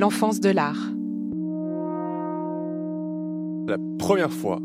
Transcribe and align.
L'enfance 0.00 0.40
de 0.40 0.48
l'art. 0.48 0.92
La 3.68 3.76
première 3.98 4.32
fois 4.32 4.58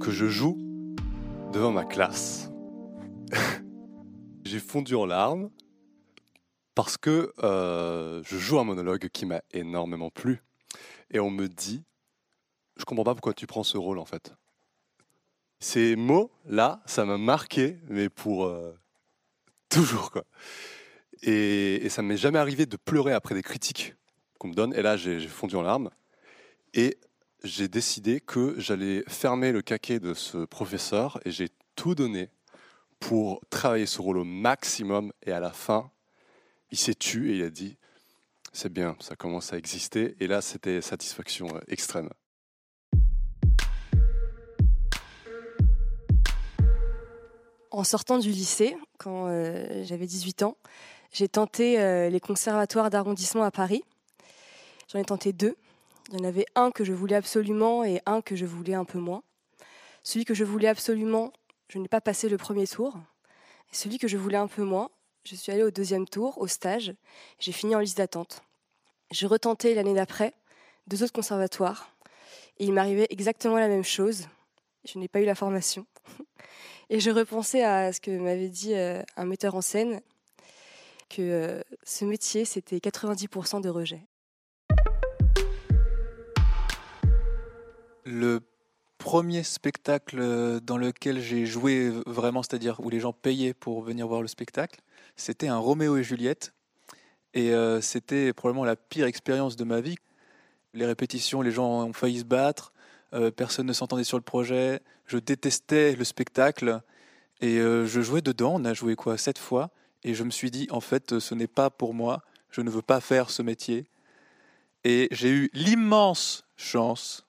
que 0.00 0.10
je 0.10 0.24
joue 0.24 0.56
devant 1.52 1.70
ma 1.70 1.84
classe, 1.84 2.50
j'ai 4.46 4.58
fondu 4.58 4.94
en 4.94 5.04
larmes 5.04 5.50
parce 6.74 6.96
que 6.96 7.34
euh, 7.42 8.22
je 8.24 8.38
joue 8.38 8.58
un 8.58 8.64
monologue 8.64 9.10
qui 9.10 9.26
m'a 9.26 9.42
énormément 9.50 10.08
plu. 10.08 10.40
Et 11.10 11.20
on 11.20 11.28
me 11.28 11.46
dit, 11.46 11.84
je 12.78 12.86
comprends 12.86 13.04
pas 13.04 13.14
pourquoi 13.14 13.34
tu 13.34 13.46
prends 13.46 13.64
ce 13.64 13.76
rôle 13.76 13.98
en 13.98 14.06
fait. 14.06 14.32
Ces 15.60 15.94
mots-là, 15.94 16.82
ça 16.86 17.04
m'a 17.04 17.18
marqué, 17.18 17.76
mais 17.90 18.08
pour 18.08 18.46
euh, 18.46 18.72
toujours 19.68 20.10
quoi. 20.10 20.24
Et, 21.20 21.84
et 21.84 21.90
ça 21.90 22.00
ne 22.00 22.08
m'est 22.08 22.16
jamais 22.16 22.38
arrivé 22.38 22.64
de 22.64 22.78
pleurer 22.78 23.12
après 23.12 23.34
des 23.34 23.42
critiques 23.42 23.94
me 24.48 24.54
donne. 24.54 24.74
Et 24.74 24.82
là, 24.82 24.96
j'ai 24.96 25.20
fondu 25.28 25.56
en 25.56 25.62
larmes. 25.62 25.90
Et 26.74 26.98
j'ai 27.44 27.68
décidé 27.68 28.20
que 28.20 28.54
j'allais 28.58 29.04
fermer 29.08 29.52
le 29.52 29.62
caquet 29.62 30.00
de 30.00 30.14
ce 30.14 30.44
professeur 30.44 31.20
et 31.24 31.30
j'ai 31.30 31.48
tout 31.74 31.94
donné 31.94 32.30
pour 33.00 33.40
travailler 33.50 33.86
ce 33.86 34.00
rôle 34.00 34.18
au 34.18 34.24
maximum. 34.24 35.12
Et 35.24 35.32
à 35.32 35.40
la 35.40 35.50
fin, 35.50 35.90
il 36.70 36.78
s'est 36.78 36.94
tué 36.94 37.32
et 37.32 37.36
il 37.38 37.42
a 37.42 37.50
dit 37.50 37.76
c'est 38.52 38.72
bien, 38.72 38.96
ça 39.00 39.16
commence 39.16 39.52
à 39.52 39.58
exister. 39.58 40.14
Et 40.20 40.26
là, 40.26 40.42
c'était 40.42 40.80
satisfaction 40.82 41.48
euh, 41.54 41.60
extrême. 41.68 42.10
En 47.70 47.84
sortant 47.84 48.18
du 48.18 48.30
lycée, 48.30 48.76
quand 48.98 49.28
euh, 49.28 49.82
j'avais 49.84 50.06
18 50.06 50.42
ans, 50.42 50.58
j'ai 51.10 51.28
tenté 51.28 51.80
euh, 51.80 52.10
les 52.10 52.20
conservatoires 52.20 52.90
d'arrondissement 52.90 53.44
à 53.44 53.50
Paris. 53.50 53.82
J'en 54.88 54.98
ai 54.98 55.04
tenté 55.04 55.32
deux. 55.32 55.56
Il 56.08 56.18
y 56.18 56.20
en 56.20 56.24
avait 56.24 56.46
un 56.54 56.70
que 56.70 56.84
je 56.84 56.92
voulais 56.92 57.16
absolument 57.16 57.84
et 57.84 58.00
un 58.06 58.20
que 58.20 58.36
je 58.36 58.46
voulais 58.46 58.74
un 58.74 58.84
peu 58.84 58.98
moins. 58.98 59.22
Celui 60.02 60.24
que 60.24 60.34
je 60.34 60.44
voulais 60.44 60.68
absolument, 60.68 61.32
je 61.68 61.78
n'ai 61.78 61.88
pas 61.88 62.00
passé 62.00 62.28
le 62.28 62.38
premier 62.38 62.66
tour. 62.66 62.96
Celui 63.70 63.98
que 63.98 64.08
je 64.08 64.16
voulais 64.16 64.36
un 64.36 64.48
peu 64.48 64.62
moins, 64.62 64.90
je 65.24 65.36
suis 65.36 65.52
allée 65.52 65.62
au 65.62 65.70
deuxième 65.70 66.06
tour, 66.06 66.38
au 66.38 66.46
stage. 66.46 66.94
J'ai 67.38 67.52
fini 67.52 67.74
en 67.74 67.78
liste 67.78 67.98
d'attente. 67.98 68.42
J'ai 69.10 69.26
retenté 69.26 69.74
l'année 69.74 69.94
d'après 69.94 70.34
deux 70.86 71.02
autres 71.02 71.12
conservatoires. 71.12 71.94
Et 72.58 72.64
il 72.64 72.72
m'arrivait 72.72 73.06
exactement 73.10 73.58
la 73.58 73.68
même 73.68 73.84
chose. 73.84 74.28
Je 74.84 74.98
n'ai 74.98 75.08
pas 75.08 75.20
eu 75.20 75.24
la 75.24 75.34
formation. 75.34 75.86
Et 76.90 77.00
je 77.00 77.10
repensais 77.10 77.62
à 77.62 77.92
ce 77.92 78.00
que 78.00 78.10
m'avait 78.10 78.48
dit 78.48 78.74
euh, 78.74 79.02
un 79.16 79.24
metteur 79.24 79.54
en 79.54 79.60
scène, 79.62 80.00
que 81.08 81.22
euh, 81.22 81.62
ce 81.84 82.04
métier, 82.04 82.44
c'était 82.44 82.78
90% 82.78 83.60
de 83.60 83.68
rejet. 83.68 84.02
Le 88.04 88.40
premier 88.98 89.42
spectacle 89.42 90.60
dans 90.60 90.76
lequel 90.76 91.20
j'ai 91.20 91.46
joué 91.46 91.90
vraiment, 92.06 92.42
c'est-à-dire 92.42 92.80
où 92.80 92.90
les 92.90 93.00
gens 93.00 93.12
payaient 93.12 93.54
pour 93.54 93.82
venir 93.82 94.06
voir 94.06 94.22
le 94.22 94.28
spectacle, 94.28 94.80
c'était 95.16 95.48
un 95.48 95.58
Roméo 95.58 95.96
et 95.96 96.04
Juliette. 96.04 96.52
Et 97.34 97.52
euh, 97.52 97.80
c'était 97.80 98.32
probablement 98.32 98.64
la 98.64 98.76
pire 98.76 99.06
expérience 99.06 99.56
de 99.56 99.64
ma 99.64 99.80
vie. 99.80 99.96
Les 100.74 100.86
répétitions, 100.86 101.42
les 101.42 101.50
gens 101.50 101.84
ont 101.84 101.92
failli 101.92 102.20
se 102.20 102.24
battre, 102.24 102.72
euh, 103.14 103.30
personne 103.30 103.66
ne 103.66 103.72
s'entendait 103.72 104.04
sur 104.04 104.18
le 104.18 104.22
projet, 104.22 104.80
je 105.06 105.18
détestais 105.18 105.94
le 105.96 106.04
spectacle. 106.04 106.80
Et 107.40 107.58
euh, 107.58 107.86
je 107.86 108.00
jouais 108.00 108.22
dedans, 108.22 108.54
on 108.56 108.64
a 108.64 108.74
joué 108.74 108.96
quoi, 108.96 109.18
sept 109.18 109.38
fois. 109.38 109.70
Et 110.04 110.14
je 110.14 110.24
me 110.24 110.30
suis 110.30 110.50
dit, 110.50 110.66
en 110.70 110.80
fait, 110.80 111.18
ce 111.18 111.34
n'est 111.34 111.46
pas 111.46 111.70
pour 111.70 111.94
moi, 111.94 112.22
je 112.50 112.60
ne 112.60 112.70
veux 112.70 112.82
pas 112.82 113.00
faire 113.00 113.30
ce 113.30 113.42
métier. 113.42 113.86
Et 114.84 115.08
j'ai 115.10 115.30
eu 115.30 115.50
l'immense 115.52 116.44
chance 116.56 117.26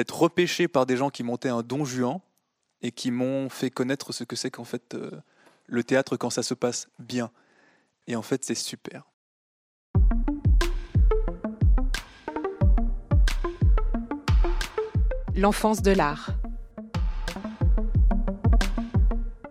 d'être 0.00 0.18
repêché 0.18 0.66
par 0.66 0.86
des 0.86 0.96
gens 0.96 1.10
qui 1.10 1.22
montaient 1.22 1.50
un 1.50 1.60
don 1.60 1.84
juan 1.84 2.20
et 2.80 2.90
qui 2.90 3.10
m'ont 3.10 3.50
fait 3.50 3.68
connaître 3.68 4.12
ce 4.14 4.24
que 4.24 4.34
c'est 4.34 4.50
qu'en 4.50 4.64
fait 4.64 4.94
euh, 4.94 5.10
le 5.66 5.84
théâtre 5.84 6.16
quand 6.16 6.30
ça 6.30 6.42
se 6.42 6.54
passe 6.54 6.88
bien. 6.98 7.30
Et 8.06 8.16
en 8.16 8.22
fait, 8.22 8.42
c'est 8.42 8.54
super. 8.54 9.04
L'enfance 15.34 15.82
de 15.82 15.90
l'art. 15.90 16.30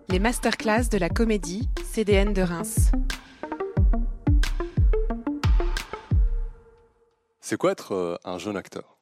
Les 0.07 0.17
masterclass 0.17 0.89
de 0.91 0.97
la 0.97 1.09
comédie 1.09 1.69
CDN 1.85 2.33
de 2.33 2.41
Reims. 2.41 2.89
C'est 7.39 7.57
quoi 7.57 7.71
être 7.71 7.91
euh, 7.91 8.15
un 8.23 8.39
jeune 8.39 8.57
acteur? 8.57 8.98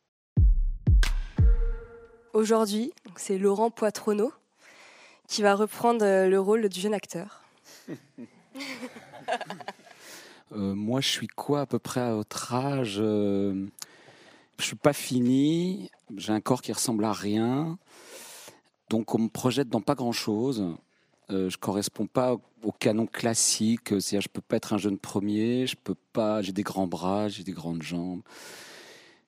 Aujourd'hui, 2.38 2.94
c'est 3.16 3.40
Laurent 3.40 3.72
Poitronneau 3.72 4.31
qui 5.28 5.42
va 5.42 5.56
reprendre 5.56 6.06
euh, 6.06 6.30
le 6.30 6.40
rôle 6.40 6.70
du 6.70 6.80
jeune 6.80 6.94
acteur. 6.94 7.42
Euh, 10.53 10.74
moi, 10.74 11.02
je 11.02 11.09
suis 11.09 11.28
quoi 11.28 11.59
à 11.59 11.66
peu 11.66 11.78
près 11.78 12.00
à 12.00 12.14
votre 12.14 12.53
âge 12.53 13.00
euh, 13.00 13.66
Je 14.58 14.64
suis 14.64 14.78
pas 14.78 14.94
fini. 14.94 15.92
J'ai 16.16 16.31
un 16.31 16.40
corps 16.40 16.62
qui 16.62 16.72
ressemble 16.72 17.03
à 17.03 17.12
rien. 17.12 17.78
Donc, 18.90 19.14
on 19.14 19.19
me 19.19 19.28
projette 19.28 19.68
dans 19.68 19.81
pas 19.81 19.94
grand-chose. 19.94 20.64
Euh, 21.31 21.50
je 21.50 21.58
corresponds 21.58 22.06
pas 22.06 22.38
au 22.64 22.72
canon 22.72 23.08
classique. 23.08 23.90
C'est-à-dire, 23.90 24.22
je 24.22 24.30
peux 24.30 24.40
pas 24.40 24.56
être 24.56 24.72
un 24.72 24.78
jeune 24.78 24.98
premier. 24.98 25.68
Je 25.68 25.75
peux 25.75 25.98
pas. 26.14 26.42
J'ai 26.42 26.54
des 26.54 26.64
grands 26.64 26.88
bras, 26.88 27.28
j'ai 27.28 27.44
des 27.44 27.52
grandes 27.52 27.84
jambes. 27.84 28.22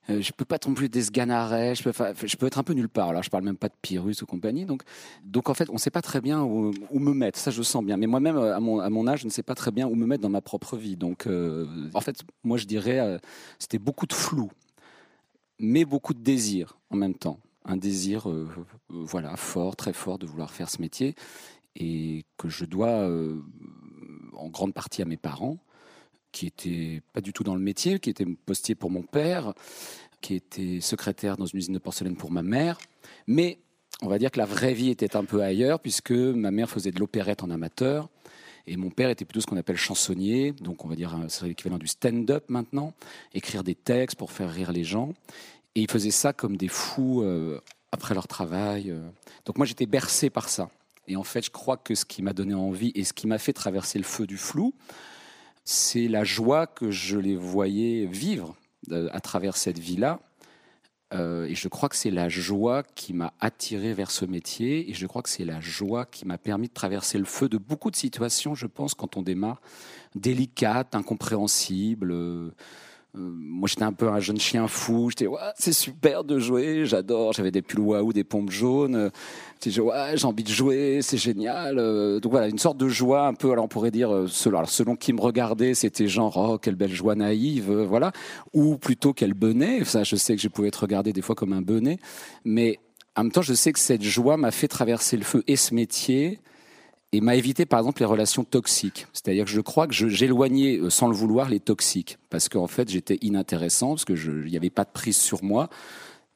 Euh, 0.08 0.22
je 0.22 0.32
peux 0.32 0.44
pas 0.44 0.58
plus 0.58 0.88
des 0.88 1.02
sganarets, 1.02 1.74
je 1.74 1.82
peux, 1.82 2.46
être 2.46 2.58
un 2.58 2.62
peu 2.62 2.72
nulle 2.72 2.88
part. 2.88 3.12
Là, 3.12 3.20
je 3.22 3.28
parle 3.28 3.44
même 3.44 3.56
pas 3.56 3.68
de 3.68 3.74
Pyrrhus 3.82 4.16
ou 4.22 4.26
compagnie. 4.26 4.64
Donc, 4.64 4.82
donc 5.24 5.48
en 5.48 5.54
fait, 5.54 5.68
on 5.68 5.74
ne 5.74 5.78
sait 5.78 5.90
pas 5.90 6.02
très 6.02 6.20
bien 6.20 6.42
où, 6.42 6.72
me 6.92 7.12
mettre. 7.12 7.38
Ça, 7.38 7.50
je 7.50 7.62
sens 7.62 7.84
bien. 7.84 7.96
Mais 7.96 8.06
moi-même, 8.06 8.36
euh, 8.36 8.56
à 8.56 8.60
mon, 8.60 9.06
âge, 9.06 9.20
je 9.20 9.26
ne 9.26 9.30
sais 9.30 9.42
pas 9.42 9.54
très 9.54 9.70
bien 9.70 9.86
où 9.86 9.94
me 9.94 10.06
mettre 10.06 10.22
dans 10.22 10.30
ma 10.30 10.40
propre 10.40 10.76
vie. 10.76 10.96
Donc, 10.96 11.26
euh, 11.26 11.66
en 11.94 12.00
fait, 12.00 12.22
moi, 12.44 12.56
je 12.56 12.64
dirais, 12.64 13.20
c'était 13.58 13.78
beaucoup 13.78 14.06
de 14.06 14.14
flou, 14.14 14.50
mais 15.58 15.84
beaucoup 15.84 16.14
de 16.14 16.20
désir 16.20 16.78
en 16.90 16.96
même 16.96 17.14
temps. 17.14 17.38
Un 17.66 17.76
désir, 17.76 18.26
voilà, 18.88 19.36
fort, 19.36 19.76
très 19.76 19.92
fort 19.92 20.18
de 20.18 20.26
vouloir 20.26 20.50
faire 20.50 20.70
ce 20.70 20.80
métier 20.80 21.14
et 21.76 22.24
que 22.38 22.48
je 22.48 22.64
dois 22.64 23.06
en 24.32 24.48
grande 24.48 24.72
partie 24.72 25.02
à 25.02 25.04
mes 25.04 25.18
parents 25.18 25.58
qui 26.32 26.46
était 26.46 27.02
pas 27.12 27.20
du 27.20 27.32
tout 27.32 27.44
dans 27.44 27.54
le 27.54 27.60
métier, 27.60 27.98
qui 27.98 28.10
était 28.10 28.26
postier 28.26 28.74
pour 28.74 28.90
mon 28.90 29.02
père, 29.02 29.54
qui 30.20 30.34
était 30.34 30.80
secrétaire 30.80 31.36
dans 31.36 31.46
une 31.46 31.58
usine 31.58 31.74
de 31.74 31.78
porcelaine 31.78 32.16
pour 32.16 32.30
ma 32.30 32.42
mère. 32.42 32.78
Mais 33.26 33.58
on 34.02 34.08
va 34.08 34.18
dire 34.18 34.30
que 34.30 34.38
la 34.38 34.46
vraie 34.46 34.74
vie 34.74 34.90
était 34.90 35.16
un 35.16 35.24
peu 35.24 35.42
ailleurs, 35.42 35.80
puisque 35.80 36.12
ma 36.12 36.50
mère 36.50 36.70
faisait 36.70 36.90
de 36.90 36.98
l'opérette 36.98 37.42
en 37.42 37.50
amateur. 37.50 38.08
Et 38.66 38.76
mon 38.76 38.90
père 38.90 39.10
était 39.10 39.24
plutôt 39.24 39.40
ce 39.40 39.46
qu'on 39.46 39.56
appelle 39.56 39.76
chansonnier, 39.76 40.52
donc 40.52 40.84
on 40.84 40.88
va 40.88 40.94
dire 40.94 41.18
c'est 41.28 41.46
l'équivalent 41.46 41.78
du 41.78 41.86
stand-up 41.86 42.44
maintenant, 42.48 42.94
écrire 43.34 43.64
des 43.64 43.74
textes 43.74 44.16
pour 44.16 44.30
faire 44.30 44.50
rire 44.50 44.72
les 44.72 44.84
gens. 44.84 45.12
Et 45.74 45.80
il 45.80 45.90
faisait 45.90 46.10
ça 46.10 46.32
comme 46.32 46.56
des 46.56 46.68
fous 46.68 47.22
euh, 47.22 47.60
après 47.90 48.14
leur 48.14 48.28
travail. 48.28 48.90
Euh. 48.90 49.00
Donc 49.46 49.56
moi 49.56 49.66
j'étais 49.66 49.86
bercé 49.86 50.30
par 50.30 50.48
ça. 50.48 50.70
Et 51.08 51.16
en 51.16 51.24
fait 51.24 51.44
je 51.44 51.50
crois 51.50 51.76
que 51.78 51.94
ce 51.94 52.04
qui 52.04 52.22
m'a 52.22 52.32
donné 52.32 52.54
envie 52.54 52.92
et 52.94 53.04
ce 53.04 53.12
qui 53.12 53.26
m'a 53.26 53.38
fait 53.38 53.52
traverser 53.52 53.98
le 53.98 54.04
feu 54.04 54.26
du 54.26 54.36
flou, 54.36 54.74
c'est 55.70 56.08
la 56.08 56.24
joie 56.24 56.66
que 56.66 56.90
je 56.90 57.16
les 57.16 57.36
voyais 57.36 58.04
vivre 58.04 58.56
euh, 58.90 59.08
à 59.12 59.20
travers 59.20 59.56
cette 59.56 59.78
vie-là. 59.78 60.18
Euh, 61.14 61.44
et 61.44 61.54
je 61.54 61.68
crois 61.68 61.88
que 61.88 61.94
c'est 61.94 62.10
la 62.10 62.28
joie 62.28 62.82
qui 62.82 63.12
m'a 63.12 63.32
attiré 63.38 63.94
vers 63.94 64.10
ce 64.10 64.24
métier. 64.24 64.90
Et 64.90 64.94
je 64.94 65.06
crois 65.06 65.22
que 65.22 65.28
c'est 65.28 65.44
la 65.44 65.60
joie 65.60 66.06
qui 66.06 66.26
m'a 66.26 66.38
permis 66.38 66.66
de 66.66 66.72
traverser 66.72 67.18
le 67.18 67.24
feu 67.24 67.48
de 67.48 67.56
beaucoup 67.56 67.92
de 67.92 67.96
situations, 67.96 68.56
je 68.56 68.66
pense, 68.66 68.94
quand 68.94 69.16
on 69.16 69.22
démarre, 69.22 69.60
délicates, 70.16 70.96
incompréhensibles. 70.96 72.10
Euh, 72.10 72.50
moi, 73.14 73.68
j'étais 73.68 73.82
un 73.82 73.92
peu 73.92 74.08
un 74.08 74.20
jeune 74.20 74.38
chien 74.38 74.68
fou. 74.68 75.10
J'étais, 75.10 75.26
ouais, 75.26 75.38
c'est 75.56 75.72
super 75.72 76.22
de 76.22 76.38
jouer, 76.38 76.86
j'adore. 76.86 77.32
J'avais 77.32 77.50
des 77.50 77.62
pulls 77.62 77.80
waouh, 77.80 78.12
des 78.12 78.24
pompes 78.24 78.50
jaunes. 78.50 79.10
J'étais, 79.60 79.80
ouais, 79.80 80.16
j'ai 80.16 80.26
envie 80.26 80.44
de 80.44 80.48
jouer, 80.48 81.00
c'est 81.02 81.16
génial. 81.16 81.78
Euh, 81.78 82.20
donc 82.20 82.32
voilà, 82.32 82.48
une 82.48 82.58
sorte 82.58 82.76
de 82.76 82.88
joie 82.88 83.26
un 83.26 83.34
peu, 83.34 83.50
alors 83.50 83.64
on 83.64 83.68
pourrait 83.68 83.90
dire, 83.90 84.14
euh, 84.14 84.26
selon, 84.28 84.64
selon 84.64 84.96
qui 84.96 85.12
me 85.12 85.20
regardait, 85.20 85.74
c'était 85.74 86.06
genre, 86.06 86.36
oh, 86.36 86.58
quelle 86.58 86.76
belle 86.76 86.94
joie 86.94 87.16
naïve, 87.16 87.70
voilà. 87.70 88.12
Ou 88.54 88.78
plutôt, 88.78 89.12
quel 89.12 89.34
benet. 89.34 89.84
Ça, 89.84 90.04
je 90.04 90.16
sais 90.16 90.36
que 90.36 90.40
je 90.40 90.48
pouvais 90.48 90.68
être 90.68 90.82
regardé 90.82 91.12
des 91.12 91.22
fois 91.22 91.34
comme 91.34 91.52
un 91.52 91.62
benet. 91.62 91.98
Mais 92.44 92.78
en 93.16 93.24
même 93.24 93.32
temps, 93.32 93.42
je 93.42 93.54
sais 93.54 93.72
que 93.72 93.80
cette 93.80 94.02
joie 94.02 94.36
m'a 94.36 94.52
fait 94.52 94.68
traverser 94.68 95.16
le 95.16 95.24
feu 95.24 95.42
et 95.48 95.56
ce 95.56 95.74
métier 95.74 96.38
et 97.12 97.20
m'a 97.20 97.34
évité 97.34 97.66
par 97.66 97.80
exemple 97.80 98.00
les 98.00 98.06
relations 98.06 98.44
toxiques. 98.44 99.06
C'est-à-dire 99.12 99.44
que 99.44 99.50
je 99.50 99.60
crois 99.60 99.86
que 99.86 99.94
j'éloignais 99.94 100.78
euh, 100.78 100.90
sans 100.90 101.08
le 101.08 101.14
vouloir 101.14 101.48
les 101.48 101.60
toxiques. 101.60 102.18
Parce 102.30 102.48
qu'en 102.48 102.66
fait 102.66 102.88
j'étais 102.88 103.18
inintéressant 103.22 103.90
parce 103.90 104.04
que 104.04 104.14
il 104.14 104.50
n'y 104.50 104.56
avait 104.56 104.70
pas 104.70 104.84
de 104.84 104.90
prise 104.92 105.16
sur 105.16 105.42
moi. 105.42 105.68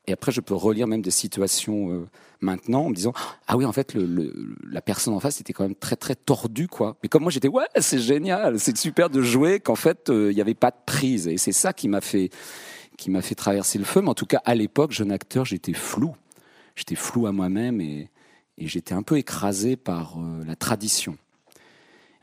Et 0.07 0.13
après 0.13 0.33
je 0.33 0.41
peux 0.41 0.55
relire 0.55 0.87
même 0.87 1.03
des 1.03 1.11
situations 1.11 1.91
euh, 1.91 2.07
maintenant 2.41 2.87
en 2.87 2.89
me 2.91 2.95
disant 2.95 3.13
ah 3.47 3.57
oui 3.57 3.65
en 3.65 3.73
fait 3.73 3.95
le, 3.95 4.57
la 4.69 4.83
personne 4.83 5.15
en 5.15 5.21
face 5.21 5.41
était 5.41 5.53
quand 5.53 5.65
même 5.65 5.77
très 5.77 5.97
très 5.97 6.15
tordue 6.15 6.69
quoi 6.69 6.99
mais 7.03 7.09
comme 7.09 7.23
moi 7.23 7.33
j'étais 7.33 7.49
ouais 7.49 7.65
c'est 7.79 8.01
génial 8.01 8.61
c'est 8.61 8.77
super 8.77 9.09
de 9.09 9.23
jouer 9.23 9.61
qu'en 9.61 9.77
fait 9.77 10.11
euh, 10.11 10.31
il 10.31 10.35
n'y 10.35 10.43
avait 10.43 10.53
pas 10.53 10.71
de 10.71 10.77
prise 10.85 11.27
et 11.27 11.39
c'est 11.39 11.53
ça 11.53 11.73
qui 11.73 11.89
m'a 11.89 12.03
fait 12.03 12.29
qui 12.97 13.11
m'a 13.11 13.23
fait 13.23 13.35
traverser 13.35 13.79
le 13.79 13.85
feu. 13.85 14.01
Mais 14.03 14.09
en 14.09 14.15
tout 14.15 14.27
cas 14.27 14.43
à 14.45 14.55
l'époque 14.55 14.93
jeune 14.93 15.13
acteur 15.13 15.45
j'étais 15.45 15.73
flou. 15.73 16.15
J'étais 16.77 16.97
flou 16.97 17.27
à 17.27 17.33
moi-même 17.33 17.81
et, 17.81 18.09
et 18.59 18.67
j'étais 18.67 18.95
un 18.95 19.03
peu 19.03 19.19
écrasé 19.19 19.77
par 19.77 20.19
euh, 20.19 20.45
la 20.45 20.57
tradition 20.57 21.17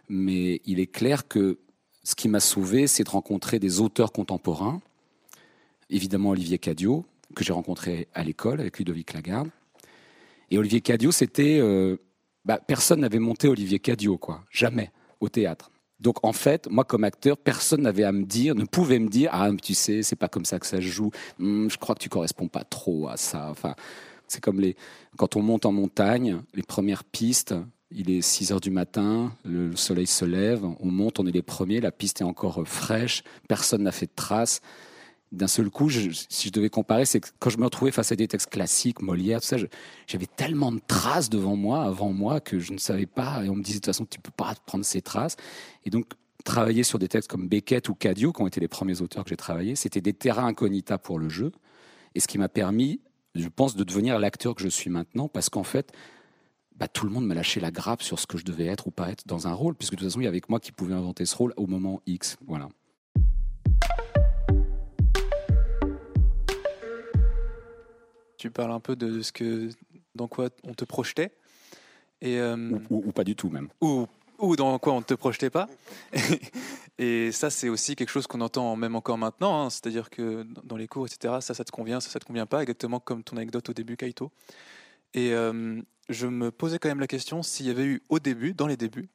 mais 0.09 0.61
il 0.65 0.79
est 0.79 0.91
clair 0.91 1.27
que 1.27 1.59
ce 2.03 2.15
qui 2.15 2.27
m'a 2.27 2.39
sauvé 2.39 2.87
c'est 2.87 3.03
de 3.03 3.09
rencontrer 3.09 3.59
des 3.59 3.79
auteurs 3.79 4.11
contemporains 4.11 4.81
évidemment 5.89 6.29
Olivier 6.29 6.57
Cadio 6.57 7.05
que 7.35 7.43
j'ai 7.43 7.53
rencontré 7.53 8.07
à 8.13 8.23
l'école 8.23 8.59
avec 8.59 8.77
Ludovic 8.77 9.13
Lagarde 9.13 9.49
et 10.51 10.57
Olivier 10.57 10.81
Cadio, 10.81 11.11
c'était. 11.11 11.59
Euh, 11.59 11.95
bah, 12.43 12.59
personne 12.65 12.99
n'avait 12.99 13.19
monté 13.19 13.47
Olivier 13.47 13.79
Cadio, 13.79 14.17
quoi. 14.17 14.43
Jamais, 14.51 14.91
au 15.21 15.29
théâtre. 15.29 15.71
Donc 15.99 16.17
en 16.23 16.33
fait, 16.33 16.67
moi 16.69 16.83
comme 16.83 17.03
acteur, 17.03 17.37
personne 17.37 17.81
n'avait 17.81 18.03
à 18.03 18.11
me 18.11 18.23
dire, 18.23 18.55
ne 18.55 18.65
pouvait 18.65 18.97
me 18.97 19.07
dire, 19.07 19.29
ah 19.33 19.49
tu 19.61 19.75
sais, 19.75 20.01
c'est 20.01 20.15
pas 20.15 20.27
comme 20.27 20.45
ça 20.45 20.59
que 20.59 20.65
ça 20.65 20.77
se 20.77 20.81
joue. 20.81 21.11
Hmm, 21.37 21.69
je 21.69 21.77
crois 21.77 21.93
que 21.93 22.01
tu 22.01 22.09
corresponds 22.09 22.47
pas 22.47 22.63
trop 22.63 23.07
à 23.07 23.17
ça. 23.17 23.49
Enfin, 23.51 23.75
c'est 24.31 24.41
comme 24.41 24.59
les 24.59 24.75
quand 25.17 25.35
on 25.35 25.41
monte 25.41 25.65
en 25.65 25.71
montagne, 25.71 26.41
les 26.53 26.63
premières 26.63 27.03
pistes. 27.03 27.55
Il 27.93 28.09
est 28.09 28.21
6 28.21 28.53
heures 28.53 28.61
du 28.61 28.71
matin, 28.71 29.33
le 29.43 29.75
soleil 29.75 30.07
se 30.07 30.23
lève, 30.23 30.63
on 30.63 30.89
monte, 30.89 31.19
on 31.19 31.27
est 31.27 31.31
les 31.31 31.41
premiers, 31.41 31.81
la 31.81 31.91
piste 31.91 32.21
est 32.21 32.23
encore 32.23 32.65
fraîche, 32.65 33.21
personne 33.49 33.83
n'a 33.83 33.91
fait 33.91 34.05
de 34.05 34.15
traces 34.15 34.61
d'un 35.31 35.47
seul 35.47 35.69
coup, 35.69 35.89
si 35.89 36.47
je 36.47 36.51
devais 36.51 36.69
comparer, 36.69 37.05
c'est 37.05 37.21
que 37.21 37.29
quand 37.39 37.49
je 37.49 37.57
me 37.57 37.63
retrouvais 37.63 37.91
face 37.91 38.11
à 38.11 38.15
des 38.15 38.27
textes 38.27 38.49
classiques, 38.49 39.01
Molière, 39.01 39.39
tout 39.39 39.47
ça, 39.47 39.57
j'avais 40.07 40.25
tellement 40.25 40.71
de 40.71 40.81
traces 40.85 41.29
devant 41.29 41.55
moi, 41.55 41.83
avant 41.83 42.11
moi, 42.11 42.41
que 42.41 42.59
je 42.59 42.73
ne 42.73 42.77
savais 42.77 43.05
pas. 43.05 43.43
Et 43.45 43.49
on 43.49 43.55
me 43.55 43.63
disait 43.63 43.79
de 43.79 43.79
toute 43.79 43.93
façon, 43.93 44.05
tu 44.05 44.19
peux 44.19 44.31
pas 44.31 44.53
prendre 44.65 44.83
ces 44.83 45.01
traces. 45.01 45.37
Et 45.85 45.89
donc, 45.89 46.05
travailler 46.43 46.83
sur 46.83 46.99
des 46.99 47.07
textes 47.07 47.29
comme 47.29 47.47
Beckett 47.47 47.87
ou 47.87 47.95
Cadio, 47.95 48.33
qui 48.33 48.41
ont 48.41 48.47
été 48.47 48.59
les 48.59 48.67
premiers 48.67 49.01
auteurs 49.01 49.23
que 49.23 49.29
j'ai 49.29 49.37
travaillés, 49.37 49.75
c'était 49.75 50.01
des 50.01 50.13
terrains 50.13 50.47
incognita 50.47 50.97
pour 50.97 51.17
le 51.17 51.29
jeu. 51.29 51.51
Et 52.13 52.19
ce 52.19 52.27
qui 52.27 52.37
m'a 52.37 52.49
permis, 52.49 52.99
je 53.35 53.47
pense, 53.47 53.75
de 53.75 53.83
devenir 53.83 54.19
l'acteur 54.19 54.55
que 54.55 54.63
je 54.63 54.69
suis 54.69 54.89
maintenant, 54.89 55.27
parce 55.27 55.49
qu'en 55.49 55.63
fait, 55.63 55.91
bah, 56.75 56.87
tout 56.87 57.05
le 57.05 57.11
monde 57.11 57.25
me 57.25 57.33
lâchait 57.33 57.59
la 57.59 57.71
grappe 57.71 58.01
sur 58.01 58.19
ce 58.19 58.27
que 58.27 58.37
je 58.37 58.45
devais 58.45 58.65
être 58.65 58.87
ou 58.87 58.91
pas 58.91 59.09
être 59.09 59.27
dans 59.27 59.47
un 59.47 59.53
rôle, 59.53 59.75
puisque 59.75 59.93
de 59.93 59.99
toute 59.99 60.07
façon, 60.07 60.21
il 60.21 60.25
y 60.25 60.27
avait 60.27 60.41
que 60.41 60.47
moi 60.49 60.59
qui 60.59 60.71
pouvais 60.71 60.93
inventer 60.93 61.25
ce 61.25 61.35
rôle 61.35 61.53
au 61.57 61.67
moment 61.67 62.01
X. 62.05 62.37
Voilà. 62.47 62.69
tu 68.41 68.49
parles 68.49 68.71
un 68.71 68.79
peu 68.79 68.95
de 68.95 69.21
ce 69.21 69.31
que, 69.31 69.69
dans 70.15 70.27
quoi 70.27 70.49
on 70.63 70.73
te 70.73 70.83
projetait. 70.83 71.31
Et, 72.21 72.39
euh, 72.39 72.71
ou, 72.89 73.11
pas 73.11 73.23
du 73.23 73.35
tout 73.35 73.49
même. 73.49 73.69
Ou, 73.81 74.07
ou 74.41 74.55
dans 74.55 74.77
quoi 74.79 74.93
on 74.93 74.99
ne 74.99 75.03
te 75.03 75.13
projetait 75.13 75.49
pas. 75.49 75.67
et 76.97 77.31
ça, 77.31 77.49
c'est 77.49 77.69
aussi 77.69 77.95
quelque 77.95 78.09
chose 78.09 78.27
qu'on 78.27 78.41
entend 78.41 78.75
même 78.75 78.95
encore 78.95 79.17
maintenant. 79.17 79.63
Hein. 79.63 79.69
C'est-à-dire 79.69 80.09
que 80.09 80.45
dans 80.63 80.77
les 80.77 80.87
cours, 80.87 81.05
etc., 81.05 81.35
ça, 81.41 81.53
ça 81.53 81.63
te 81.63 81.71
convient, 81.71 81.99
ça, 81.99 82.09
ça 82.09 82.19
te 82.19 82.25
convient 82.25 82.45
pas, 82.45 82.61
exactement 82.61 82.99
comme 82.99 83.23
ton 83.23 83.37
anecdote 83.37 83.69
au 83.69 83.73
début, 83.73 83.95
Kaito. 83.95 84.31
Et 85.13 85.33
euh, 85.33 85.81
je 86.09 86.27
me 86.27 86.51
posais 86.51 86.79
quand 86.79 86.89
même 86.89 86.99
la 86.99 87.07
question 87.07 87.43
s'il 87.43 87.67
y 87.67 87.69
avait 87.69 87.85
eu 87.85 88.01
au 88.09 88.19
début, 88.19 88.53
dans 88.53 88.67
les 88.67 88.77
débuts, 88.77 89.09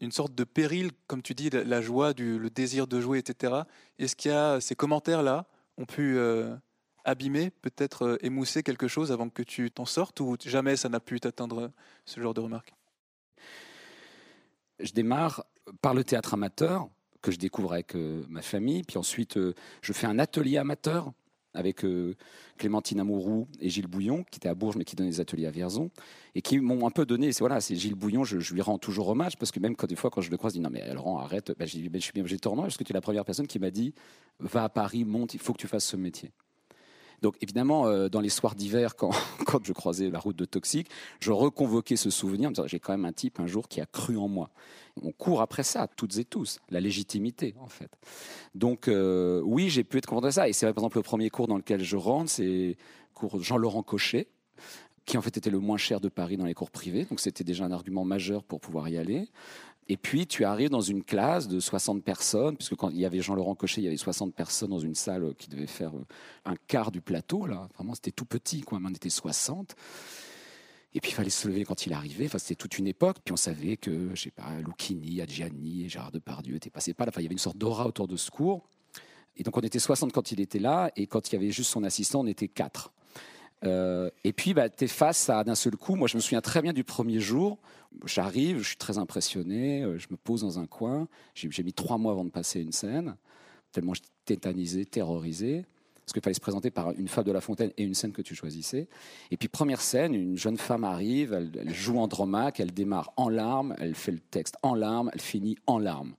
une 0.00 0.12
sorte 0.12 0.34
de 0.34 0.44
péril, 0.44 0.90
comme 1.06 1.22
tu 1.22 1.34
dis, 1.34 1.50
la, 1.50 1.80
joie, 1.80 2.12
le 2.16 2.50
désir 2.50 2.86
de 2.86 3.00
jouer, 3.00 3.18
etc. 3.18 3.62
Est-ce 3.98 4.16
qu'il 4.16 4.30
y 4.30 4.34
a 4.34 4.60
ces 4.60 4.74
commentaires-là 4.74 5.46
ont 5.78 5.86
pu 5.86 6.18
euh, 6.18 6.54
abîmer, 7.04 7.50
peut-être 7.50 8.04
euh, 8.04 8.18
émousser 8.20 8.62
quelque 8.62 8.88
chose 8.88 9.12
avant 9.12 9.28
que 9.28 9.42
tu 9.42 9.70
t'en 9.70 9.86
sortes 9.86 10.20
ou 10.20 10.36
jamais 10.44 10.76
ça 10.76 10.88
n'a 10.88 11.00
pu 11.00 11.20
t'atteindre 11.20 11.70
ce 12.04 12.20
genre 12.20 12.34
de 12.34 12.40
remarques? 12.40 12.74
Je 14.82 14.92
démarre 14.92 15.44
par 15.80 15.94
le 15.94 16.04
théâtre 16.04 16.34
amateur 16.34 16.88
que 17.20 17.30
je 17.30 17.38
découvre 17.38 17.72
avec 17.72 17.94
euh, 17.94 18.24
ma 18.28 18.42
famille, 18.42 18.82
puis 18.82 18.98
ensuite 18.98 19.36
euh, 19.36 19.54
je 19.80 19.92
fais 19.92 20.06
un 20.06 20.18
atelier 20.18 20.58
amateur 20.58 21.12
avec 21.54 21.84
Clémentine 22.56 23.00
Amourou 23.00 23.46
et 23.60 23.68
Gilles 23.68 23.86
Bouillon, 23.86 24.24
qui 24.30 24.38
étaient 24.38 24.48
à 24.48 24.54
Bourges, 24.54 24.76
mais 24.76 24.84
qui 24.84 24.96
donnaient 24.96 25.10
des 25.10 25.20
ateliers 25.20 25.44
à 25.44 25.50
Vierzon, 25.50 25.90
et 26.34 26.40
qui 26.40 26.58
m'ont 26.58 26.86
un 26.86 26.90
peu 26.90 27.04
donné. 27.04 27.30
C'est 27.32 27.40
voilà, 27.40 27.60
c'est 27.60 27.76
Gilles 27.76 27.94
Bouillon, 27.94 28.24
je, 28.24 28.54
lui 28.54 28.62
rends 28.62 28.78
toujours 28.78 29.08
hommage, 29.08 29.36
parce 29.36 29.52
que 29.52 29.60
même 29.60 29.76
quand 29.76 29.86
des 29.86 29.94
fois, 29.94 30.08
quand 30.08 30.22
je 30.22 30.30
le 30.30 30.38
croise, 30.38 30.54
je 30.54 30.58
dis 30.58 30.62
non, 30.62 30.70
mais 30.70 30.94
Laurent, 30.94 31.18
arrête. 31.18 31.52
Ben, 31.58 31.68
je, 31.68 31.76
ben, 31.90 32.00
je 32.00 32.04
suis 32.04 32.12
bien 32.14 32.22
obligé 32.22 32.36
de 32.36 32.40
te 32.40 32.48
rendre 32.48 32.62
parce 32.62 32.78
que 32.78 32.84
tu 32.84 32.92
es 32.92 32.94
la 32.94 33.02
première 33.02 33.26
personne 33.26 33.46
qui 33.46 33.58
m'a 33.58 33.70
dit 33.70 33.92
va 34.38 34.64
à 34.64 34.68
Paris, 34.70 35.04
monte, 35.04 35.34
il 35.34 35.40
faut 35.40 35.52
que 35.52 35.58
tu 35.58 35.66
fasses 35.66 35.84
ce 35.84 35.96
métier. 35.96 36.32
Donc 37.22 37.36
évidemment, 37.40 37.86
euh, 37.86 38.08
dans 38.08 38.20
les 38.20 38.28
soirs 38.28 38.54
d'hiver, 38.54 38.96
quand, 38.96 39.12
je 39.64 39.72
croisais 39.72 40.10
la 40.10 40.18
route 40.18 40.36
de 40.36 40.44
Toxique, 40.44 40.88
je 41.20 41.30
reconvoquais 41.30 41.96
ce 41.96 42.10
souvenir, 42.10 42.50
j'ai 42.66 42.80
quand 42.80 42.92
même 42.92 43.04
un 43.04 43.12
type 43.12 43.40
un 43.40 43.46
jour 43.46 43.68
qui 43.68 43.80
a 43.80 43.86
cru 43.86 44.16
en 44.18 44.28
moi. 44.28 44.50
On 45.00 45.12
court 45.12 45.40
après 45.40 45.62
ça, 45.62 45.88
toutes 45.96 46.18
et 46.18 46.24
tous, 46.24 46.58
la 46.68 46.80
légitimité 46.80 47.54
en 47.60 47.68
fait. 47.68 47.90
Donc 48.54 48.88
euh, 48.88 49.40
oui, 49.44 49.70
j'ai 49.70 49.84
pu 49.84 49.98
être 49.98 50.06
confronté 50.06 50.28
à 50.28 50.32
ça. 50.32 50.48
Et 50.48 50.52
c'est 50.52 50.66
par 50.66 50.82
exemple, 50.82 50.98
le 50.98 51.02
premier 51.02 51.30
cours 51.30 51.46
dans 51.46 51.56
lequel 51.56 51.82
je 51.82 51.96
rentre, 51.96 52.28
c'est 52.28 52.76
cours 53.14 53.40
Jean-Laurent 53.40 53.84
Cochet, 53.84 54.26
qui 55.06 55.16
en 55.16 55.22
fait 55.22 55.36
était 55.36 55.50
le 55.50 55.60
moins 55.60 55.78
cher 55.78 56.00
de 56.00 56.08
Paris 56.08 56.36
dans 56.36 56.44
les 56.44 56.54
cours 56.54 56.72
privés. 56.72 57.04
Donc 57.04 57.20
c'était 57.20 57.44
déjà 57.44 57.64
un 57.64 57.72
argument 57.72 58.04
majeur 58.04 58.42
pour 58.42 58.60
pouvoir 58.60 58.88
y 58.88 58.98
aller. 58.98 59.28
Et 59.88 59.96
puis, 59.96 60.26
tu 60.26 60.44
arrives 60.44 60.70
dans 60.70 60.80
une 60.80 61.02
classe 61.02 61.48
de 61.48 61.58
60 61.58 62.04
personnes, 62.04 62.56
puisque 62.56 62.76
quand 62.76 62.90
il 62.90 62.98
y 62.98 63.04
avait 63.04 63.20
Jean-Laurent 63.20 63.54
Cochet, 63.54 63.80
il 63.80 63.84
y 63.84 63.88
avait 63.88 63.96
60 63.96 64.34
personnes 64.34 64.70
dans 64.70 64.78
une 64.78 64.94
salle 64.94 65.34
qui 65.36 65.48
devait 65.48 65.66
faire 65.66 65.94
euh, 65.96 66.04
un 66.44 66.54
quart 66.68 66.92
du 66.92 67.00
plateau. 67.00 67.46
Là. 67.46 67.68
Vraiment, 67.74 67.94
c'était 67.94 68.12
tout 68.12 68.24
petit, 68.24 68.60
quoi. 68.60 68.78
on 68.82 68.90
était 68.90 69.10
60. 69.10 69.74
Et 70.94 71.00
puis, 71.00 71.10
il 71.10 71.14
fallait 71.14 71.30
se 71.30 71.48
lever 71.48 71.64
quand 71.64 71.86
il 71.86 71.92
arrivait. 71.92 72.26
Enfin, 72.26 72.38
c'était 72.38 72.54
toute 72.54 72.78
une 72.78 72.86
époque. 72.86 73.18
Puis, 73.24 73.32
on 73.32 73.36
savait 73.36 73.76
que, 73.76 74.10
je 74.14 74.22
sais 74.22 74.30
pas, 74.30 74.60
Lucchini, 74.64 75.20
Adjiani, 75.20 75.88
Gérard 75.88 76.12
Depardieu 76.12 76.54
étaient 76.54 76.70
passés 76.70 76.94
pas 76.94 77.04
là. 77.04 77.10
Enfin, 77.10 77.20
il 77.20 77.24
y 77.24 77.26
avait 77.26 77.34
une 77.34 77.38
sorte 77.38 77.58
d'aura 77.58 77.86
autour 77.86 78.06
de 78.06 78.16
ce 78.16 78.30
cours. 78.30 78.68
Et 79.36 79.42
donc, 79.42 79.56
on 79.56 79.62
était 79.62 79.80
60 79.80 80.12
quand 80.12 80.30
il 80.30 80.40
était 80.40 80.60
là. 80.60 80.92
Et 80.94 81.08
quand 81.08 81.28
il 81.28 81.32
y 81.34 81.36
avait 81.38 81.50
juste 81.50 81.70
son 81.70 81.82
assistant, 81.82 82.20
on 82.20 82.26
était 82.26 82.48
4. 82.48 82.92
Euh, 83.64 84.10
et 84.24 84.32
puis, 84.32 84.54
bah, 84.54 84.68
tu 84.68 84.84
es 84.84 84.88
face 84.88 85.28
à 85.30 85.44
d'un 85.44 85.54
seul 85.54 85.76
coup. 85.76 85.94
Moi, 85.94 86.08
je 86.08 86.16
me 86.16 86.20
souviens 86.20 86.40
très 86.40 86.62
bien 86.62 86.72
du 86.72 86.84
premier 86.84 87.20
jour. 87.20 87.58
J'arrive, 88.04 88.58
je 88.58 88.68
suis 88.68 88.76
très 88.76 88.98
impressionné. 88.98 89.82
Euh, 89.82 89.98
je 89.98 90.08
me 90.10 90.16
pose 90.16 90.42
dans 90.42 90.58
un 90.58 90.66
coin. 90.66 91.08
J'ai 91.34 91.62
mis 91.62 91.72
trois 91.72 91.98
mois 91.98 92.12
avant 92.12 92.24
de 92.24 92.30
passer 92.30 92.60
une 92.60 92.72
scène, 92.72 93.16
tellement 93.72 93.94
j'étais 93.94 94.08
tétanisé, 94.24 94.84
terrorisé. 94.84 95.64
Parce 96.04 96.14
qu'il 96.14 96.22
fallait 96.22 96.34
se 96.34 96.40
présenter 96.40 96.70
par 96.70 96.90
une 96.92 97.06
femme 97.06 97.24
de 97.24 97.30
La 97.30 97.40
Fontaine 97.40 97.70
et 97.76 97.84
une 97.84 97.94
scène 97.94 98.10
que 98.10 98.22
tu 98.22 98.34
choisissais. 98.34 98.88
Et 99.30 99.36
puis, 99.36 99.48
première 99.48 99.80
scène, 99.80 100.14
une 100.14 100.36
jeune 100.36 100.56
femme 100.58 100.82
arrive, 100.82 101.32
elle, 101.32 101.52
elle 101.56 101.72
joue 101.72 101.98
en 101.98 102.08
dramaque, 102.08 102.58
elle 102.58 102.72
démarre 102.72 103.12
en 103.16 103.28
larmes, 103.28 103.76
elle 103.78 103.94
fait 103.94 104.10
le 104.10 104.18
texte 104.18 104.56
en 104.62 104.74
larmes, 104.74 105.10
elle 105.12 105.20
finit 105.20 105.56
en 105.66 105.78
larmes. 105.78 106.14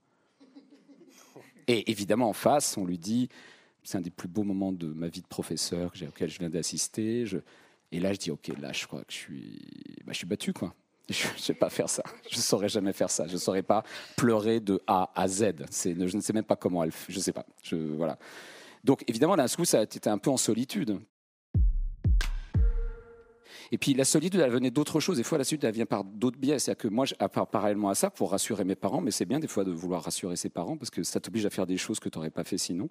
Et 1.66 1.90
évidemment, 1.90 2.30
en 2.30 2.32
face, 2.32 2.76
on 2.76 2.84
lui 2.84 2.98
dit 2.98 3.28
c'est 3.84 3.98
un 3.98 4.00
des 4.00 4.10
plus 4.10 4.28
beaux 4.28 4.42
moments 4.42 4.72
de 4.72 4.86
ma 4.86 5.08
vie 5.08 5.20
de 5.20 5.26
professeur 5.26 5.92
auquel 6.08 6.30
je 6.30 6.38
viens 6.38 6.50
d'assister. 6.50 7.24
Et 7.92 8.00
là, 8.00 8.12
je 8.12 8.18
dis, 8.18 8.30
OK, 8.30 8.50
là, 8.60 8.72
je 8.72 8.86
crois 8.86 9.00
que 9.00 9.12
je 9.12 9.16
suis, 9.16 9.60
bah, 10.04 10.12
je 10.12 10.18
suis 10.18 10.26
battu, 10.26 10.52
quoi. 10.52 10.74
Je 11.10 11.28
ne 11.28 11.38
sais 11.38 11.52
pas 11.52 11.68
faire 11.68 11.90
ça. 11.90 12.02
Je 12.30 12.36
ne 12.36 12.40
saurais 12.40 12.70
jamais 12.70 12.94
faire 12.94 13.10
ça. 13.10 13.26
Je 13.26 13.34
ne 13.34 13.38
saurais 13.38 13.62
pas 13.62 13.84
pleurer 14.16 14.58
de 14.58 14.80
A 14.86 15.12
à 15.14 15.28
Z. 15.28 15.52
Je 15.70 16.16
ne 16.16 16.20
sais 16.22 16.32
même 16.32 16.44
pas 16.44 16.56
comment 16.56 16.82
elle. 16.82 16.92
Je 17.10 17.18
ne 17.18 17.22
sais 17.22 17.32
pas. 17.32 17.44
Je, 17.62 17.76
voilà. 17.76 18.18
Donc, 18.82 19.04
évidemment, 19.06 19.36
d'un 19.36 19.46
coup, 19.46 19.66
ça 19.66 19.80
a 19.80 19.82
été 19.82 20.08
un 20.08 20.16
peu 20.16 20.30
en 20.30 20.38
solitude. 20.38 20.98
Et 23.72 23.78
puis 23.78 23.94
la 23.94 24.04
solitude, 24.04 24.40
elle 24.40 24.50
venait 24.50 24.70
d'autres 24.70 25.00
choses. 25.00 25.16
Des 25.16 25.22
fois, 25.22 25.38
la 25.38 25.44
solitude, 25.44 25.64
elle 25.64 25.74
vient 25.74 25.86
par 25.86 26.04
d'autres 26.04 26.38
biais. 26.38 26.58
C'est-à-dire 26.58 26.82
que 26.82 26.88
moi, 26.88 27.06
à 27.18 27.28
part, 27.28 27.48
parallèlement 27.48 27.88
à 27.88 27.94
ça, 27.94 28.10
pour 28.10 28.30
rassurer 28.30 28.64
mes 28.64 28.74
parents, 28.74 29.00
mais 29.00 29.10
c'est 29.10 29.24
bien 29.24 29.40
des 29.40 29.48
fois 29.48 29.64
de 29.64 29.72
vouloir 29.72 30.02
rassurer 30.02 30.36
ses 30.36 30.48
parents 30.48 30.76
parce 30.76 30.90
que 30.90 31.02
ça 31.02 31.20
t'oblige 31.20 31.46
à 31.46 31.50
faire 31.50 31.66
des 31.66 31.76
choses 31.76 32.00
que 32.00 32.08
tu 32.08 32.18
n'aurais 32.18 32.30
pas 32.30 32.44
fait 32.44 32.58
sinon. 32.58 32.88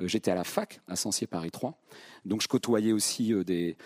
Euh, 0.00 0.08
j'étais 0.08 0.30
à 0.30 0.34
la 0.34 0.44
fac, 0.44 0.80
à 0.88 0.96
Sancier 0.96 1.26
Paris 1.26 1.50
3. 1.50 1.78
Donc 2.24 2.42
je 2.42 2.48
côtoyais 2.48 2.92
aussi 2.92 3.32
euh, 3.32 3.44
des, 3.44 3.76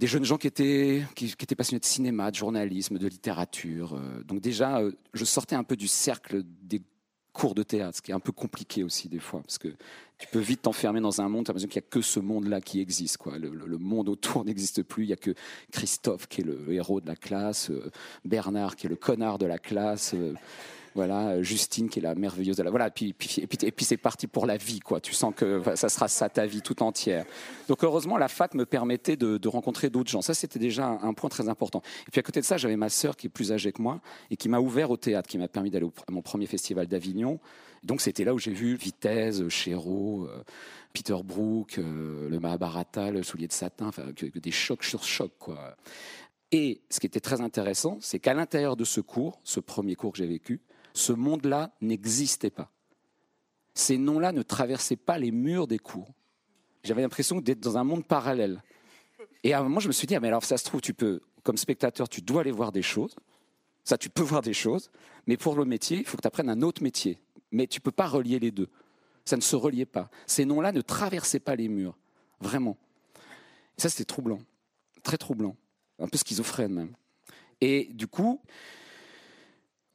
jeunes 0.00 0.24
gens 0.24 0.38
qui 0.38 0.46
étaient, 0.46 1.04
qui, 1.14 1.26
étaient 1.26 1.54
passionnés 1.54 1.80
de 1.80 1.84
cinéma, 1.84 2.30
de 2.30 2.36
journalisme, 2.36 2.98
de 2.98 3.06
littérature. 3.06 3.94
Euh. 3.94 4.22
donc 4.24 4.40
déjà, 4.40 4.80
je 5.14 5.24
sortais 5.24 5.54
un 5.56 5.64
peu 5.64 5.76
du 5.76 5.88
cercle 5.88 6.42
des 6.62 6.82
cours 7.32 7.54
de 7.54 7.62
théâtre, 7.62 7.96
ce 7.96 8.02
qui 8.02 8.10
est 8.10 8.14
un 8.14 8.20
peu 8.20 8.32
compliqué 8.32 8.82
aussi 8.82 9.08
des 9.08 9.18
fois, 9.18 9.40
parce 9.40 9.58
que 9.58 9.68
tu 10.18 10.28
peux 10.28 10.38
vite 10.38 10.62
t'enfermer 10.62 11.00
dans 11.00 11.20
un 11.20 11.28
monde, 11.28 11.44
tu 11.44 11.50
as 11.50 11.52
l'impression 11.52 11.68
qu'il 11.68 11.80
n'y 11.80 11.86
a 11.86 11.90
que 11.90 12.00
ce 12.00 12.20
monde-là 12.20 12.60
qui 12.60 12.80
existe. 12.80 13.16
Quoi. 13.16 13.38
Le, 13.38 13.78
monde 13.78 14.08
autour 14.08 14.44
n'existe 14.46 14.82
plus, 14.82 15.04
il 15.04 15.08
n'y 15.08 15.12
a 15.12 15.16
que 15.16 15.34
Christophe 15.72 16.28
qui 16.28 16.42
est 16.42 16.44
le 16.44 16.72
héros 16.72 17.00
de 17.00 17.08
la 17.08 17.16
classe, 17.16 17.70
euh, 17.70 17.90
Bernard 18.24 18.76
qui 18.76 18.86
est 18.86 18.90
le 18.90 18.96
connard 18.96 19.38
de 19.38 19.46
la 19.46 19.58
classe, 19.58 20.14
euh, 20.14 20.34
Voilà, 20.94 21.42
Justine 21.42 21.88
qui 21.88 22.00
est 22.00 22.02
la 22.02 22.14
merveilleuse 22.14 22.56
de 22.56 22.62
la. 22.62 22.70
Voilà, 22.70 22.88
et 22.88 22.90
puis, 22.90 23.14
et 23.40 23.46
puis, 23.46 23.84
c'est 23.84 23.96
parti 23.96 24.26
pour 24.26 24.44
la 24.44 24.56
vie, 24.56 24.80
quoi. 24.80 25.00
Tu 25.00 25.14
sens 25.14 25.32
que 25.34 25.62
ça 25.74 25.88
sera 25.88 26.08
ça 26.08 26.28
ta 26.28 26.44
vie 26.44 26.60
tout 26.60 26.82
entière. 26.82 27.24
Donc 27.68 27.82
heureusement, 27.82 28.18
la 28.18 28.28
fac 28.28 28.54
me 28.54 28.66
permettait 28.66 29.16
de, 29.16 29.48
rencontrer 29.48 29.90
d'autres 29.90 30.10
gens. 30.10 30.22
Ça, 30.22 30.34
c'était 30.34 30.58
déjà 30.58 30.86
un, 30.86 31.14
point 31.14 31.30
très 31.30 31.48
important. 31.48 31.82
Et 32.06 32.10
puis 32.10 32.18
à 32.18 32.22
côté 32.22 32.40
de 32.40 32.44
ça, 32.44 32.56
j'avais 32.56 32.76
ma 32.76 32.88
sœur 32.88 33.16
qui 33.16 33.26
est 33.26 33.30
plus 33.30 33.52
âgée 33.52 33.72
que 33.72 33.82
moi 33.82 34.00
et 34.30 34.36
qui 34.36 34.48
m'a 34.48 34.60
ouvert 34.60 34.90
au 34.90 34.96
théâtre, 34.96 35.28
qui 35.28 35.38
m'a 35.38 35.48
permis 35.48 35.70
d'aller 35.70 35.86
à 36.08 36.12
mon 36.12 36.22
premier 36.22 36.46
festival 36.46 36.86
d'Avignon. 36.86 37.40
Donc 37.82 38.00
c'était 38.00 38.24
là 38.24 38.32
où 38.34 38.38
j'ai 38.38 38.52
vu 38.52 38.76
Vitesse, 38.76 39.46
Chéreau, 39.48 40.24
euh, 40.24 40.42
Peter 40.92 41.16
Brook, 41.24 41.78
euh, 41.78 42.28
le 42.28 42.38
Mahabharata, 42.38 43.10
le 43.10 43.22
soulier 43.22 43.48
de 43.48 43.52
satin, 43.52 43.88
enfin 43.88 44.04
des 44.34 44.50
chocs 44.50 44.84
sur 44.84 45.04
chocs, 45.04 45.36
quoi. 45.38 45.76
Et 46.52 46.82
ce 46.90 47.00
qui 47.00 47.06
était 47.06 47.20
très 47.20 47.40
intéressant, 47.40 47.96
c'est 48.00 48.18
qu'à 48.18 48.34
l'intérieur 48.34 48.76
de 48.76 48.84
ce 48.84 49.00
cours, 49.00 49.40
ce 49.42 49.58
premier 49.58 49.94
cours 49.94 50.12
que 50.12 50.18
j'ai 50.18 50.26
vécu, 50.26 50.60
ce 50.94 51.12
monde-là 51.12 51.74
n'existait 51.80 52.50
pas. 52.50 52.70
Ces 53.74 53.98
noms-là 53.98 54.32
ne 54.32 54.42
traversaient 54.42 54.96
pas 54.96 55.18
les 55.18 55.30
murs 55.30 55.66
des 55.66 55.78
cours. 55.78 56.12
J'avais 56.84 57.02
l'impression 57.02 57.40
d'être 57.40 57.60
dans 57.60 57.78
un 57.78 57.84
monde 57.84 58.04
parallèle. 58.04 58.62
Et 59.44 59.54
à 59.54 59.60
un 59.60 59.62
moment, 59.62 59.80
je 59.80 59.88
me 59.88 59.92
suis 59.92 60.06
dit, 60.06 60.14
ah, 60.14 60.20
mais 60.20 60.28
alors 60.28 60.44
ça 60.44 60.56
se 60.56 60.64
trouve, 60.64 60.80
tu 60.80 60.94
peux, 60.94 61.20
comme 61.42 61.56
spectateur, 61.56 62.08
tu 62.08 62.20
dois 62.20 62.42
aller 62.42 62.50
voir 62.50 62.72
des 62.72 62.82
choses. 62.82 63.16
Ça, 63.84 63.98
tu 63.98 64.10
peux 64.10 64.22
voir 64.22 64.42
des 64.42 64.52
choses. 64.52 64.90
Mais 65.26 65.36
pour 65.36 65.56
le 65.56 65.64
métier, 65.64 65.98
il 65.98 66.04
faut 66.04 66.16
que 66.16 66.22
tu 66.22 66.28
apprennes 66.28 66.50
un 66.50 66.62
autre 66.62 66.82
métier. 66.82 67.18
Mais 67.50 67.66
tu 67.66 67.78
ne 67.78 67.82
peux 67.82 67.90
pas 67.90 68.06
relier 68.06 68.38
les 68.38 68.50
deux. 68.50 68.68
Ça 69.24 69.36
ne 69.36 69.42
se 69.42 69.56
reliait 69.56 69.86
pas. 69.86 70.10
Ces 70.26 70.44
noms-là 70.44 70.72
ne 70.72 70.80
traversaient 70.80 71.40
pas 71.40 71.56
les 71.56 71.68
murs. 71.68 71.96
Vraiment. 72.40 72.76
Et 73.78 73.80
ça, 73.80 73.88
c'était 73.88 74.04
troublant. 74.04 74.40
Très 75.02 75.16
troublant. 75.16 75.56
Un 75.98 76.08
peu 76.08 76.18
schizophrène 76.18 76.72
même. 76.72 76.92
Et 77.60 77.90
du 77.92 78.06
coup, 78.08 78.40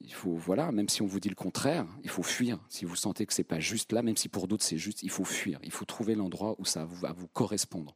il 0.01 0.13
faut, 0.13 0.35
voilà, 0.35 0.71
même 0.71 0.89
si 0.89 1.01
on 1.01 1.07
vous 1.07 1.19
dit 1.19 1.29
le 1.29 1.35
contraire, 1.35 1.85
il 2.03 2.09
faut 2.09 2.23
fuir. 2.23 2.59
Si 2.69 2.85
vous 2.85 2.95
sentez 2.95 3.25
que 3.25 3.33
c'est 3.33 3.43
pas 3.43 3.59
juste 3.59 3.91
là, 3.91 4.01
même 4.01 4.17
si 4.17 4.29
pour 4.29 4.47
d'autres 4.47 4.63
c'est 4.63 4.77
juste, 4.77 5.03
il 5.03 5.09
faut 5.09 5.25
fuir. 5.25 5.59
Il 5.63 5.71
faut 5.71 5.85
trouver 5.85 6.15
l'endroit 6.15 6.55
où 6.59 6.65
ça 6.65 6.85
va 6.85 7.13
vous 7.13 7.27
correspondre. 7.27 7.95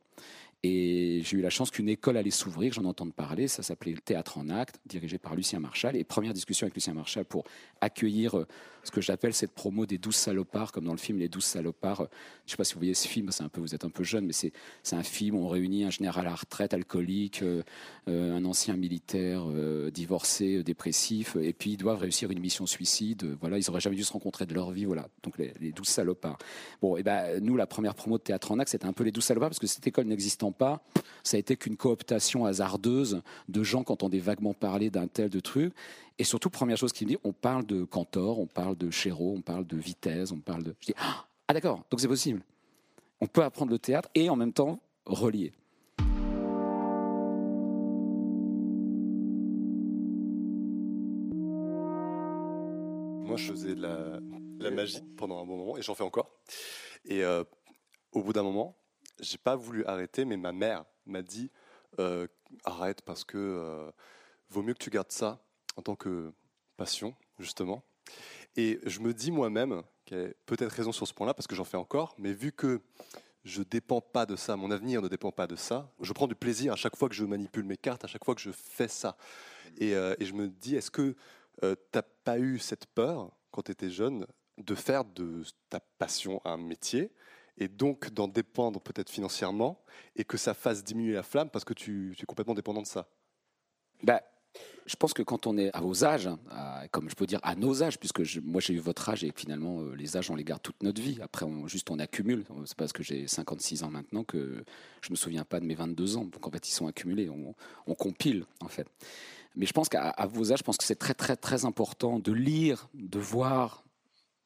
Et 0.63 1.21
j'ai 1.23 1.37
eu 1.37 1.41
la 1.41 1.49
chance 1.49 1.71
qu'une 1.71 1.89
école 1.89 2.17
allait 2.17 2.29
s'ouvrir, 2.29 2.71
j'en 2.73 2.85
entends 2.85 3.09
parler, 3.09 3.47
ça 3.47 3.63
s'appelait 3.63 3.93
le 3.93 3.99
Théâtre 3.99 4.37
en 4.37 4.47
Acte, 4.49 4.79
dirigé 4.85 5.17
par 5.17 5.35
Lucien 5.35 5.59
Marchal. 5.59 5.95
Et 5.95 6.03
première 6.03 6.33
discussion 6.33 6.65
avec 6.65 6.75
Lucien 6.75 6.93
Marchal 6.93 7.25
pour 7.25 7.45
accueillir 7.81 8.37
euh, 8.37 8.47
ce 8.83 8.91
que 8.91 9.01
j'appelle 9.01 9.33
cette 9.33 9.53
promo 9.53 9.87
des 9.87 9.97
douze 9.97 10.15
salopards, 10.15 10.71
comme 10.71 10.85
dans 10.85 10.91
le 10.91 10.99
film 10.99 11.17
Les 11.17 11.29
douze 11.29 11.45
salopards. 11.45 11.97
Je 11.97 12.03
ne 12.03 12.51
sais 12.51 12.57
pas 12.57 12.63
si 12.63 12.75
vous 12.75 12.79
voyez 12.79 12.93
ce 12.93 13.07
film, 13.07 13.31
c'est 13.31 13.43
un 13.43 13.49
peu, 13.49 13.59
vous 13.59 13.73
êtes 13.73 13.85
un 13.85 13.89
peu 13.89 14.03
jeune, 14.03 14.27
mais 14.27 14.33
c'est 14.33 14.53
un 14.91 15.01
film 15.01 15.35
où 15.35 15.45
on 15.45 15.47
réunit 15.47 15.83
un 15.83 15.89
général 15.89 16.27
à 16.27 16.29
la 16.29 16.35
retraite, 16.35 16.75
alcoolique, 16.75 17.41
euh, 17.41 17.63
euh, 18.07 18.35
un 18.35 18.45
ancien 18.45 18.75
militaire 18.75 19.45
divorcé, 19.91 20.63
dépressif, 20.63 21.37
et 21.41 21.53
puis 21.53 21.71
ils 21.71 21.77
doivent 21.77 21.99
réussir 21.99 22.29
une 22.29 22.39
mission 22.39 22.67
suicide. 22.67 23.35
Voilà, 23.39 23.57
ils 23.57 23.67
auraient 23.71 23.81
jamais 23.81 23.95
dû 23.95 24.03
se 24.03 24.13
rencontrer 24.13 24.45
de 24.45 24.53
leur 24.53 24.69
vie. 24.69 24.85
Voilà, 24.85 25.07
donc 25.23 25.39
les, 25.39 25.53
les 25.59 25.71
douze 25.71 25.87
salopards. 25.87 26.37
Bon, 26.81 26.97
et 26.97 27.03
ben 27.03 27.43
nous, 27.43 27.57
la 27.57 27.65
première 27.65 27.95
promo 27.95 28.19
de 28.19 28.23
Théâtre 28.23 28.51
en 28.51 28.59
Acte, 28.59 28.69
c'était 28.71 28.85
un 28.85 28.93
peu 28.93 29.03
les 29.03 29.11
douze 29.11 29.23
salopards, 29.23 29.49
parce 29.49 29.59
que 29.59 29.67
cette 29.67 29.87
école 29.87 30.05
n'existant 30.05 30.50
pas, 30.51 30.81
ça 31.23 31.37
a 31.37 31.39
été 31.39 31.55
qu'une 31.55 31.77
cooptation 31.77 32.45
hasardeuse 32.45 33.21
de 33.49 33.63
gens 33.63 33.83
qui 33.83 33.91
entendaient 33.91 34.19
vaguement 34.19 34.53
parler 34.53 34.89
d'un 34.89 35.07
tel 35.07 35.29
de 35.29 35.39
truc. 35.39 35.73
Et 36.17 36.23
surtout, 36.23 36.49
première 36.49 36.77
chose 36.77 36.93
qu'il 36.93 37.07
me 37.07 37.13
dit, 37.13 37.17
on 37.23 37.33
parle 37.33 37.65
de 37.65 37.83
Cantor, 37.83 38.39
on 38.39 38.47
parle 38.47 38.75
de 38.77 38.91
Chéreau, 38.91 39.33
on 39.37 39.41
parle 39.41 39.65
de 39.65 39.77
Vitesse, 39.77 40.31
on 40.31 40.39
parle 40.39 40.63
de. 40.63 40.75
Je 40.79 40.87
dis, 40.87 40.95
ah 40.97 41.53
d'accord, 41.53 41.83
donc 41.89 41.99
c'est 41.99 42.07
possible. 42.07 42.41
On 43.19 43.27
peut 43.27 43.43
apprendre 43.43 43.71
le 43.71 43.79
théâtre 43.79 44.09
et 44.15 44.29
en 44.29 44.35
même 44.35 44.53
temps 44.53 44.79
relier. 45.05 45.51
Moi, 53.31 53.37
je 53.37 53.51
faisais 53.51 53.75
de 53.75 53.81
la, 53.81 54.19
de 54.19 54.63
la 54.63 54.71
magie 54.71 55.01
pendant 55.17 55.41
un 55.41 55.45
bon 55.45 55.57
moment 55.57 55.77
et 55.77 55.81
j'en 55.81 55.95
fais 55.95 56.03
encore. 56.03 56.31
Et 57.05 57.23
euh, 57.23 57.43
au 58.11 58.23
bout 58.23 58.33
d'un 58.33 58.43
moment, 58.43 58.75
j'ai 59.19 59.37
pas 59.37 59.55
voulu 59.55 59.85
arrêter, 59.85 60.25
mais 60.25 60.37
ma 60.37 60.51
mère 60.51 60.85
m'a 61.05 61.21
dit 61.21 61.51
euh, 61.99 62.27
arrête 62.63 63.01
parce 63.01 63.23
que 63.23 63.37
euh, 63.37 63.91
vaut 64.49 64.63
mieux 64.63 64.73
que 64.73 64.83
tu 64.83 64.89
gardes 64.89 65.11
ça 65.11 65.39
en 65.75 65.81
tant 65.81 65.95
que 65.95 66.33
passion, 66.77 67.15
justement. 67.39 67.83
Et 68.55 68.79
je 68.85 68.99
me 68.99 69.13
dis 69.13 69.31
moi-même 69.31 69.83
qu'elle 70.05 70.29
a 70.29 70.33
peut-être 70.45 70.71
raison 70.71 70.91
sur 70.91 71.07
ce 71.07 71.13
point-là 71.13 71.33
parce 71.33 71.47
que 71.47 71.55
j'en 71.55 71.63
fais 71.63 71.77
encore, 71.77 72.15
mais 72.17 72.33
vu 72.33 72.51
que 72.51 72.81
je 73.43 73.63
dépends 73.63 74.01
pas 74.01 74.25
de 74.25 74.35
ça, 74.35 74.55
mon 74.55 74.71
avenir 74.71 75.01
ne 75.01 75.07
dépend 75.07 75.31
pas 75.31 75.47
de 75.47 75.55
ça, 75.55 75.91
je 76.01 76.13
prends 76.13 76.27
du 76.27 76.35
plaisir 76.35 76.73
à 76.73 76.75
chaque 76.75 76.95
fois 76.95 77.09
que 77.09 77.15
je 77.15 77.25
manipule 77.25 77.63
mes 77.63 77.77
cartes, 77.77 78.03
à 78.03 78.07
chaque 78.07 78.23
fois 78.23 78.35
que 78.35 78.41
je 78.41 78.51
fais 78.51 78.87
ça. 78.87 79.17
Et, 79.77 79.95
euh, 79.95 80.15
je 80.19 80.33
me 80.33 80.47
dis, 80.47 80.75
est-ce 80.75 80.91
que 80.91 81.15
euh, 81.63 81.75
t'as 81.91 82.01
pas 82.01 82.39
eu 82.39 82.59
cette 82.59 82.85
peur 82.87 83.31
quand 83.51 83.63
tu 83.63 83.71
étais 83.71 83.89
jeune 83.89 84.25
de 84.57 84.75
faire 84.75 85.05
de 85.05 85.43
ta 85.69 85.79
passion 85.79 86.41
un 86.45 86.57
métier 86.57 87.11
et 87.61 87.67
donc 87.67 88.09
d'en 88.09 88.27
dépendre 88.27 88.81
peut-être 88.81 89.11
financièrement 89.11 89.79
et 90.15 90.23
que 90.23 90.35
ça 90.35 90.55
fasse 90.55 90.83
diminuer 90.83 91.13
la 91.13 91.21
flamme 91.21 91.51
parce 91.51 91.63
que 91.63 91.75
tu, 91.75 92.17
es 92.19 92.25
complètement 92.25 92.55
dépendant 92.55 92.81
de 92.81 92.87
ça 92.87 93.07
Bah, 94.01 94.23
je 94.87 94.95
pense 94.95 95.13
que 95.13 95.21
quand 95.21 95.45
on 95.45 95.55
est 95.59 95.69
à 95.75 95.79
vos 95.79 96.03
âges, 96.03 96.27
comme 96.89 97.07
je 97.07 97.13
peux 97.13 97.27
dire 97.27 97.39
à 97.43 97.53
nos 97.55 97.83
âges, 97.83 97.99
puisque 97.99 98.23
moi 98.41 98.61
j'ai 98.61 98.73
eu 98.73 98.79
votre 98.79 99.07
âge 99.09 99.23
et 99.23 99.31
finalement 99.35 99.79
euh, 99.81 99.93
les 99.95 100.17
âges 100.17 100.31
on 100.31 100.35
les 100.35 100.43
garde 100.43 100.63
toute 100.63 100.81
notre 100.81 100.99
vie. 100.99 101.19
Après, 101.21 101.45
juste 101.67 101.91
on 101.91 101.99
accumule. 101.99 102.45
C'est 102.65 102.75
parce 102.75 102.93
que 102.93 103.03
j'ai 103.03 103.27
56 103.27 103.83
ans 103.83 103.91
maintenant 103.91 104.23
que 104.23 104.65
je 105.03 105.11
me 105.11 105.15
souviens 105.15 105.45
pas 105.45 105.59
de 105.59 105.65
mes 105.65 105.75
22 105.75 106.17
ans. 106.17 106.25
Donc 106.25 106.47
en 106.47 106.49
fait, 106.49 106.67
ils 106.67 106.73
sont 106.73 106.87
accumulés. 106.87 107.29
On, 107.29 107.53
on 107.85 107.93
compile 107.93 108.45
en 108.59 108.69
fait. 108.69 108.87
Mais 109.55 109.67
je 109.67 109.73
pense 109.73 109.87
qu'à 109.87 110.15
vos 110.31 110.51
âges, 110.51 110.59
je 110.59 110.63
pense 110.63 110.77
que 110.77 110.83
c'est 110.83 110.95
très 110.95 111.13
très 111.13 111.37
très 111.37 111.63
important 111.65 112.17
de 112.17 112.31
lire, 112.31 112.89
de 112.95 113.19
voir, 113.19 113.83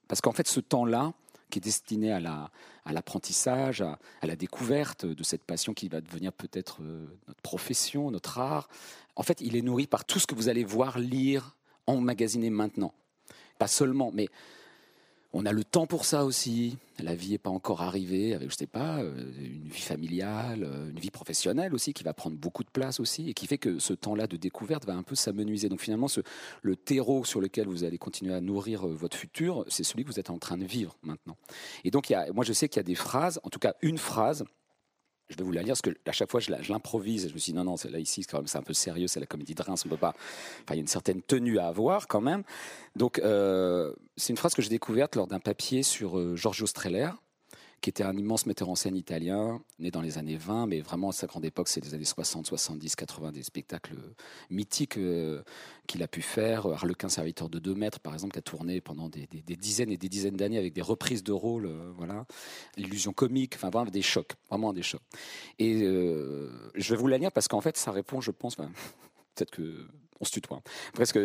parce 0.10 0.20
qu'en 0.20 0.34
fait, 0.34 0.48
ce 0.48 0.60
temps-là 0.60 1.14
qui 1.50 1.60
est 1.60 1.62
destiné 1.62 2.12
à 2.12 2.20
la 2.20 2.52
à 2.86 2.94
l'apprentissage, 2.94 3.82
à, 3.82 3.98
à 4.22 4.28
la 4.28 4.36
découverte 4.36 5.06
de 5.06 5.24
cette 5.24 5.44
passion 5.44 5.74
qui 5.74 5.90
va 5.90 6.02
devenir 6.02 6.32
peut-être 6.32 6.78
euh, 6.82 7.08
notre 7.28 7.42
profession, 7.42 8.12
notre 8.12 8.38
art. 8.38 8.70
En 9.16 9.24
fait, 9.24 9.42
il 9.42 9.56
est 9.56 9.64
nourri 9.64 9.88
par 9.88 10.06
tout 10.06 10.20
ce 10.20 10.28
que 10.28 10.36
vous 10.36 10.50
allez 10.50 10.64
voir, 10.64 11.00
lire, 11.00 11.58
emmagasiner 11.88 12.52
maintenant. 12.52 12.94
Pas 13.58 13.68
seulement, 13.68 14.12
mais 14.14 14.28
on 15.38 15.46
a 15.46 15.52
le 15.52 15.66
temps 15.66 15.86
pour 15.86 16.06
ça 16.06 16.24
aussi. 16.24 16.78
La 16.98 17.14
vie 17.14 17.32
n'est 17.32 17.38
pas 17.38 17.50
encore 17.50 17.82
arrivée 17.82 18.34
avec, 18.34 18.50
je 18.50 18.56
sais 18.56 18.68
pas, 18.68 19.00
euh, 19.00 19.34
une 19.38 19.68
vie 19.68 19.82
familiale, 19.82 20.64
euh, 20.64 20.90
une 20.90 21.00
vie 21.00 21.12
professionnelle 21.12 21.74
aussi 21.74 21.92
qui 21.92 22.06
va 22.06 22.14
prendre 22.14 22.38
beaucoup 22.38 22.64
de 22.64 22.70
place 22.70 23.02
aussi 23.02 23.30
et 23.30 23.34
qui 23.34 23.46
fait 23.46 23.58
que 23.58 23.78
ce 23.78 23.92
temps-là 23.92 24.28
de 24.28 24.38
découverte 24.38 24.86
va 24.86 24.94
un 24.96 25.04
peu 25.04 25.14
s'amenuiser. 25.14 25.68
Donc 25.68 25.82
finalement, 25.82 26.08
le 26.62 26.76
terreau 26.78 27.26
sur 27.26 27.42
lequel 27.42 27.68
vous 27.68 27.84
allez 27.84 27.98
continuer 27.98 28.34
à 28.34 28.40
nourrir 28.40 28.88
euh, 28.88 28.94
votre 28.94 29.18
futur, 29.18 29.66
c'est 29.68 29.84
celui 29.84 30.06
que 30.06 30.10
vous 30.10 30.22
êtes 30.22 30.30
en 30.30 30.40
train 30.40 30.58
de 30.58 30.64
vivre 30.64 30.96
maintenant. 31.04 31.36
Et 31.84 31.92
donc, 31.92 32.10
y 32.10 32.14
a, 32.14 32.32
moi, 32.32 32.46
je 32.46 32.54
sais 32.54 32.70
qu'il 32.70 32.78
y 32.78 32.80
a 32.80 32.84
des 32.84 32.96
phrases, 32.96 33.42
en 33.44 33.50
tout 33.50 33.60
cas 33.60 33.74
une 33.82 33.98
phrase 33.98 34.46
je 35.30 35.36
vais 35.38 35.44
vous 35.44 35.52
la 35.52 35.62
lire 35.62 35.72
parce 35.72 35.82
que 35.82 35.92
à 36.08 36.12
chaque 36.12 36.30
fois 36.30 36.40
je 36.40 36.52
l'improvise. 36.52 37.28
Je 37.28 37.34
me 37.34 37.40
suis 37.40 37.52
dit 37.52 37.58
non, 37.58 37.64
non, 37.64 37.76
là 37.90 38.00
ici, 38.00 38.24
c'est 38.24 38.32
quand 38.32 38.38
même 38.38 38.48
c'est 38.48 38.58
un 38.58 38.64
peu 38.64 38.74
sérieux, 38.74 39.08
c'est 39.08 39.20
la 39.20 39.26
comédie 39.26 39.56
de 39.56 39.62
Reims, 39.62 39.84
on 39.86 39.90
peut 39.90 39.98
pas. 39.98 40.14
Enfin, 40.64 40.74
il 40.74 40.76
y 40.76 40.80
a 40.80 40.82
une 40.82 40.88
certaine 40.88 41.22
tenue 41.22 41.60
à 41.60 41.68
avoir 41.68 42.08
quand 42.08 42.22
même. 42.22 42.44
Donc, 42.96 43.20
euh, 43.20 43.94
c'est 44.18 44.32
une 44.32 44.38
phrase 44.38 44.54
que 44.54 44.62
j'ai 44.62 44.70
découverte 44.70 45.16
lors 45.16 45.28
d'un 45.28 45.40
papier 45.40 45.84
sur 45.84 46.18
euh, 46.18 46.36
Giorgio 46.36 46.68
Streller, 46.68 47.10
qui 47.82 47.90
était 47.90 48.04
un 48.04 48.16
immense 48.18 48.46
metteur 48.46 48.70
en 48.70 48.76
scène 48.76 48.96
italien, 48.96 49.62
né 49.80 49.92
dans 49.92 50.02
les 50.02 50.18
années 50.18 50.38
20, 50.38 50.68
mais 50.68 50.82
vraiment 50.82 51.10
à 51.10 51.12
sa 51.12 51.28
grande 51.28 51.46
époque, 51.46 51.68
c'est 51.68 51.84
les 51.84 51.94
années 51.94 52.06
60, 52.06 52.48
70, 52.48 52.96
80, 52.96 53.32
des 53.32 53.44
spectacles 53.44 53.98
mythiques 54.50 54.98
euh, 54.98 55.44
qu'il 55.88 56.02
a 56.02 56.08
pu 56.08 56.22
faire. 56.22 56.66
Harlequin 56.68 57.10
serviteur 57.10 57.50
de 57.50 57.60
2 57.60 57.76
mètres, 57.76 58.00
par 58.00 58.14
exemple, 58.14 58.34
qui 58.34 58.40
a 58.40 58.42
tourné 58.42 58.82
pendant 58.82 59.10
des, 59.10 59.28
dizaines 59.28 59.92
et 59.92 59.98
des 59.98 60.10
dizaines 60.10 60.36
d'années 60.36 60.58
avec 60.58 60.74
des 60.74 60.82
reprises 60.82 61.24
de 61.24 61.32
rôles, 61.32 61.68
euh, 61.68 61.92
voilà. 61.96 62.26
L'illusion 62.78 63.14
comique, 63.14 63.56
enfin 63.56 63.70
vraiment 63.70 63.92
des 63.92 64.02
chocs, 64.02 64.34
vraiment 64.50 64.74
des 64.74 64.84
chocs. 64.84 65.02
Et 65.60 65.84
euh, 65.84 66.50
je 66.76 66.90
vais 66.94 67.00
vous 67.00 67.08
la 67.08 67.18
lire 67.18 67.32
parce 67.32 67.48
qu'en 67.48 67.62
fait, 67.62 67.78
ça 67.78 67.92
répond, 67.92 68.22
je 68.22 68.32
pense, 68.32 68.56
peut-être 69.36 69.52
que 69.52 69.88
on 70.20 70.26
se 70.26 70.32
tutoie, 70.32 70.62
presque. 70.94 71.20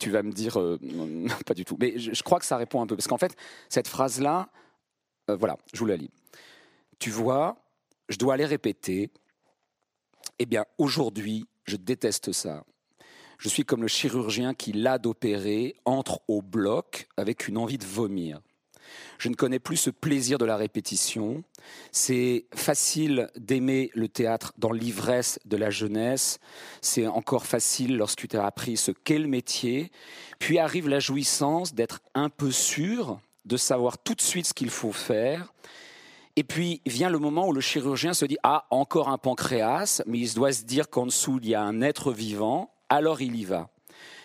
Tu 0.00 0.10
vas 0.10 0.24
me 0.24 0.32
dire, 0.32 0.58
pas 1.46 1.54
du 1.54 1.64
tout. 1.64 1.76
Mais 1.80 1.96
je 1.96 2.22
crois 2.24 2.40
que 2.40 2.44
ça 2.44 2.56
répond 2.56 2.82
un 2.82 2.88
peu. 2.88 2.96
Parce 2.96 3.06
qu'en 3.06 3.18
fait, 3.18 3.36
cette 3.68 3.86
phrase-là, 3.86 4.48
euh, 5.30 5.36
voilà, 5.36 5.56
je 5.72 5.78
vous 5.78 5.86
la 5.86 5.96
lis. 5.96 6.10
Tu 6.98 7.10
vois, 7.10 7.56
je 8.08 8.16
dois 8.16 8.34
aller 8.34 8.46
répéter. 8.46 9.10
Eh 10.38 10.46
bien, 10.46 10.64
aujourd'hui, 10.78 11.46
je 11.64 11.76
déteste 11.76 12.32
ça. 12.32 12.64
Je 13.38 13.48
suis 13.48 13.64
comme 13.64 13.82
le 13.82 13.88
chirurgien 13.88 14.54
qui, 14.54 14.72
là 14.72 14.98
d'opérer, 14.98 15.76
entre 15.84 16.20
au 16.28 16.40
bloc 16.40 17.08
avec 17.16 17.48
une 17.48 17.58
envie 17.58 17.78
de 17.78 17.84
vomir. 17.84 18.40
Je 19.18 19.28
ne 19.28 19.34
connais 19.34 19.58
plus 19.58 19.76
ce 19.76 19.90
plaisir 19.90 20.38
de 20.38 20.44
la 20.44 20.56
répétition. 20.56 21.42
C'est 21.90 22.46
facile 22.54 23.28
d'aimer 23.36 23.90
le 23.94 24.08
théâtre 24.08 24.52
dans 24.58 24.72
l'ivresse 24.72 25.38
de 25.44 25.56
la 25.56 25.70
jeunesse. 25.70 26.38
C'est 26.80 27.06
encore 27.06 27.46
facile 27.46 27.96
lorsque 27.96 28.28
tu 28.28 28.36
as 28.36 28.46
appris 28.46 28.76
ce 28.76 28.92
qu'est 28.92 29.18
le 29.18 29.28
métier. 29.28 29.90
Puis 30.38 30.58
arrive 30.58 30.88
la 30.88 31.00
jouissance 31.00 31.74
d'être 31.74 32.00
un 32.14 32.28
peu 32.28 32.50
sûr, 32.50 33.20
de 33.46 33.56
savoir 33.56 33.98
tout 33.98 34.14
de 34.14 34.20
suite 34.20 34.46
ce 34.46 34.54
qu'il 34.54 34.70
faut 34.70 34.92
faire. 34.92 35.54
Et 36.34 36.44
puis 36.44 36.82
vient 36.84 37.08
le 37.08 37.18
moment 37.18 37.48
où 37.48 37.52
le 37.52 37.60
chirurgien 37.60 38.12
se 38.12 38.26
dit 38.26 38.36
Ah, 38.42 38.66
encore 38.70 39.08
un 39.08 39.18
pancréas, 39.18 40.02
mais 40.06 40.18
il 40.18 40.34
doit 40.34 40.52
se 40.52 40.64
dire 40.64 40.90
qu'en 40.90 41.06
dessous, 41.06 41.38
il 41.42 41.48
y 41.48 41.54
a 41.54 41.62
un 41.62 41.80
être 41.80 42.12
vivant, 42.12 42.74
alors 42.88 43.22
il 43.22 43.36
y 43.36 43.44
va. 43.44 43.70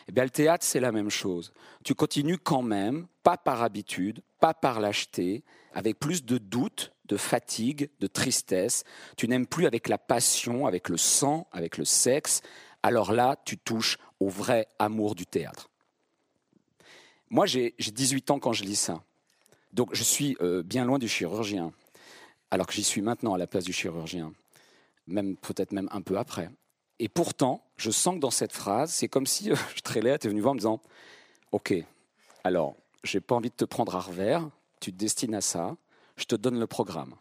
Eh 0.10 0.12
bien, 0.12 0.24
le 0.24 0.30
théâtre, 0.30 0.66
c'est 0.66 0.80
la 0.80 0.92
même 0.92 1.10
chose. 1.10 1.54
Tu 1.86 1.96
continues 1.96 2.38
quand 2.38 2.64
même, 2.64 3.08
pas 3.24 3.38
par 3.38 3.64
habitude, 3.64 4.22
pas 4.40 4.54
par 4.54 4.82
lâcheté, 4.82 5.44
avec 5.74 6.00
plus 6.00 6.26
de 6.26 6.38
doute, 6.38 6.92
de 7.06 7.16
fatigue, 7.16 7.90
de 8.00 8.08
tristesse. 8.08 8.84
Tu 9.16 9.28
n'aimes 9.28 9.48
plus 9.48 9.66
avec 9.66 9.88
la 9.88 9.98
passion, 9.98 10.66
avec 10.66 10.90
le 10.90 10.98
sang, 10.98 11.48
avec 11.52 11.78
le 11.78 11.86
sexe. 11.86 12.42
Alors 12.84 13.14
là, 13.14 13.38
tu 13.46 13.58
touches 13.58 13.98
au 14.20 14.28
vrai 14.28 14.68
amour 14.80 15.16
du 15.16 15.26
théâtre. 15.26 15.70
Moi, 17.30 17.46
j'ai 17.46 17.74
18 17.80 18.32
ans 18.32 18.40
quand 18.40 18.52
je 18.52 18.64
lis 18.64 18.76
ça. 18.76 19.04
Donc, 19.74 19.94
je 19.94 20.04
suis 20.04 20.38
euh, 20.42 20.64
bien 20.64 20.86
loin 20.86 21.00
du 21.00 21.08
chirurgien, 21.08 21.72
alors 22.50 22.68
que 22.68 22.74
j'y 22.74 22.84
suis 22.84 23.02
maintenant 23.02 23.34
à 23.34 23.38
la 23.38 23.48
place 23.48 23.64
du 23.64 23.74
chirurgien, 23.74 24.34
même 25.08 25.38
peut-être 25.38 25.72
même 25.72 25.88
un 25.92 26.02
peu 26.02 26.18
après. 26.18 26.50
Et 27.00 27.10
pourtant, 27.10 27.64
je 27.78 27.90
sens 27.90 28.16
que 28.16 28.20
dans 28.20 28.32
cette 28.32 28.54
phrase, 28.54 28.92
c'est 28.92 29.08
comme 29.08 29.26
si 29.26 29.52
euh, 29.52 29.56
Strellet 29.76 30.16
était 30.16 30.30
venu 30.30 30.42
voir 30.42 30.52
en 30.52 30.56
me 30.56 30.60
disant 30.60 30.82
Ok, 31.52 31.74
alors, 32.44 32.76
j'ai 33.04 33.20
pas 33.20 33.36
envie 33.36 33.50
de 33.50 33.56
te 33.56 33.66
prendre 33.66 33.96
à 33.96 34.00
revers, 34.00 34.50
tu 34.80 34.92
te 34.92 34.98
destines 34.98 35.36
à 35.36 35.42
ça, 35.42 35.76
je 36.16 36.26
te 36.26 36.36
donne 36.36 36.60
le 36.60 36.68
programme. 36.68 37.16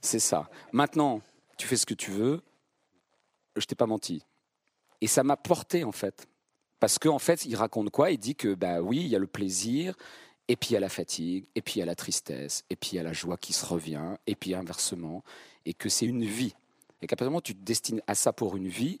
C'est 0.00 0.18
ça. 0.18 0.50
Maintenant, 0.72 1.20
tu 1.56 1.66
fais 1.66 1.76
ce 1.76 1.86
que 1.86 1.94
tu 1.94 2.10
veux, 2.10 2.42
je 3.56 3.64
t'ai 3.66 3.74
pas 3.74 3.86
menti. 3.86 4.22
Et 5.00 5.06
ça 5.06 5.22
m'a 5.22 5.36
porté, 5.36 5.84
en 5.84 5.92
fait. 5.92 6.26
Parce 6.80 6.98
qu'en 6.98 7.14
en 7.14 7.18
fait, 7.18 7.44
il 7.44 7.54
raconte 7.54 7.90
quoi? 7.90 8.10
Il 8.10 8.18
dit 8.18 8.34
que, 8.34 8.54
bah 8.54 8.80
oui, 8.80 8.98
il 8.98 9.06
y 9.06 9.16
a 9.16 9.18
le 9.18 9.26
plaisir, 9.26 9.94
et 10.48 10.56
puis 10.56 10.76
a 10.76 10.80
la 10.80 10.88
fatigue, 10.88 11.46
et 11.54 11.62
puis 11.62 11.80
a 11.82 11.86
la 11.86 11.94
tristesse, 11.94 12.64
et 12.70 12.76
puis 12.76 12.98
a 12.98 13.02
la 13.02 13.12
joie 13.12 13.36
qui 13.36 13.52
se 13.52 13.64
revient, 13.64 14.16
et 14.26 14.34
puis 14.34 14.54
inversement, 14.54 15.22
et 15.64 15.74
que 15.74 15.88
c'est 15.88 16.06
une 16.06 16.24
vie. 16.24 16.54
Et 17.00 17.06
qu'à 17.06 17.16
partir 17.16 17.26
du 17.26 17.30
moment 17.30 17.38
où 17.38 17.42
tu 17.42 17.54
te 17.54 17.64
destines 17.64 18.02
à 18.06 18.14
ça 18.14 18.32
pour 18.32 18.56
une 18.56 18.68
vie, 18.68 18.98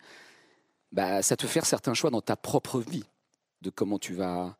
bah, 0.92 1.22
ça 1.22 1.36
te 1.36 1.46
fait 1.46 1.64
certains 1.64 1.94
choix 1.94 2.10
dans 2.10 2.20
ta 2.20 2.36
propre 2.36 2.80
vie, 2.80 3.04
de 3.62 3.70
comment 3.70 3.98
tu 3.98 4.14
vas 4.14 4.56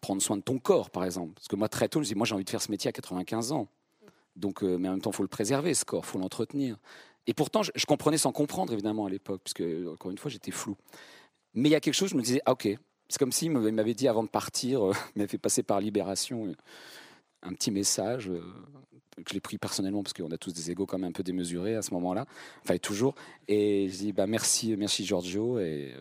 prendre 0.00 0.22
soin 0.22 0.36
de 0.36 0.42
ton 0.42 0.58
corps, 0.58 0.90
par 0.90 1.04
exemple. 1.04 1.34
Parce 1.34 1.48
que 1.48 1.56
moi, 1.56 1.68
très 1.68 1.88
tôt, 1.88 2.02
je 2.02 2.08
dis, 2.08 2.14
moi, 2.14 2.26
j'ai 2.26 2.34
envie 2.34 2.44
de 2.44 2.50
faire 2.50 2.62
ce 2.62 2.70
métier 2.70 2.88
à 2.88 2.92
95 2.92 3.52
ans. 3.52 3.68
Donc, 4.36 4.62
euh, 4.62 4.78
mais 4.78 4.88
en 4.88 4.92
même 4.92 5.00
temps, 5.00 5.10
il 5.10 5.16
faut 5.16 5.22
le 5.22 5.28
préserver, 5.28 5.74
ce 5.74 5.84
corps, 5.84 6.04
il 6.04 6.08
faut 6.08 6.18
l'entretenir. 6.18 6.76
Et 7.26 7.34
pourtant, 7.34 7.62
je, 7.62 7.86
comprenais 7.86 8.18
sans 8.18 8.32
comprendre, 8.32 8.72
évidemment, 8.72 9.06
à 9.06 9.10
l'époque, 9.10 9.42
puisque, 9.44 9.64
encore 9.92 10.10
une 10.10 10.18
fois, 10.18 10.30
j'étais 10.30 10.52
flou. 10.52 10.76
Mais 11.54 11.68
il 11.68 11.72
y 11.72 11.74
a 11.74 11.80
quelque 11.80 11.94
chose, 11.94 12.10
je 12.10 12.16
me 12.16 12.22
disais, 12.22 12.40
ah, 12.46 12.52
ok, 12.52 12.68
c'est 13.08 13.18
comme 13.18 13.32
s'il 13.32 13.50
m'avait 13.52 13.94
dit 13.94 14.08
avant 14.08 14.22
de 14.22 14.28
partir, 14.28 14.88
euh, 14.88 14.92
il 15.14 15.18
m'avait 15.20 15.28
fait 15.28 15.38
passer 15.38 15.62
par 15.62 15.80
Libération 15.80 16.46
euh, 16.46 16.54
un 17.42 17.52
petit 17.52 17.70
message 17.70 18.30
que 19.16 19.30
je 19.30 19.34
l'ai 19.34 19.40
pris 19.40 19.58
personnellement 19.58 20.02
parce 20.02 20.12
qu'on 20.12 20.30
a 20.30 20.38
tous 20.38 20.52
des 20.52 20.70
égos 20.70 20.86
quand 20.86 20.98
même 20.98 21.10
un 21.10 21.12
peu 21.12 21.24
démesurés 21.24 21.74
à 21.74 21.82
ce 21.82 21.92
moment-là, 21.94 22.26
enfin 22.62 22.78
toujours. 22.78 23.14
Et 23.48 23.88
je 23.88 23.96
dis 23.96 24.12
bah 24.12 24.26
merci, 24.26 24.76
merci 24.76 25.04
Giorgio 25.04 25.58
et 25.58 25.92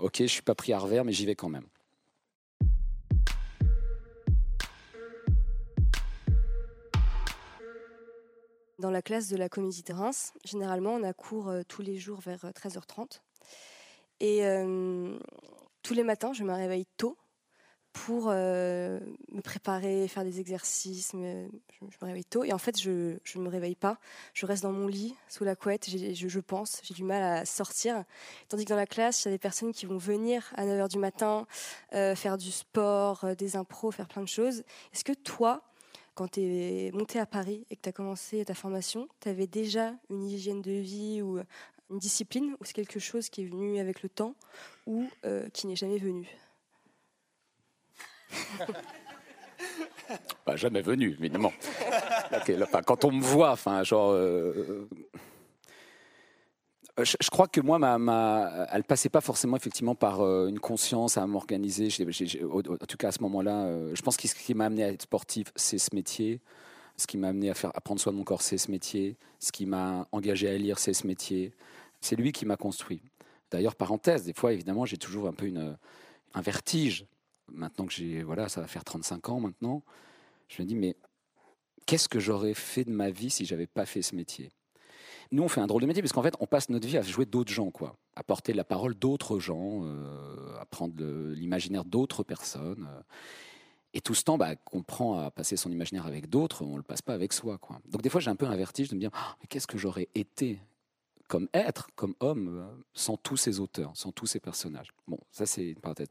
ok, 0.00 0.18
je 0.20 0.26
suis 0.26 0.42
pas 0.42 0.54
pris 0.54 0.72
à 0.72 0.78
revers 0.78 1.04
mais 1.04 1.12
j'y 1.12 1.26
vais 1.26 1.34
quand 1.34 1.48
même. 1.48 1.66
Dans 8.82 8.90
la 8.90 9.00
classe 9.00 9.28
de 9.28 9.36
la 9.36 9.48
comédie 9.48 9.84
de 9.84 9.92
Reims, 9.92 10.32
généralement, 10.44 10.94
on 10.94 11.04
a 11.04 11.12
cours 11.12 11.48
euh, 11.48 11.62
tous 11.68 11.82
les 11.82 11.98
jours 11.98 12.18
vers 12.18 12.46
13h30. 12.46 12.98
Euh, 13.00 13.04
Et 14.18 14.44
euh, 14.44 15.16
tous 15.82 15.94
les 15.94 16.04
matins, 16.04 16.32
je 16.32 16.44
me 16.44 16.52
réveille 16.52 16.86
tôt 16.96 17.16
pour 17.92 18.28
me 18.28 19.40
préparer, 19.42 20.08
faire 20.08 20.24
des 20.24 20.40
exercices. 20.40 21.12
je, 21.12 21.18
me 21.18 22.06
réveille 22.06 22.24
tôt. 22.24 22.42
Et 22.42 22.52
en 22.52 22.58
fait, 22.58 22.80
je 22.80 23.18
ne 23.36 23.42
me 23.42 23.48
réveille 23.48 23.74
pas. 23.74 23.98
Je 24.32 24.46
reste 24.46 24.62
dans 24.62 24.72
mon 24.72 24.86
lit, 24.86 25.14
sous 25.28 25.44
la 25.44 25.54
couette. 25.54 25.90
Je, 25.90 26.14
je, 26.28 26.40
pense. 26.40 26.80
J'ai 26.84 26.94
du 26.94 27.04
mal 27.04 27.22
à 27.22 27.44
sortir. 27.44 28.04
Tandis 28.48 28.64
que 28.64 28.70
dans 28.70 28.76
la 28.76 28.86
classe, 28.86 29.24
il 29.24 29.28
y 29.28 29.30
a 29.30 29.34
des 29.34 29.38
personnes 29.38 29.72
qui 29.72 29.84
vont 29.84 29.98
venir 29.98 30.52
à 30.56 30.64
9h 30.64 30.88
du 30.88 30.98
matin, 30.98 31.46
faire 31.90 32.38
du 32.38 32.50
sport, 32.50 33.26
des 33.36 33.56
impros, 33.56 33.90
faire 33.90 34.08
plein 34.08 34.22
de 34.22 34.28
choses. 34.28 34.64
Est-ce 34.94 35.04
que 35.04 35.12
toi, 35.12 35.62
quand 36.14 36.32
tu 36.32 36.40
es 36.40 36.90
monté 36.92 37.18
à 37.18 37.26
Paris 37.26 37.66
et 37.70 37.76
que 37.76 37.82
tu 37.82 37.88
as 37.88 37.92
commencé 37.92 38.44
ta 38.44 38.54
formation, 38.54 39.08
tu 39.20 39.28
avais 39.28 39.46
déjà 39.46 39.94
une 40.10 40.24
hygiène 40.24 40.60
de 40.60 40.72
vie 40.72 41.22
ou 41.22 41.40
une 41.92 41.98
discipline 41.98 42.56
ou 42.58 42.64
c'est 42.64 42.72
quelque 42.72 42.98
chose 42.98 43.28
qui 43.28 43.42
est 43.42 43.46
venu 43.46 43.78
avec 43.78 44.02
le 44.02 44.08
temps 44.08 44.34
ou 44.86 45.08
euh, 45.24 45.48
qui 45.50 45.66
n'est 45.66 45.76
jamais 45.76 45.98
venu? 45.98 46.26
Bah, 50.44 50.56
Jamais 50.56 50.82
venu, 50.82 51.16
évidemment. 51.18 51.52
quand 52.84 53.04
on 53.04 53.12
me 53.12 53.22
voit, 53.22 53.52
enfin, 53.52 53.82
genre. 53.84 54.10
Euh, 54.10 54.88
euh, 56.98 57.04
je, 57.04 57.30
crois 57.30 57.46
que 57.46 57.60
moi, 57.60 57.78
ma, 57.78 57.96
ma, 57.96 58.66
elle 58.72 58.84
passait 58.84 59.08
pas 59.08 59.22
forcément 59.22 59.56
effectivement 59.56 59.94
par 59.94 60.20
une 60.20 60.58
conscience 60.58 61.16
à 61.16 61.26
m'organiser. 61.26 61.88
En 62.50 62.60
tout 62.62 62.96
cas, 62.98 63.08
à 63.08 63.12
ce 63.12 63.22
moment-là, 63.22 63.94
je 63.94 64.02
pense 64.02 64.16
que 64.16 64.28
ce 64.28 64.34
qui 64.34 64.52
m'a 64.54 64.66
amené 64.66 64.84
à 64.84 64.88
être 64.88 65.02
sportif, 65.02 65.52
c'est 65.56 65.78
ce 65.78 65.94
métier. 65.94 66.40
Ce 66.96 67.06
qui 67.06 67.16
m'a 67.16 67.28
amené 67.28 67.48
à, 67.50 67.54
faire, 67.54 67.70
à 67.74 67.80
prendre 67.80 68.00
soin 68.00 68.12
de 68.12 68.18
mon 68.18 68.24
corps, 68.24 68.42
c'est 68.42 68.58
ce 68.58 68.70
métier. 68.70 69.16
Ce 69.38 69.52
qui 69.52 69.64
m'a 69.64 70.06
engagé 70.12 70.48
à 70.48 70.58
lire, 70.58 70.78
c'est 70.78 70.92
ce 70.92 71.06
métier. 71.06 71.52
C'est 72.02 72.16
lui 72.16 72.32
qui 72.32 72.44
m'a 72.44 72.56
construit. 72.56 73.00
D'ailleurs, 73.50 73.76
parenthèse, 73.76 74.24
des 74.24 74.32
fois, 74.32 74.52
évidemment, 74.52 74.84
j'ai 74.84 74.98
toujours 74.98 75.28
un 75.28 75.32
peu 75.32 75.46
une, 75.46 75.78
un 76.34 76.40
vertige. 76.40 77.06
Maintenant 77.50 77.86
que 77.86 77.92
j'ai, 77.92 78.22
voilà, 78.22 78.48
ça 78.48 78.60
va 78.60 78.66
faire 78.66 78.84
35 78.84 79.28
ans 79.28 79.40
maintenant, 79.40 79.82
je 80.48 80.62
me 80.62 80.66
dis, 80.66 80.74
mais 80.74 80.96
qu'est-ce 81.86 82.08
que 82.08 82.18
j'aurais 82.20 82.54
fait 82.54 82.84
de 82.84 82.90
ma 82.90 83.10
vie 83.10 83.30
si 83.30 83.44
j'avais 83.44 83.66
pas 83.66 83.86
fait 83.86 84.02
ce 84.02 84.14
métier? 84.14 84.50
Nous, 85.30 85.42
on 85.42 85.48
fait 85.48 85.60
un 85.60 85.66
drôle 85.66 85.82
de 85.82 85.86
métier, 85.86 86.02
parce 86.02 86.12
qu'en 86.12 86.22
fait, 86.22 86.34
on 86.40 86.46
passe 86.46 86.68
notre 86.68 86.86
vie 86.86 86.98
à 86.98 87.02
jouer 87.02 87.24
d'autres 87.24 87.52
gens, 87.52 87.70
quoi. 87.70 87.96
À 88.16 88.22
porter 88.22 88.52
la 88.52 88.64
parole 88.64 88.94
d'autres 88.94 89.38
gens, 89.38 89.82
euh, 89.84 90.58
à 90.60 90.66
prendre 90.66 90.94
l'imaginaire 91.32 91.84
d'autres 91.84 92.22
personnes. 92.22 92.88
Euh. 92.90 93.02
et 93.94 94.00
tout 94.00 94.14
ce 94.14 94.24
temps 94.24 94.38
bah, 94.38 94.56
qu'on 94.56 94.82
prend 94.82 95.18
à 95.18 95.30
passer 95.30 95.56
son 95.56 95.70
imaginaire 95.70 96.06
avec 96.06 96.28
d'autres, 96.28 96.62
on 96.62 96.72
ne 96.72 96.76
le 96.78 96.82
passe 96.82 97.02
pas 97.02 97.14
avec 97.14 97.32
soi. 97.32 97.58
Quoi. 97.58 97.80
Donc 97.86 98.02
des 98.02 98.08
fois, 98.08 98.20
j'ai 98.20 98.30
un 98.30 98.36
peu 98.36 98.46
un 98.46 98.56
vertige 98.56 98.88
de 98.88 98.94
me 98.94 99.00
dire, 99.00 99.10
mais 99.40 99.46
qu'est-ce 99.48 99.66
que 99.66 99.78
j'aurais 99.78 100.08
été 100.14 100.58
comme 101.32 101.48
être, 101.54 101.88
comme 101.96 102.14
homme, 102.20 102.58
euh, 102.58 102.84
sans 102.92 103.16
tous 103.16 103.38
ces 103.38 103.58
auteurs, 103.58 103.92
sans 103.94 104.12
tous 104.12 104.26
ces 104.26 104.38
personnages. 104.38 104.92
Bon, 105.08 105.18
ça 105.30 105.46
c'est 105.46 105.70
une 105.70 105.80
parenthèse. 105.80 106.08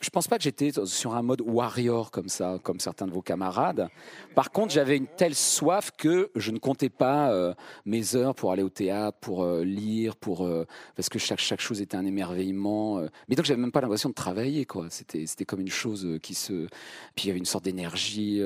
Je 0.00 0.10
pense 0.10 0.28
pas 0.28 0.36
que 0.36 0.44
j'étais 0.44 0.70
sur 0.84 1.16
un 1.16 1.22
mode 1.22 1.40
warrior 1.40 2.12
comme 2.12 2.28
ça, 2.28 2.58
comme 2.62 2.78
certains 2.78 3.06
de 3.06 3.12
vos 3.12 3.22
camarades. 3.22 3.88
Par 4.36 4.52
contre, 4.52 4.72
j'avais 4.72 4.96
une 4.96 5.08
telle 5.08 5.34
soif 5.34 5.90
que 5.96 6.30
je 6.36 6.52
ne 6.52 6.58
comptais 6.58 6.88
pas 6.88 7.32
euh, 7.32 7.52
mes 7.84 8.14
heures 8.14 8.36
pour 8.36 8.52
aller 8.52 8.62
au 8.62 8.68
théâtre, 8.68 9.18
pour 9.20 9.42
euh, 9.42 9.64
lire, 9.64 10.14
pour 10.14 10.46
euh, 10.46 10.66
parce 10.94 11.08
que 11.08 11.18
chaque 11.18 11.40
chaque 11.40 11.60
chose 11.60 11.80
était 11.80 11.96
un 11.96 12.04
émerveillement. 12.04 13.02
Mais 13.28 13.34
donc 13.34 13.44
j'avais 13.44 13.60
même 13.60 13.72
pas 13.72 13.80
l'impression 13.80 14.08
de 14.08 14.14
travailler. 14.14 14.66
C'était 14.90 15.44
comme 15.44 15.60
une 15.60 15.68
chose 15.68 16.06
qui 16.22 16.34
se. 16.34 16.68
Puis 17.16 17.24
il 17.24 17.26
y 17.26 17.30
avait 17.30 17.38
une 17.38 17.44
sorte 17.44 17.64
d'énergie. 17.64 18.40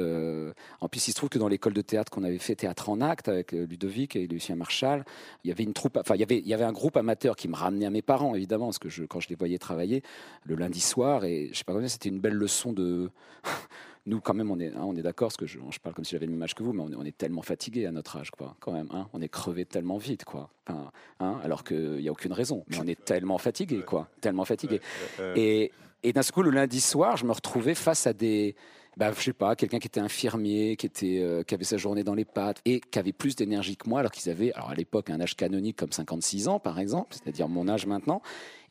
En 0.81 0.89
plus, 0.89 1.09
il 1.09 1.11
se 1.11 1.17
trouve 1.17 1.29
que 1.29 1.39
dans 1.39 1.49
l'école 1.49 1.75
de 1.75 1.83
théâtre 1.83 2.11
qu'on 2.11 2.25
avait 2.25 2.39
fait 2.39 2.55
théâtre 2.55 2.89
en 2.89 3.01
acte 3.01 3.29
avec 3.29 3.53
Ludovic 3.53 4.17
et 4.17 4.27
Lucien 4.27 4.57
Marchal, 4.57 5.05
il 5.45 5.49
y 5.49 5.51
avait 5.51 5.65
une 5.65 5.75
troupe. 5.75 5.99
Enfin, 5.99 6.15
il 6.15 6.21
y 6.21 6.25
avait 6.25 6.39
il 6.39 6.49
y 6.49 6.55
avait 6.55 6.65
un 6.65 6.73
groupe 6.73 6.97
amateur 6.97 7.37
qui 7.37 7.49
me 7.49 7.57
ramenait 7.57 7.87
à 7.87 7.91
mes 7.91 8.03
parents 8.03 8.35
évidemment 8.35 8.67
parce 8.67 8.79
que 8.79 8.89
quand 9.05 9.21
je 9.21 9.29
les 9.29 9.37
voyais 9.37 9.59
travailler 9.59 10.03
le 10.45 10.55
lundi 10.55 10.81
soir 10.81 11.25
et 11.25 11.42
je 11.53 11.59
sais 11.59 11.65
pas 11.65 11.89
c'était 11.89 12.09
une 12.09 12.21
belle 12.21 12.35
leçon 12.35 12.73
de. 12.73 13.11
Nous, 14.05 14.21
quand 14.21 14.35
même, 14.35 14.51
on 14.51 14.59
est, 14.59 14.75
hein, 14.75 14.83
on 14.83 14.97
est 14.97 15.03
d'accord, 15.03 15.29
parce 15.29 15.37
que 15.37 15.47
je, 15.47 15.61
je, 15.71 15.79
parle 15.79 15.95
comme 15.95 16.05
si 16.05 16.11
j'avais 16.11 16.27
le 16.27 16.33
même 16.33 16.43
âge 16.43 16.57
que 16.57 16.65
vous, 16.65 16.73
mais 16.73 16.83
on 16.83 17.05
est, 17.05 17.17
tellement 17.17 17.43
fatigué 17.43 17.87
à 17.87 17.93
notre 17.93 18.17
âge, 18.17 18.33
quoi, 18.33 18.57
quand 18.59 18.73
même. 18.73 18.89
Hein, 18.91 19.07
on 19.13 19.21
est 19.21 19.29
crevé 19.29 19.65
tellement 19.65 19.97
vite, 19.97 20.25
quoi. 20.25 20.51
Hein, 20.67 20.91
alors 21.45 21.63
qu'il 21.63 21.99
n'y 21.99 22.09
a 22.09 22.11
aucune 22.11 22.33
raison, 22.33 22.65
mais 22.69 22.79
on 22.81 22.87
est 22.89 23.05
tellement 23.05 23.39
fatigué, 23.39 23.83
quoi. 23.87 24.09
Tellement 24.21 24.45
fatigué. 24.45 24.81
Et, 25.37 25.71
et 26.03 26.13
d'un 26.13 26.23
coup, 26.23 26.43
le 26.43 26.51
lundi 26.51 26.81
soir, 26.81 27.17
je 27.17 27.25
me 27.25 27.31
retrouvais 27.31 27.77
face 27.77 28.09
à 28.09 28.13
des 28.13 28.57
bah, 28.97 29.11
je 29.17 29.23
sais 29.23 29.33
pas, 29.33 29.57
quelqu'un 29.57 29.79
qui 29.79 29.87
était 29.87 30.01
infirmier, 30.01 30.77
qui, 30.77 30.87
était, 30.87 31.21
euh, 31.21 31.43
qui 31.43 31.55
avait 31.55 31.65
sa 31.65 31.79
journée 31.79 32.05
dans 32.05 32.15
les 32.15 32.25
pattes 32.25 32.61
et 32.65 32.81
qui 32.81 32.99
avait 32.99 33.13
plus 33.13 33.37
d'énergie 33.37 33.77
que 33.77 33.89
moi, 33.89 34.01
alors 34.01 34.13
qu'ils 34.13 34.31
avaient, 34.31 34.53
alors 34.53 34.71
à 34.71 34.75
l'époque, 34.75 35.09
un 35.11 35.21
âge 35.21 35.35
canonique 35.35 35.77
comme 35.77 35.93
56 35.93 36.49
ans, 36.49 36.59
par 36.59 36.79
exemple, 36.79 37.15
c'est-à-dire 37.15 37.49
mon 37.49 37.69
âge 37.69 37.87
maintenant. 37.87 38.21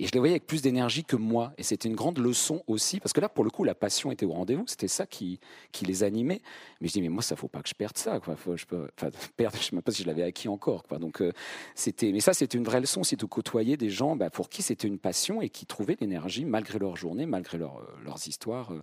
Et 0.01 0.07
je 0.07 0.12
les 0.13 0.19
voyais 0.19 0.34
avec 0.34 0.47
plus 0.47 0.63
d'énergie 0.63 1.03
que 1.03 1.15
moi. 1.15 1.53
Et 1.60 1.63
c'était 1.63 1.88
une 1.88 1.95
grande 1.95 2.17
leçon 2.17 2.63
aussi, 2.65 2.99
parce 2.99 3.13
que 3.13 3.21
là, 3.21 3.29
pour 3.29 3.43
le 3.43 3.51
coup, 3.51 3.63
la 3.63 3.75
passion 3.75 4.12
était 4.12 4.25
au 4.25 4.31
rendez-vous. 4.31 4.63
C'était 4.65 4.88
ça 4.88 5.05
qui, 5.05 5.39
qui 5.71 5.86
les 5.86 6.03
animait. 6.03 6.41
Mais 6.79 6.88
je 6.88 6.93
dis, 6.93 7.01
mais 7.03 7.10
moi, 7.10 7.21
ça 7.21 7.36
faut 7.36 7.47
pas 7.47 7.62
que 7.62 7.69
je 7.69 7.75
perde 7.75 7.95
ça. 7.95 8.19
Quoi. 8.19 8.36
Je 8.55 8.65
peux, 8.65 8.88
perdre, 9.38 9.57
je 9.60 9.63
sais 9.63 9.75
même 9.75 9.84
pas 9.84 9.91
si 9.91 10.01
je 10.01 10.07
l'avais 10.07 10.23
acquis 10.23 10.47
encore. 10.47 10.81
Quoi. 10.84 10.97
Donc, 10.97 11.21
euh, 11.21 11.31
c'était, 11.75 12.12
mais 12.12 12.19
ça, 12.19 12.34
c'était 12.34 12.57
une 12.57 12.63
vraie 12.63 12.79
leçon, 12.79 13.03
c'est 13.03 13.19
de 13.19 13.25
côtoyer 13.25 13.77
des 13.77 13.91
gens 13.91 14.15
bah, 14.15 14.31
pour 14.31 14.49
qui 14.49 14.63
c'était 14.63 14.88
une 14.88 14.97
passion 14.97 15.39
et 15.39 15.49
qui 15.49 15.67
trouvaient 15.67 15.97
l'énergie 16.01 16.45
malgré 16.45 16.79
leur 16.79 16.95
journée, 16.95 17.27
malgré 17.27 17.60
euh, 17.60 17.67
leurs 18.03 18.27
histoires. 18.27 18.73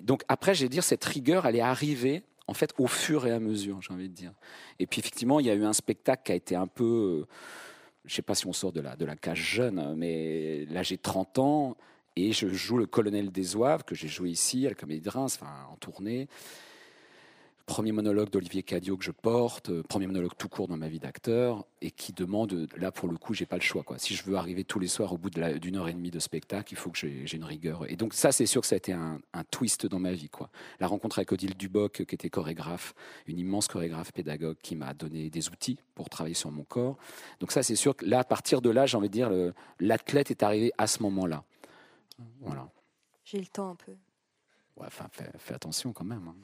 Donc 0.00 0.22
après, 0.28 0.54
j'ai 0.54 0.68
dire, 0.72 0.84
cette 0.84 1.04
rigueur, 1.04 1.46
elle 1.46 1.56
est 1.56 1.60
arrivée 1.60 2.24
en 2.48 2.54
fait 2.54 2.74
au 2.78 2.86
fur 2.86 3.26
et 3.26 3.32
à 3.32 3.40
mesure, 3.40 3.80
j'ai 3.80 3.92
envie 3.92 4.08
de 4.08 4.14
dire. 4.14 4.32
Et 4.78 4.86
puis 4.86 5.00
effectivement, 5.00 5.40
il 5.40 5.46
y 5.46 5.50
a 5.50 5.54
eu 5.54 5.64
un 5.64 5.72
spectacle 5.72 6.22
qui 6.24 6.32
a 6.32 6.34
été 6.34 6.54
un 6.56 6.66
peu, 6.66 7.24
je 8.04 8.12
ne 8.12 8.16
sais 8.16 8.22
pas 8.22 8.34
si 8.34 8.46
on 8.46 8.52
sort 8.52 8.72
de 8.72 8.80
la, 8.80 8.96
de 8.96 9.04
la 9.04 9.16
cage 9.16 9.38
jeune, 9.38 9.94
mais 9.96 10.66
là 10.66 10.82
j'ai 10.82 10.98
30 10.98 11.38
ans 11.38 11.76
et 12.16 12.32
je 12.32 12.48
joue 12.48 12.76
le 12.76 12.86
colonel 12.86 13.30
des 13.30 13.56
Oeuvres 13.56 13.84
que 13.84 13.94
j'ai 13.94 14.08
joué 14.08 14.30
ici 14.30 14.66
à 14.66 14.70
la 14.70 14.74
Comédie 14.74 15.00
de 15.00 15.10
Reims, 15.10 15.38
en 15.70 15.76
tournée. 15.76 16.28
Premier 17.66 17.92
monologue 17.92 18.30
d'Olivier 18.30 18.62
Cadio 18.62 18.96
que 18.96 19.04
je 19.04 19.10
porte, 19.10 19.70
euh, 19.70 19.82
premier 19.82 20.06
monologue 20.06 20.32
tout 20.36 20.48
court 20.48 20.68
dans 20.68 20.76
ma 20.76 20.88
vie 20.88 20.98
d'acteur, 20.98 21.64
et 21.80 21.90
qui 21.90 22.12
demande, 22.12 22.68
là 22.76 22.90
pour 22.90 23.08
le 23.08 23.16
coup, 23.16 23.34
j'ai 23.34 23.46
pas 23.46 23.56
le 23.56 23.62
choix. 23.62 23.82
Quoi. 23.82 23.98
Si 23.98 24.14
je 24.14 24.24
veux 24.24 24.36
arriver 24.36 24.64
tous 24.64 24.78
les 24.78 24.88
soirs 24.88 25.12
au 25.12 25.18
bout 25.18 25.30
d'une 25.30 25.76
heure 25.76 25.88
et 25.88 25.92
demie 25.92 26.10
de 26.10 26.18
spectacle, 26.18 26.72
il 26.72 26.76
faut 26.76 26.90
que 26.90 26.98
j'ai 26.98 27.36
une 27.36 27.44
rigueur. 27.44 27.90
Et 27.90 27.96
donc 27.96 28.14
ça, 28.14 28.32
c'est 28.32 28.46
sûr 28.46 28.60
que 28.60 28.66
ça 28.66 28.74
a 28.74 28.78
été 28.78 28.92
un, 28.92 29.20
twist 29.50 29.86
dans 29.86 29.98
ma 29.98 30.12
vie. 30.12 30.28
Quoi. 30.28 30.50
La 30.80 30.86
rencontre 30.86 31.18
avec 31.18 31.32
Odile 31.32 31.54
Duboc, 31.54 32.04
qui 32.04 32.14
était 32.14 32.30
chorégraphe, 32.30 32.94
une 33.26 33.38
immense 33.38 33.68
chorégraphe 33.68 34.12
pédagogue 34.12 34.56
qui 34.62 34.76
m'a 34.76 34.94
donné 34.94 35.30
des 35.30 35.48
outils 35.48 35.78
pour 35.94 36.08
travailler 36.08 36.34
sur 36.34 36.50
mon 36.50 36.64
corps. 36.64 36.96
Donc 37.40 37.52
ça, 37.52 37.62
c'est 37.62 37.76
sûr 37.76 37.96
que 37.96 38.04
là, 38.04 38.20
à 38.20 38.24
partir 38.24 38.62
de 38.62 38.70
là, 38.70 38.86
j'ai 38.86 38.96
envie 38.96 39.08
de 39.08 39.12
dire, 39.12 39.30
l'athlète 39.78 40.30
est 40.30 40.42
arrivé 40.42 40.72
à 40.78 40.86
ce 40.86 41.02
moment-là. 41.02 41.44
Voilà. 42.40 42.68
J'ai 43.24 43.38
le 43.38 43.46
temps 43.46 43.70
un 43.70 43.76
peu. 43.76 43.92
Ouais, 44.76 44.86
enfin, 44.86 45.06
fais, 45.10 45.54
attention 45.54 45.92
quand 45.92 46.04
même. 46.04 46.26
Hein. 46.28 46.36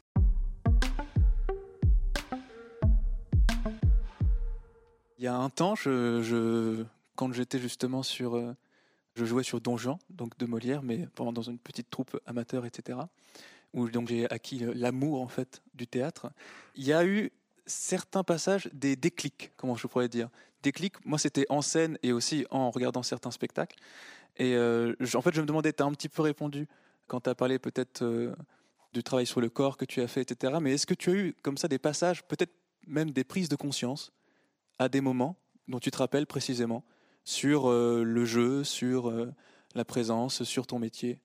Il 5.19 5.25
y 5.25 5.27
a 5.27 5.35
un 5.35 5.51
temps, 5.51 5.75
quand 7.17 7.33
j'étais 7.33 7.59
justement 7.59 8.05
sur. 8.05 8.37
Euh, 8.37 8.55
je 9.17 9.25
jouais 9.25 9.43
sur 9.43 9.61
Don 9.61 9.77
Juan, 9.77 9.99
donc 10.11 10.39
de 10.39 10.47
Molière, 10.47 10.81
mais 10.85 11.09
pendant 11.17 11.33
dans 11.33 11.43
une 11.43 11.59
petite 11.59 11.91
troupe 11.91 12.21
amateur, 12.25 12.65
etc. 12.65 13.01
Où 13.75 13.89
donc 13.89 14.07
j'ai 14.07 14.31
acquis 14.31 14.61
l'amour 14.75 15.21
en 15.21 15.27
fait 15.27 15.61
du 15.75 15.89
théâtre. 15.89 16.31
Il 16.77 16.85
y 16.85 16.93
a 16.93 17.05
eu 17.05 17.33
certains 17.67 18.23
passages 18.23 18.71
des 18.73 18.95
déclics, 18.95 19.51
comment 19.57 19.75
je 19.75 19.89
pourrais 19.89 20.09
dire. 20.09 20.29
Déclics, 20.63 21.05
moi 21.05 21.19
c'était 21.19 21.47
en 21.49 21.63
scène 21.63 21.99
et 22.05 22.13
aussi 22.13 22.47
en 22.51 22.71
regardant 22.71 23.03
certains 23.03 23.33
spectacles. 23.33 23.77
Et 24.37 24.55
euh, 24.55 24.95
en 25.15 25.21
fait, 25.21 25.35
je 25.35 25.41
me 25.41 25.47
demandais, 25.47 25.73
tu 25.73 25.83
as 25.83 25.87
un 25.87 25.93
petit 25.93 26.09
peu 26.09 26.23
répondu 26.23 26.69
quand 27.09 27.23
tu 27.23 27.31
as 27.31 27.35
parlé 27.35 27.59
peut-être 27.59 28.03
euh, 28.03 28.37
du 28.93 29.03
travail 29.03 29.27
sur 29.27 29.41
le 29.41 29.49
corps 29.49 29.77
que 29.77 29.85
tu 29.85 30.01
as 30.01 30.07
fait, 30.07 30.21
etc. 30.21 30.59
Mais 30.63 30.75
est-ce 30.75 30.87
que 30.87 30.95
tu 30.95 31.11
as 31.11 31.15
eu 31.15 31.37
comme 31.43 31.59
ça 31.59 31.67
des 31.67 31.79
passages, 31.81 32.23
peut-être 32.23 32.53
même 32.87 33.11
des 33.11 33.25
prises 33.25 33.49
de 33.49 33.57
conscience 33.57 34.13
à 34.79 34.89
des 34.89 35.01
moments 35.01 35.37
dont 35.69 35.79
tu 35.79 35.91
te 35.91 35.99
rappelles 35.99 36.27
précisément 36.27 36.85
sur 37.25 37.69
euh, 37.69 38.03
le 38.03 38.25
jeu, 38.25 38.65
sur 38.65 39.11
euh, 39.11 39.33
la 39.75 39.85
présence, 39.85 40.43
sur 40.45 40.67
ton 40.67 40.79
métier 40.79 41.21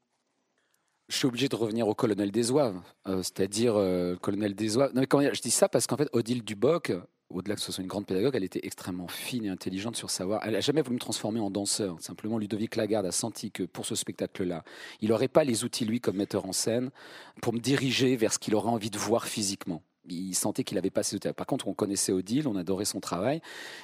je 1.09 1.17
suis 1.17 1.27
obligé 1.27 1.49
de 1.49 1.55
revenir 1.55 1.87
au 1.87 1.93
colonel 1.93 2.31
des 2.31 2.49
Oies, 2.49 2.73
euh, 3.07 3.17
c'est-à-dire 3.17 3.75
le 3.75 4.15
colonel 4.15 4.55
des 4.55 4.77
Oies. 4.77 4.89
Non, 4.95 5.01
mais 5.01 5.33
je 5.33 5.41
dis 5.41 5.51
ça 5.51 5.67
parce 5.67 5.85
qu'en 5.85 5.97
fait, 5.97 6.09
Odile 6.13 6.43
Duboc, 6.43 6.93
au-delà 7.29 7.55
que 7.55 7.61
ce 7.61 7.71
soit 7.71 7.81
une 7.81 7.87
grande 7.87 8.05
pédagogue, 8.05 8.35
elle 8.35 8.43
était 8.43 8.61
extrêmement 8.63 9.07
fine 9.07 9.45
et 9.45 9.49
intelligente 9.49 9.95
sur 9.95 10.09
savoir. 10.09 10.41
Elle 10.43 10.53
n'a 10.53 10.61
jamais 10.61 10.81
voulu 10.81 10.95
me 10.95 10.99
transformer 10.99 11.39
en 11.39 11.51
danseur. 11.51 11.97
Simplement, 11.99 12.37
Ludovic 12.37 12.75
Lagarde 12.75 13.05
a 13.05 13.11
senti 13.11 13.51
que 13.51 13.63
pour 13.63 13.85
ce 13.85 13.95
spectacle-là, 13.95 14.63
il 15.01 15.09
n'aurait 15.09 15.27
pas 15.27 15.43
les 15.43 15.63
outils, 15.63 15.85
lui, 15.85 15.99
comme 15.99 16.17
metteur 16.17 16.45
en 16.45 16.53
scène, 16.53 16.89
pour 17.41 17.53
me 17.53 17.59
diriger 17.59 18.15
vers 18.15 18.33
ce 18.33 18.39
qu'il 18.39 18.55
aurait 18.55 18.69
envie 18.69 18.89
de 18.89 18.97
voir 18.97 19.27
physiquement 19.27 19.83
il 20.09 20.33
sentait 20.35 20.63
qu'il 20.63 20.77
avait 20.77 20.89
passé. 20.89 21.17
Par 21.19 21.45
contre, 21.45 21.67
on 21.67 21.73
connaissait 21.73 22.11
Odile, 22.11 22.47
on 22.47 22.55
adorait 22.55 22.85
son 22.85 22.99
travail. 22.99 23.41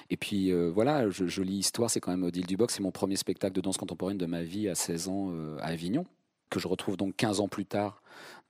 Et 0.10 0.18
puis 0.18 0.52
euh, 0.52 0.72
voilà, 0.74 1.10
jolie 1.10 1.58
histoire, 1.58 1.90
c'est 1.90 2.00
quand 2.00 2.12
même 2.12 2.24
Odile 2.24 2.46
Duboc. 2.46 2.72
C'est 2.72 2.84
mon 2.84 2.92
premier 2.92 3.16
spectacle 3.16 3.54
de 3.54 3.62
danse 3.62 3.78
contemporaine 3.78 4.18
de 4.18 4.26
ma 4.26 4.44
vie 4.44 4.68
à 4.70 4.76
16 4.76 5.08
ans 5.08 5.30
euh, 5.32 5.58
à 5.60 5.68
Avignon, 5.68 6.06
que 6.50 6.60
je 6.60 6.68
retrouve 6.68 6.98
donc 6.98 7.16
15 7.16 7.40
ans 7.40 7.48
plus 7.48 7.66
tard 7.66 8.02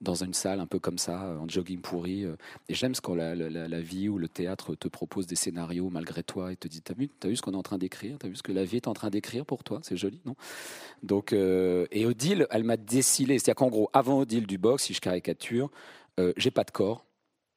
dans 0.02 0.24
une 0.24 0.34
salle 0.34 0.62
un 0.62 0.66
peu 0.66 0.80
comme 0.80 0.98
ça, 0.98 1.38
en 1.40 1.48
jogging 1.48 1.82
pourri. 1.82 2.24
Euh. 2.24 2.38
Et 2.70 2.74
j'aime 2.74 2.96
ce 2.96 3.02
quand 3.02 3.14
la, 3.14 3.34
vie 3.82 4.10
ou 4.10 4.18
le 4.18 4.30
théâtre 4.30 4.74
te 4.74 4.88
propose 4.88 5.28
des 5.28 5.36
scénarios 5.36 5.90
malgré 5.90 6.24
toi 6.24 6.52
et 6.52 6.56
te 6.56 6.68
dit 6.68 6.82
T'as 6.82 6.94
vu, 6.94 7.10
vu 7.24 7.36
ce 7.36 7.42
qu'on 7.42 7.52
est 7.52 7.58
en 7.58 7.64
train 7.64 7.78
d'écrire 7.78 8.18
T'as 8.18 8.30
vu 8.30 8.36
ce 8.36 8.44
que 8.44 8.52
la 8.52 8.64
vie 8.64 8.78
est 8.78 8.88
en 8.88 8.94
train 8.94 9.10
d'écrire 9.10 9.46
pour 9.46 9.64
toi 9.64 9.80
C'est 9.84 9.98
joli, 9.98 10.22
non? 10.26 10.36
Donc, 11.04 11.34
Et 11.34 12.06
Odile, 12.06 12.48
elle 12.50 12.64
m'a 12.64 12.78
décilé. 12.78 13.38
C'est-à-dire 13.38 13.56
qu'en 13.56 13.70
gros, 13.70 13.90
avant 13.94 14.20
Odile 14.20 14.48
Duboc, 14.48 14.80
si 14.80 14.94
je 14.94 15.02
caricature, 15.02 15.70
j'ai 16.36 16.52
pas 16.52 16.64
de 16.64 16.72
corps 16.72 17.06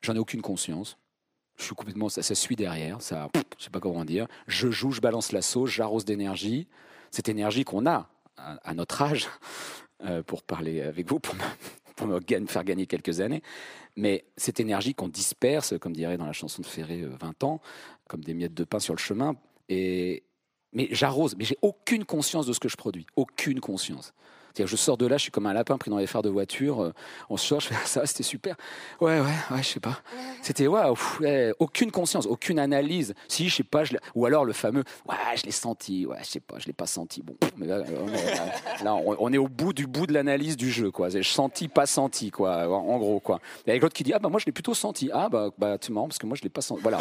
J'en 0.02 0.14
ai 0.14 0.18
aucune 0.18 0.42
conscience. 0.42 0.98
Je 1.56 1.64
suis 1.64 1.74
complètement, 1.74 2.08
ça, 2.08 2.22
suit 2.34 2.56
derrière, 2.56 3.00
ça, 3.00 3.28
je 3.58 3.64
sais 3.64 3.70
pas 3.70 3.78
comment 3.78 4.04
dire. 4.04 4.26
Je 4.46 4.70
joue, 4.70 4.90
je 4.90 5.00
balance 5.00 5.32
la 5.32 5.42
sauce, 5.42 5.70
j'arrose 5.70 6.04
d'énergie. 6.04 6.66
Cette 7.10 7.28
énergie 7.28 7.64
qu'on 7.64 7.86
a 7.86 8.08
à, 8.36 8.74
notre 8.74 9.02
âge, 9.02 9.28
euh, 10.04 10.22
pour 10.22 10.42
parler 10.42 10.80
avec 10.80 11.08
vous, 11.08 11.20
pour 11.20 11.34
me, 12.06 12.20
faire 12.46 12.64
gagner 12.64 12.86
quelques 12.86 13.20
années. 13.20 13.42
Mais 13.96 14.24
cette 14.36 14.58
énergie 14.58 14.94
qu'on 14.94 15.08
disperse, 15.08 15.78
comme 15.78 15.92
dirait 15.92 16.16
dans 16.16 16.26
la 16.26 16.32
chanson 16.32 16.62
de 16.62 16.66
Ferré 16.66 17.04
20 17.04 17.44
euh, 17.44 17.46
ans, 17.46 17.60
comme 18.08 18.24
des 18.24 18.34
miettes 18.34 18.54
de 18.54 18.64
pain 18.64 18.80
sur 18.80 18.94
le 18.94 18.98
chemin. 18.98 19.36
Et, 19.68 20.24
mais 20.72 20.88
j'arrose, 20.90 21.36
mais 21.36 21.44
j'ai 21.44 21.58
aucune 21.62 22.04
conscience 22.04 22.46
de 22.46 22.52
ce 22.52 22.60
que 22.60 22.68
je 22.68 22.76
produis, 22.76 23.06
aucune 23.14 23.60
conscience 23.60 24.14
je 24.58 24.76
sors 24.76 24.96
de 24.96 25.06
là, 25.06 25.16
je 25.16 25.22
suis 25.22 25.30
comme 25.30 25.46
un 25.46 25.52
lapin 25.52 25.78
pris 25.78 25.90
dans 25.90 25.98
les 25.98 26.06
phares 26.06 26.22
de 26.22 26.30
voiture. 26.30 26.82
Euh, 26.82 26.92
on 27.30 27.36
sort, 27.36 27.60
je 27.60 27.68
fais 27.68 27.74
ah, 27.74 27.86
ça, 27.86 28.06
c'était 28.06 28.22
super. 28.22 28.56
Ouais, 29.00 29.20
ouais, 29.20 29.26
ouais, 29.50 29.62
je 29.62 29.68
sais 29.68 29.80
pas. 29.80 29.98
C'était 30.42 30.66
waouh, 30.66 30.96
aucune 31.58 31.90
conscience, 31.90 32.26
aucune 32.26 32.58
analyse. 32.58 33.14
Si, 33.28 33.48
je 33.48 33.56
sais 33.56 33.62
pas, 33.62 33.84
je 33.84 33.96
ou 34.14 34.26
alors 34.26 34.44
le 34.44 34.52
fameux, 34.52 34.84
ouais, 35.08 35.16
je 35.36 35.44
l'ai 35.44 35.52
senti. 35.52 36.06
Ouais, 36.06 36.18
je 36.22 36.28
sais 36.28 36.40
pas, 36.40 36.58
je 36.58 36.66
l'ai 36.66 36.72
pas 36.72 36.86
senti. 36.86 37.22
Bon, 37.22 37.34
mais 37.56 37.66
là, 37.66 37.82
on, 38.84 39.32
est 39.32 39.38
au 39.38 39.48
bout 39.48 39.72
du 39.72 39.86
bout 39.86 40.06
de 40.06 40.12
l'analyse 40.12 40.56
du 40.56 40.70
jeu, 40.70 40.90
quoi. 40.90 41.08
Je 41.08 41.22
senti, 41.22 41.68
pas 41.68 41.86
senti, 41.86 42.30
quoi. 42.30 42.68
En 42.68 42.98
gros, 42.98 43.20
quoi. 43.20 43.40
Et 43.66 43.70
avec 43.70 43.82
l'autre 43.82 43.94
qui 43.94 44.02
dit, 44.02 44.12
ah 44.12 44.18
bah 44.18 44.28
moi 44.28 44.40
je 44.40 44.46
l'ai 44.46 44.52
plutôt 44.52 44.74
senti. 44.74 45.10
Ah 45.12 45.28
bah, 45.28 45.50
bah 45.58 45.78
tu 45.78 45.92
marrant 45.92 46.08
parce 46.08 46.18
que 46.18 46.26
moi 46.26 46.36
je 46.36 46.42
l'ai 46.42 46.48
pas 46.48 46.60
senti. 46.60 46.82
Voilà, 46.82 46.98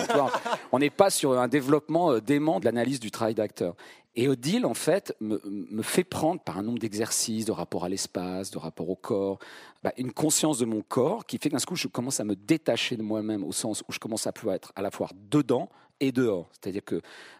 on 0.72 0.80
n'est 0.80 0.90
pas 0.90 1.10
sur 1.10 1.40
un 1.40 1.48
développement 1.48 2.12
euh, 2.12 2.22
dément 2.22 2.60
de 2.60 2.66
l'analyse 2.66 3.00
du 3.00 3.12
travail 3.12 3.36
d'acteur. 3.36 3.76
Et 4.16 4.28
Odile, 4.28 4.66
en 4.66 4.74
fait, 4.74 5.16
me, 5.22 5.82
fait 5.84 6.04
prendre 6.04 6.42
par 6.42 6.58
un 6.58 6.64
nombre 6.64 6.80
d'exercices, 6.80 7.46
de 7.46 7.52
rapport 7.54 7.86
à 7.86 7.90
l'espace, 7.90 8.52
de 8.52 8.58
rapport 8.58 8.90
au 8.90 8.96
corps, 8.96 9.40
bah, 9.84 9.94
une 9.98 10.12
conscience 10.12 10.60
de 10.60 10.66
mon 10.66 10.82
corps 10.82 11.26
qui 11.26 11.38
fait 11.38 11.50
qu'un 11.50 11.60
coup, 11.60 11.78
je 11.78 11.88
commence 11.88 12.20
à 12.20 12.26
me 12.26 12.36
détacher 12.36 12.98
de 12.98 13.04
moi-même 13.04 13.44
au 13.44 13.54
sens 13.54 13.84
où 13.88 13.94
je 13.94 14.00
commence 14.00 14.28
à 14.28 14.34
pouvoir 14.34 14.56
être 14.56 14.74
à 14.76 14.82
la 14.82 14.92
fois 14.92 15.08
dedans 15.30 15.70
et 16.02 16.12
dehors. 16.12 16.50
C'est-à-dire 16.52 16.84
que 16.84 16.96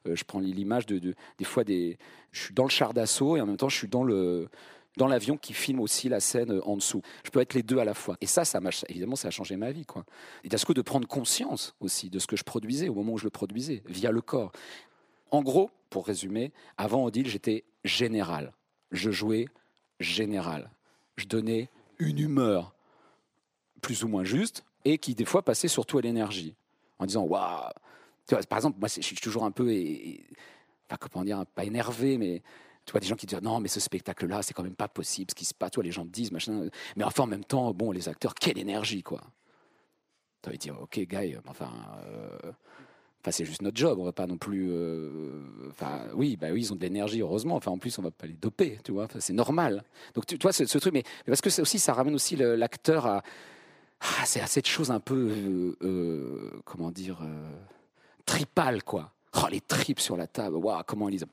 euh, 0.08 0.16
je 0.16 0.24
prends 0.24 0.40
l'image 0.40 0.86
de, 0.86 1.00
des 1.00 1.46
fois, 1.46 1.64
je 1.68 1.96
suis 2.32 2.54
dans 2.54 2.64
le 2.64 2.70
char 2.70 2.94
d'assaut 2.94 3.36
et 3.36 3.42
en 3.42 3.46
même 3.46 3.58
temps, 3.58 3.70
je 3.70 3.78
suis 3.78 3.90
dans 3.90 5.08
l'avion 5.08 5.36
qui 5.36 5.52
filme 5.52 5.82
aussi 5.82 6.08
la 6.08 6.22
scène 6.22 6.62
en 6.64 6.78
dessous. 6.78 7.02
Je 7.26 7.32
peux 7.32 7.42
être 7.42 7.54
les 7.54 7.64
deux 7.64 7.80
à 7.80 7.86
la 7.86 7.94
fois. 7.94 8.16
Et 8.22 8.28
ça, 8.28 8.46
ça 8.46 8.62
m'a, 8.62 8.70
évidemment, 8.88 9.18
ça 9.18 9.28
a 9.28 9.32
changé 9.32 9.58
ma 9.58 9.74
vie. 9.74 9.86
Quoi. 9.86 10.06
Et 10.46 10.48
d'un 10.48 10.58
coup, 10.58 10.74
de 10.74 10.82
prendre 10.82 11.06
conscience 11.06 11.76
aussi 11.82 12.10
de 12.10 12.18
ce 12.18 12.28
que 12.28 12.38
je 12.38 12.46
produisais 12.46 12.88
au 12.88 12.94
moment 12.94 13.14
où 13.14 13.18
je 13.18 13.26
le 13.26 13.30
produisais, 13.30 13.84
via 13.88 14.12
le 14.12 14.22
corps. 14.22 14.54
En 15.32 15.42
gros, 15.42 15.72
pour 15.90 16.06
résumer, 16.06 16.52
avant 16.78 17.06
Odile, 17.06 17.28
j'étais 17.28 17.64
général. 17.84 18.54
Je 18.92 19.12
jouais 19.12 19.48
général. 20.00 20.70
Je 21.16 21.26
donnais 21.26 21.70
une 22.00 22.20
humeur 22.20 22.76
plus 23.82 24.04
ou 24.04 24.08
moins 24.08 24.24
juste 24.24 24.64
et 24.86 24.98
qui, 24.98 25.16
des 25.16 25.26
fois, 25.26 25.44
passait 25.44 25.68
surtout 25.68 25.98
à 25.98 26.02
l'énergie. 26.02 26.56
En 27.00 27.06
disant, 27.06 27.24
waouh 27.24 27.70
Par 28.50 28.58
exemple, 28.58 28.78
moi, 28.80 28.90
je 28.90 29.02
suis 29.02 29.16
toujours 29.16 29.46
un 29.46 29.52
peu. 29.52 29.70
enfin, 30.90 30.98
comment 31.00 31.26
dire 31.26 31.46
Pas 31.56 31.66
énervé, 31.66 32.18
mais. 32.18 32.42
Tu 32.84 32.94
vois, 32.94 33.00
des 33.00 33.06
gens 33.06 33.16
qui 33.16 33.28
disent 33.28 33.42
non, 33.44 33.60
mais 33.60 33.68
ce 33.68 33.80
spectacle-là, 33.80 34.42
c'est 34.42 34.56
quand 34.56 34.64
même 34.64 34.76
pas 34.76 34.88
possible 34.88 35.30
ce 35.30 35.36
qui 35.36 35.46
se 35.46 35.54
passe. 35.54 35.70
Toi, 35.72 35.84
les 35.84 35.92
gens 35.92 36.04
disent 36.04 36.32
machin. 36.32 36.68
Mais 36.96 37.04
enfin, 37.04 37.24
en 37.24 37.28
même 37.28 37.46
temps, 37.46 37.72
bon, 37.74 37.92
les 37.92 38.10
acteurs, 38.10 38.34
quelle 38.34 38.58
énergie, 38.58 39.04
quoi. 39.04 39.22
Tu 40.42 40.50
vas 40.50 40.58
dire, 40.58 40.82
ok, 40.82 41.00
gars, 41.02 41.22
enfin. 41.48 41.72
Euh, 42.06 42.52
Enfin, 43.22 43.32
c'est 43.32 43.46
juste 43.46 43.62
notre 43.62 43.78
job. 43.78 44.00
On 44.00 44.04
va 44.04 44.14
pas 44.14 44.26
non 44.26 44.38
plus. 44.38 44.70
Euh, 44.72 45.10
enfin, 45.70 46.02
oui, 46.16 46.38
bah 46.38 46.48
oui, 46.52 46.62
ils 46.62 46.74
ont 46.74 46.76
de 46.76 46.82
l'énergie, 46.82 47.22
heureusement. 47.22 47.56
Enfin, 47.56 47.70
en 47.70 47.78
plus, 47.78 47.98
on 48.00 48.02
va 48.02 48.10
pas 48.10 48.26
les 48.26 48.34
doper, 48.34 48.80
tu 48.84 48.92
vois. 48.92 49.08
c'est 49.20 49.34
normal. 49.34 49.84
Donc, 50.16 50.26
tu, 50.26 50.38
vois, 50.42 50.52
ce, 50.52 50.64
truc, 50.64 50.92
mais, 50.92 51.04
parce 51.28 51.42
que 51.42 51.62
aussi, 51.62 51.78
ça 51.78 51.94
ramène 51.94 52.16
aussi 52.16 52.36
l'acteur 52.36 53.06
à. 53.06 53.24
Ah, 54.02 54.26
c'est 54.26 54.42
à 54.42 54.48
cette 54.48 54.68
chose 54.68 54.90
un 54.90 55.00
peu, 55.00 55.30
euh, 55.30 55.78
euh, 55.84 56.50
comment 56.66 56.90
dire, 56.90 57.20
tripale, 58.26 58.84
quoi. 58.84 59.12
Oh, 59.36 59.48
les 59.52 59.62
tripes 59.62 60.00
sur 60.00 60.18
la 60.18 60.26
table. 60.26 60.56
Waouh, 60.56 60.82
comment 60.88 61.08
il 61.08 61.24
a, 61.24 61.28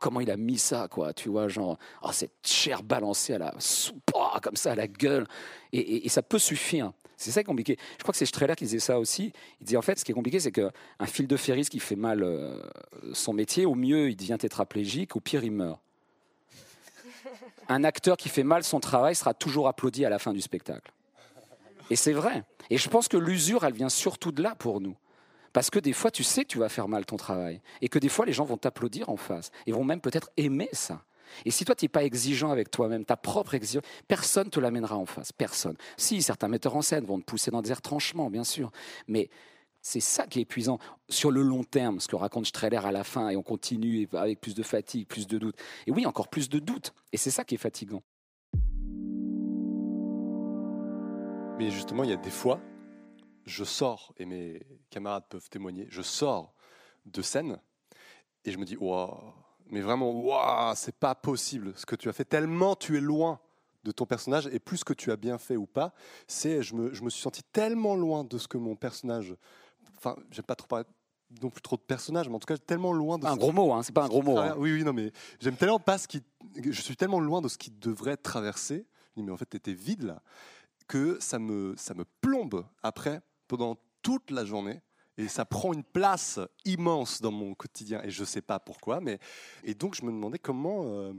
comment 0.00 0.20
il 0.20 0.30
a 0.30 0.38
mis 0.38 0.56
ça, 0.56 0.88
quoi. 0.88 1.12
Tu 1.12 1.28
vois, 1.28 1.48
genre, 1.48 1.76
oh, 2.02 2.12
cette 2.12 2.32
chair 2.42 2.82
balancée 2.82 3.34
à 3.34 3.38
la, 3.38 3.54
comme 4.42 4.56
ça 4.56 4.72
à 4.72 4.74
la 4.74 4.88
gueule. 4.88 5.26
et 5.72 6.08
ça 6.08 6.22
peut 6.22 6.38
suffire. 6.38 6.92
C'est 7.16 7.30
ça 7.30 7.40
qui 7.40 7.44
est 7.44 7.52
compliqué. 7.52 7.78
Je 7.98 8.02
crois 8.02 8.12
que 8.12 8.18
c'est 8.18 8.26
Streller 8.26 8.54
qui 8.56 8.64
disait 8.64 8.78
ça 8.78 8.98
aussi. 8.98 9.32
Il 9.60 9.64
disait 9.64 9.76
en 9.76 9.82
fait, 9.82 9.98
ce 9.98 10.04
qui 10.04 10.12
est 10.12 10.14
compliqué, 10.14 10.38
c'est 10.38 10.52
qu'un 10.52 10.70
fil 11.06 11.26
de 11.26 11.36
ferris 11.36 11.64
qui 11.64 11.80
fait 11.80 11.96
mal 11.96 12.22
euh, 12.22 12.62
son 13.12 13.32
métier, 13.32 13.64
au 13.64 13.74
mieux, 13.74 14.10
il 14.10 14.16
devient 14.16 14.36
tétraplégique, 14.38 15.16
au 15.16 15.20
pire, 15.20 15.42
il 15.42 15.52
meurt. 15.52 15.80
Un 17.68 17.84
acteur 17.84 18.16
qui 18.16 18.28
fait 18.28 18.42
mal 18.42 18.64
son 18.64 18.80
travail 18.80 19.14
sera 19.14 19.32
toujours 19.32 19.66
applaudi 19.66 20.04
à 20.04 20.10
la 20.10 20.18
fin 20.18 20.32
du 20.32 20.40
spectacle. 20.40 20.92
Et 21.90 21.96
c'est 21.96 22.12
vrai. 22.12 22.44
Et 22.68 22.78
je 22.78 22.88
pense 22.88 23.08
que 23.08 23.16
l'usure, 23.16 23.64
elle 23.64 23.74
vient 23.74 23.88
surtout 23.88 24.32
de 24.32 24.42
là 24.42 24.54
pour 24.54 24.80
nous. 24.80 24.96
Parce 25.52 25.70
que 25.70 25.78
des 25.78 25.94
fois, 25.94 26.10
tu 26.10 26.22
sais 26.22 26.44
que 26.44 26.48
tu 26.48 26.58
vas 26.58 26.68
faire 26.68 26.86
mal 26.86 27.06
ton 27.06 27.16
travail. 27.16 27.62
Et 27.80 27.88
que 27.88 27.98
des 27.98 28.10
fois, 28.10 28.26
les 28.26 28.34
gens 28.34 28.44
vont 28.44 28.58
t'applaudir 28.58 29.08
en 29.08 29.16
face. 29.16 29.50
Et 29.66 29.72
vont 29.72 29.84
même 29.84 30.00
peut-être 30.02 30.30
aimer 30.36 30.68
ça. 30.72 31.02
Et 31.44 31.50
si 31.50 31.64
toi, 31.64 31.74
tu 31.74 31.84
n'es 31.84 31.88
pas 31.88 32.04
exigeant 32.04 32.50
avec 32.50 32.70
toi-même, 32.70 33.04
ta 33.04 33.16
propre 33.16 33.54
exigence, 33.54 33.84
personne 34.08 34.46
ne 34.46 34.50
te 34.50 34.60
l'amènera 34.60 34.96
en 34.96 35.06
face. 35.06 35.32
Personne. 35.32 35.76
Si, 35.96 36.22
certains 36.22 36.48
metteurs 36.48 36.76
en 36.76 36.82
scène 36.82 37.04
vont 37.04 37.18
te 37.18 37.24
pousser 37.24 37.50
dans 37.50 37.62
des 37.62 37.72
retranchements, 37.72 38.30
bien 38.30 38.44
sûr. 38.44 38.70
Mais 39.08 39.28
c'est 39.82 40.00
ça 40.00 40.26
qui 40.26 40.40
est 40.40 40.42
épuisant 40.42 40.78
sur 41.08 41.30
le 41.30 41.42
long 41.42 41.64
terme, 41.64 42.00
ce 42.00 42.08
que 42.08 42.16
raconte 42.16 42.46
Streller 42.46 42.84
à 42.84 42.92
la 42.92 43.04
fin, 43.04 43.28
et 43.28 43.36
on 43.36 43.42
continue 43.42 44.08
avec 44.12 44.40
plus 44.40 44.54
de 44.54 44.62
fatigue, 44.62 45.06
plus 45.06 45.26
de 45.26 45.38
doutes. 45.38 45.56
Et 45.86 45.90
oui, 45.90 46.06
encore 46.06 46.28
plus 46.28 46.48
de 46.48 46.58
doutes. 46.58 46.92
Et 47.12 47.16
c'est 47.16 47.30
ça 47.30 47.44
qui 47.44 47.54
est 47.54 47.58
fatigant. 47.58 48.02
Mais 51.58 51.70
justement, 51.70 52.04
il 52.04 52.10
y 52.10 52.12
a 52.12 52.16
des 52.16 52.30
fois 52.30 52.60
je 53.46 53.64
sors, 53.64 54.12
et 54.18 54.26
mes 54.26 54.60
camarades 54.90 55.24
peuvent 55.28 55.48
témoigner, 55.48 55.86
je 55.88 56.02
sors 56.02 56.52
de 57.06 57.22
scène 57.22 57.60
et 58.44 58.50
je 58.50 58.58
me 58.58 58.64
dis, 58.64 58.76
waouh, 58.76 59.32
mais 59.70 59.80
vraiment, 59.80 60.10
waouh, 60.10 60.74
c'est 60.76 60.94
pas 60.96 61.14
possible 61.14 61.72
ce 61.76 61.86
que 61.86 61.96
tu 61.96 62.08
as 62.08 62.12
fait, 62.12 62.24
tellement 62.24 62.76
tu 62.76 62.96
es 62.96 63.00
loin 63.00 63.40
de 63.84 63.92
ton 63.92 64.04
personnage, 64.06 64.48
et 64.48 64.58
plus 64.58 64.82
que 64.84 64.92
tu 64.92 65.12
as 65.12 65.16
bien 65.16 65.38
fait 65.38 65.56
ou 65.56 65.66
pas, 65.66 65.94
c'est, 66.26 66.62
je 66.62 66.74
me, 66.74 66.92
je 66.92 67.02
me 67.04 67.10
suis 67.10 67.22
senti 67.22 67.42
tellement 67.52 67.94
loin 67.94 68.24
de 68.24 68.36
ce 68.38 68.48
que 68.48 68.58
mon 68.58 68.74
personnage, 68.74 69.34
enfin, 69.98 70.16
j'aime 70.30 70.44
pas 70.44 70.56
trop 70.56 70.66
parler 70.66 70.84
non 71.42 71.50
plus 71.50 71.62
trop 71.62 71.76
de 71.76 71.82
personnage, 71.82 72.28
mais 72.28 72.34
en 72.36 72.38
tout 72.38 72.46
cas 72.46 72.56
tellement 72.56 72.92
loin 72.92 73.18
de 73.18 73.26
Un 73.26 73.34
ce 73.34 73.38
gros 73.38 73.52
mot, 73.52 73.72
hein, 73.72 73.82
c'est 73.82 73.92
pas 73.94 74.04
un 74.04 74.08
gros 74.08 74.22
mot. 74.22 74.38
hein. 74.38 74.54
oui, 74.58 74.72
oui, 74.72 74.84
non, 74.84 74.92
mais 74.92 75.12
j'aime 75.40 75.56
tellement 75.56 75.80
pas 75.80 75.98
ce 75.98 76.06
qui. 76.06 76.22
Je 76.64 76.80
suis 76.80 76.96
tellement 76.96 77.18
loin 77.20 77.40
de 77.40 77.48
ce 77.48 77.58
qui 77.58 77.70
devrait 77.70 78.16
traverser. 78.16 78.86
Je 79.16 79.20
dis, 79.20 79.26
mais 79.26 79.32
en 79.32 79.36
fait, 79.36 79.46
t'étais 79.46 79.72
vide 79.72 80.04
là, 80.04 80.22
que 80.86 81.18
ça 81.20 81.38
me, 81.40 81.74
ça 81.76 81.94
me 81.94 82.04
plombe 82.20 82.64
après, 82.82 83.20
pendant 83.48 83.76
toute 84.02 84.30
la 84.30 84.44
journée. 84.44 84.80
Et 85.18 85.28
ça 85.28 85.44
prend 85.44 85.72
une 85.72 85.84
place 85.84 86.38
immense 86.64 87.22
dans 87.22 87.30
mon 87.30 87.54
quotidien. 87.54 88.02
Et 88.04 88.10
je 88.10 88.24
sais 88.24 88.42
pas 88.42 88.58
pourquoi. 88.58 89.00
Mais... 89.00 89.18
Et 89.64 89.74
donc, 89.74 89.94
je 89.94 90.04
me 90.04 90.10
demandais 90.10 90.38
comment 90.38 90.82
euh, 90.84 91.12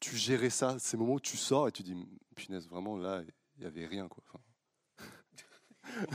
tu 0.00 0.16
gérais 0.16 0.50
ça, 0.50 0.76
ces 0.78 0.96
moments 0.96 1.14
où 1.14 1.20
tu 1.20 1.36
sors 1.36 1.68
et 1.68 1.72
tu 1.72 1.82
dis, 1.82 1.96
punaise, 2.34 2.68
vraiment, 2.68 2.96
là, 2.96 3.22
il 3.58 3.64
y 3.64 3.66
avait 3.66 3.86
rien, 3.86 4.08
quoi. 4.08 4.24
Enfin... 4.26 4.40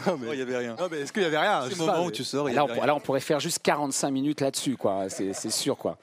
non, 0.12 0.17
mais, 0.17 0.28
Oh, 0.30 0.34
il 0.34 0.39
y 0.39 0.41
avait 0.41 0.58
rien. 0.58 0.76
non, 0.76 0.88
mais 0.89 1.02
est-ce 1.02 1.13
qu'il 1.13 1.22
y 1.22 1.26
avait 1.26 1.38
rien? 1.38 1.70
C'est 1.70 1.78
moment 1.78 2.06
où 2.06 2.12
tu 2.12 2.24
sors. 2.24 2.43
on, 2.43 2.48
rien. 2.48 2.86
là, 2.86 2.96
on 2.96 3.00
pourrait 3.00 3.22
faire 3.22 3.39
juste 3.39 3.60
45 3.60 4.12
minutes 4.12 4.41
là-dessus, 4.41 4.76
quoi. 4.76 5.10
C'est 5.10 5.34
c'est 5.34 5.50
sûr, 5.50 5.78
quoi. 5.78 5.98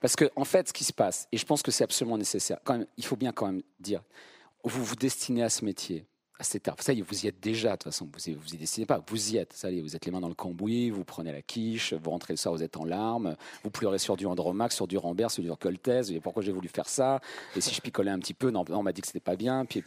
Parce 0.00 0.16
que, 0.16 0.30
en 0.36 0.44
fait, 0.44 0.68
ce 0.68 0.72
qui 0.72 0.84
se 0.84 0.92
passe, 0.92 1.28
et 1.30 1.36
je 1.36 1.44
pense 1.44 1.62
que 1.62 1.70
c'est 1.70 1.84
absolument 1.84 2.18
nécessaire, 2.18 2.58
quand 2.64 2.78
même, 2.78 2.86
il 2.96 3.04
faut 3.04 3.16
bien 3.16 3.32
quand 3.32 3.46
même 3.46 3.62
dire, 3.78 4.02
vous 4.64 4.84
vous 4.84 4.96
destinez 4.96 5.42
à 5.42 5.50
ce 5.50 5.64
métier, 5.64 6.06
à 6.40 6.42
cette 6.42 6.66
art. 6.68 6.76
Ça 6.80 6.92
y 6.92 6.98
est, 7.00 7.02
vous 7.02 7.24
y 7.24 7.28
êtes 7.28 7.38
déjà, 7.40 7.68
de 7.70 7.74
toute 7.74 7.84
façon. 7.84 8.08
Vous 8.12 8.28
y, 8.28 8.32
vous 8.34 8.54
y 8.54 8.56
destinez 8.56 8.86
pas, 8.86 9.00
vous 9.06 9.32
y 9.32 9.36
êtes. 9.36 9.52
Ça 9.52 9.70
y 9.70 9.78
est, 9.78 9.82
vous 9.82 9.94
êtes 9.94 10.04
les 10.06 10.10
mains 10.12 10.20
dans 10.20 10.28
le 10.28 10.34
cambouis, 10.34 10.90
vous 10.90 11.04
prenez 11.04 11.30
la 11.32 11.42
quiche, 11.42 11.92
vous 11.94 12.10
rentrez 12.10 12.32
le 12.32 12.36
soir, 12.38 12.54
vous 12.54 12.62
êtes 12.62 12.76
en 12.76 12.84
larmes, 12.84 13.36
vous 13.62 13.70
pleurez 13.70 13.98
sur 13.98 14.16
du 14.16 14.26
Andromaque, 14.26 14.72
sur 14.72 14.86
du 14.86 14.96
Rambert, 14.98 15.30
sur 15.30 15.42
du 15.42 15.50
Coltès. 15.52 16.06
Dites, 16.06 16.22
pourquoi 16.22 16.42
j'ai 16.42 16.52
voulu 16.52 16.68
faire 16.68 16.88
ça 16.88 17.20
Et 17.54 17.60
si 17.60 17.74
je 17.74 17.80
picolais 17.80 18.10
un 18.10 18.18
petit 18.18 18.34
peu, 18.34 18.50
non, 18.50 18.64
on 18.70 18.82
m'a 18.82 18.92
dit 18.92 19.00
que 19.02 19.06
c'était 19.06 19.20
pas 19.20 19.36
bien. 19.36 19.64
Puis, 19.66 19.82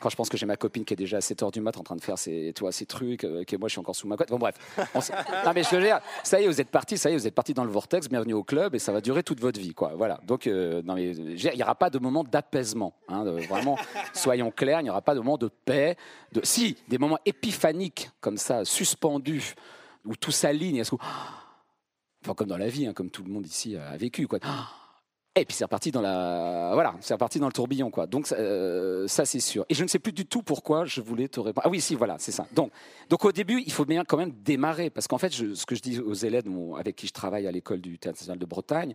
quand 0.00 0.08
je 0.08 0.16
pense 0.16 0.28
que 0.28 0.36
j'ai 0.36 0.46
ma 0.46 0.56
copine 0.56 0.84
qui 0.84 0.94
est 0.94 0.96
déjà 0.96 1.18
à 1.18 1.20
7 1.20 1.42
heures 1.42 1.50
du 1.50 1.60
mat 1.60 1.76
en 1.76 1.82
train 1.82 1.96
de 1.96 2.00
faire 2.00 2.18
ses, 2.18 2.52
toi, 2.54 2.72
ses 2.72 2.86
trucs, 2.86 3.24
euh, 3.24 3.44
que 3.44 3.56
moi 3.56 3.68
je 3.68 3.72
suis 3.72 3.80
encore 3.80 3.94
sous 3.96 4.08
ma 4.08 4.16
couette. 4.16 4.30
Bon, 4.30 4.38
bref. 4.38 4.54
Non, 5.44 5.52
mais 5.54 5.62
je 5.64 5.76
veux 5.76 5.82
dire, 5.82 6.00
ça 6.22 6.40
y 6.40 6.44
est, 6.44 6.46
vous 6.48 6.60
êtes 6.60 6.68
parti, 6.70 6.96
ça 6.96 7.10
y 7.10 7.14
est, 7.14 7.16
vous 7.16 7.26
êtes 7.26 7.34
parti 7.34 7.52
dans 7.54 7.64
le 7.64 7.70
vortex, 7.70 8.08
bienvenue 8.08 8.34
au 8.34 8.44
club, 8.44 8.74
et 8.74 8.78
ça 8.78 8.92
va 8.92 9.00
durer 9.00 9.22
toute 9.22 9.40
votre 9.40 9.58
vie, 9.60 9.74
quoi. 9.74 9.92
Voilà. 9.96 10.20
Donc, 10.26 10.46
euh, 10.46 10.80
non, 10.84 10.94
mais, 10.94 11.12
dire, 11.12 11.50
il 11.52 11.56
n'y 11.56 11.62
aura 11.62 11.74
pas 11.74 11.90
de 11.90 11.98
moment 11.98 12.24
d'apaisement. 12.24 12.94
hein, 13.08 13.24
de- 13.24 13.30
vraiment, 13.48 13.76
soyons 14.14 14.50
clairs, 14.50 14.80
il 14.80 14.84
n'y 14.84 14.90
aura 14.90 15.02
pas 15.02 15.14
de 15.14 15.20
moment 15.20 15.36
de 15.36 15.48
paix. 15.48 15.81
De, 16.32 16.40
si, 16.44 16.76
des 16.88 16.98
moments 16.98 17.18
épiphaniques, 17.24 18.10
comme 18.20 18.36
ça, 18.36 18.64
suspendus, 18.64 19.54
où 20.04 20.16
tout 20.16 20.32
s'aligne, 20.32 20.76
et 20.76 20.84
ce 20.84 20.90
coup- 20.90 20.98
enfin, 22.24 22.34
comme 22.34 22.48
dans 22.48 22.58
la 22.58 22.68
vie, 22.68 22.86
hein, 22.86 22.92
comme 22.92 23.10
tout 23.10 23.22
le 23.22 23.30
monde 23.30 23.46
ici 23.46 23.76
a 23.76 23.96
vécu, 23.96 24.26
quoi. 24.26 24.38
Et 25.34 25.46
puis 25.46 25.56
c'est 25.56 25.64
reparti 25.64 25.90
dans 25.90 26.02
la, 26.02 26.72
voilà, 26.74 26.94
c'est 27.00 27.14
reparti 27.14 27.38
dans 27.38 27.46
le 27.46 27.54
tourbillon, 27.54 27.90
quoi. 27.90 28.06
Donc 28.06 28.30
euh, 28.32 29.08
ça 29.08 29.24
c'est 29.24 29.40
sûr. 29.40 29.64
Et 29.70 29.74
je 29.74 29.82
ne 29.82 29.88
sais 29.88 29.98
plus 29.98 30.12
du 30.12 30.26
tout 30.26 30.42
pourquoi 30.42 30.84
je 30.84 31.00
voulais 31.00 31.26
te 31.26 31.40
répondre. 31.40 31.66
Ah 31.66 31.70
oui, 31.70 31.80
si, 31.80 31.94
voilà, 31.94 32.16
c'est 32.18 32.32
ça. 32.32 32.46
Donc, 32.52 32.70
donc 33.08 33.24
au 33.24 33.32
début, 33.32 33.62
il 33.64 33.72
faut 33.72 33.86
bien 33.86 34.04
quand 34.04 34.18
même 34.18 34.32
démarrer, 34.44 34.90
parce 34.90 35.08
qu'en 35.08 35.16
fait, 35.16 35.32
ce 35.32 35.64
que 35.64 35.74
je 35.74 35.80
dis 35.80 35.98
aux 36.00 36.12
élèves 36.12 36.44
avec 36.78 36.96
qui 36.96 37.06
je 37.06 37.14
travaille 37.14 37.46
à 37.46 37.50
l'école 37.50 37.80
du 37.80 37.98
Théâtre 37.98 38.18
national 38.18 38.38
de 38.38 38.44
Bretagne, 38.44 38.94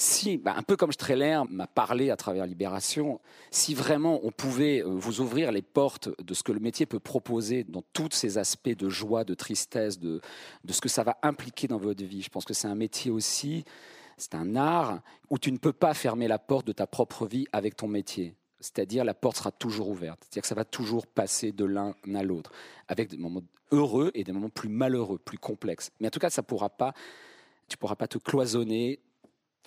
si, 0.00 0.38
bah, 0.38 0.54
un 0.56 0.62
peu 0.62 0.76
comme 0.76 0.92
Streller 0.92 1.42
m'a 1.50 1.66
parlé 1.66 2.10
à 2.10 2.16
travers 2.16 2.46
Libération, 2.46 3.20
si 3.50 3.74
vraiment 3.74 4.20
on 4.22 4.30
pouvait 4.30 4.82
euh, 4.82 4.86
vous 4.86 5.20
ouvrir 5.20 5.52
les 5.52 5.60
portes 5.60 6.08
de 6.24 6.32
ce 6.32 6.42
que 6.42 6.52
le 6.52 6.58
métier 6.58 6.86
peut 6.86 6.98
proposer 6.98 7.64
dans 7.64 7.82
tous 7.92 8.08
ces 8.12 8.38
aspects 8.38 8.74
de 8.74 8.88
joie, 8.88 9.24
de 9.24 9.34
tristesse, 9.34 9.98
de, 9.98 10.22
ce 10.66 10.80
que 10.80 10.88
ça 10.88 11.02
va 11.02 11.18
impliquer 11.22 11.68
dans 11.68 11.76
votre 11.76 12.02
vie, 12.02 12.22
je 12.22 12.30
pense 12.30 12.46
que 12.46 12.54
c'est 12.54 12.66
un 12.66 12.74
métier 12.74 13.10
aussi, 13.10 13.64
c'est 14.16 14.34
un 14.34 14.56
art 14.56 15.00
où 15.28 15.38
tu 15.38 15.52
ne 15.52 15.58
peux 15.58 15.74
pas 15.74 15.92
fermer 15.92 16.28
la 16.28 16.38
porte 16.38 16.66
de 16.66 16.72
ta 16.72 16.86
propre 16.86 17.26
vie 17.26 17.46
avec 17.52 17.76
ton 17.76 17.86
métier. 17.86 18.34
C'est-à-dire 18.58 19.04
la 19.04 19.14
porte 19.14 19.36
sera 19.36 19.52
toujours 19.52 19.90
ouverte. 19.90 20.20
C'est-à-dire 20.22 20.42
que 20.42 20.48
ça 20.48 20.54
va 20.54 20.64
toujours 20.64 21.06
passer 21.06 21.52
de 21.52 21.66
l'un 21.66 21.94
à 22.14 22.22
l'autre, 22.22 22.52
avec 22.88 23.10
des 23.10 23.18
moments 23.18 23.42
heureux 23.70 24.10
et 24.14 24.24
des 24.24 24.32
moments 24.32 24.48
plus 24.48 24.70
malheureux, 24.70 25.18
plus 25.18 25.38
complexes. 25.38 25.90
Mais 26.00 26.06
en 26.06 26.10
tout 26.10 26.20
cas, 26.20 26.30
ça 26.30 26.42
pourra 26.42 26.70
pas, 26.70 26.94
tu 27.68 27.76
pourras 27.76 27.96
pas 27.96 28.08
te 28.08 28.16
cloisonner 28.16 28.98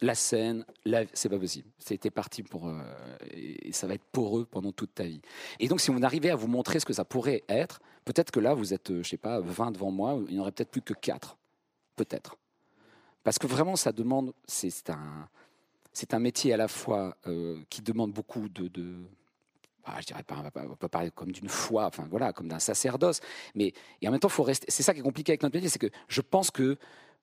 la 0.01 0.15
scène, 0.15 0.65
c'est 1.13 1.29
pas 1.29 1.39
possible. 1.39 1.69
C'était 1.77 2.09
parti 2.09 2.43
pour 2.43 2.67
euh, 2.67 2.81
et 3.31 3.71
ça 3.71 3.87
va 3.87 3.93
être 3.93 4.03
poreux 4.11 4.45
pendant 4.45 4.71
toute 4.71 4.93
ta 4.95 5.03
vie. 5.03 5.21
Et 5.59 5.67
donc, 5.67 5.81
si 5.81 5.89
on 5.91 6.01
arrivait 6.01 6.29
à 6.31 6.35
vous 6.35 6.47
montrer 6.47 6.79
ce 6.79 6.85
que 6.85 6.93
ça 6.93 7.05
pourrait 7.05 7.43
être, 7.47 7.79
peut-être 8.05 8.31
que 8.31 8.39
là, 8.39 8.53
vous 8.53 8.73
êtes, 8.73 8.91
euh, 8.91 9.03
je 9.03 9.09
sais 9.09 9.17
pas, 9.17 9.39
20 9.39 9.71
devant 9.71 9.91
moi, 9.91 10.19
il 10.27 10.33
n'y 10.33 10.39
en 10.39 10.43
aurait 10.43 10.51
peut-être 10.51 10.71
plus 10.71 10.81
que 10.81 10.93
4. 10.93 11.37
Peut-être. 11.95 12.37
Parce 13.23 13.39
que 13.39 13.47
vraiment, 13.47 13.75
ça 13.75 13.91
demande, 13.91 14.33
c'est 14.47 14.89
un, 14.89 15.29
un 16.11 16.19
métier 16.19 16.53
à 16.53 16.57
la 16.57 16.67
fois 16.67 17.15
euh, 17.27 17.61
qui 17.69 17.81
demande 17.81 18.11
beaucoup 18.11 18.49
de, 18.49 18.67
de 18.67 18.95
ah, 19.85 19.99
je 19.99 20.07
dirais 20.07 20.23
pas- 20.23 20.43
on 20.55 20.75
peut 20.75 20.87
parler 20.87 21.11
comme 21.11 21.31
d'une 21.31 21.49
foi, 21.49 21.85
enfin 21.85 22.07
voilà, 22.09 22.33
comme 22.33 22.47
d'un 22.47 22.59
sacerdoce, 22.59 23.19
mais 23.53 23.73
et 24.01 24.07
en 24.07 24.11
même 24.11 24.19
temps, 24.19 24.29
faut 24.29 24.43
rester. 24.43 24.65
C'est 24.69 24.83
ça 24.83 24.93
qui 24.93 24.99
est 25.01 25.03
compliqué 25.03 25.31
avec 25.31 25.43
notre 25.43 25.55
métier, 25.55 25.69
c'est 25.69 25.79
que 25.79 25.89
je 26.07 26.21
pense 26.21 26.51
que 26.51 26.77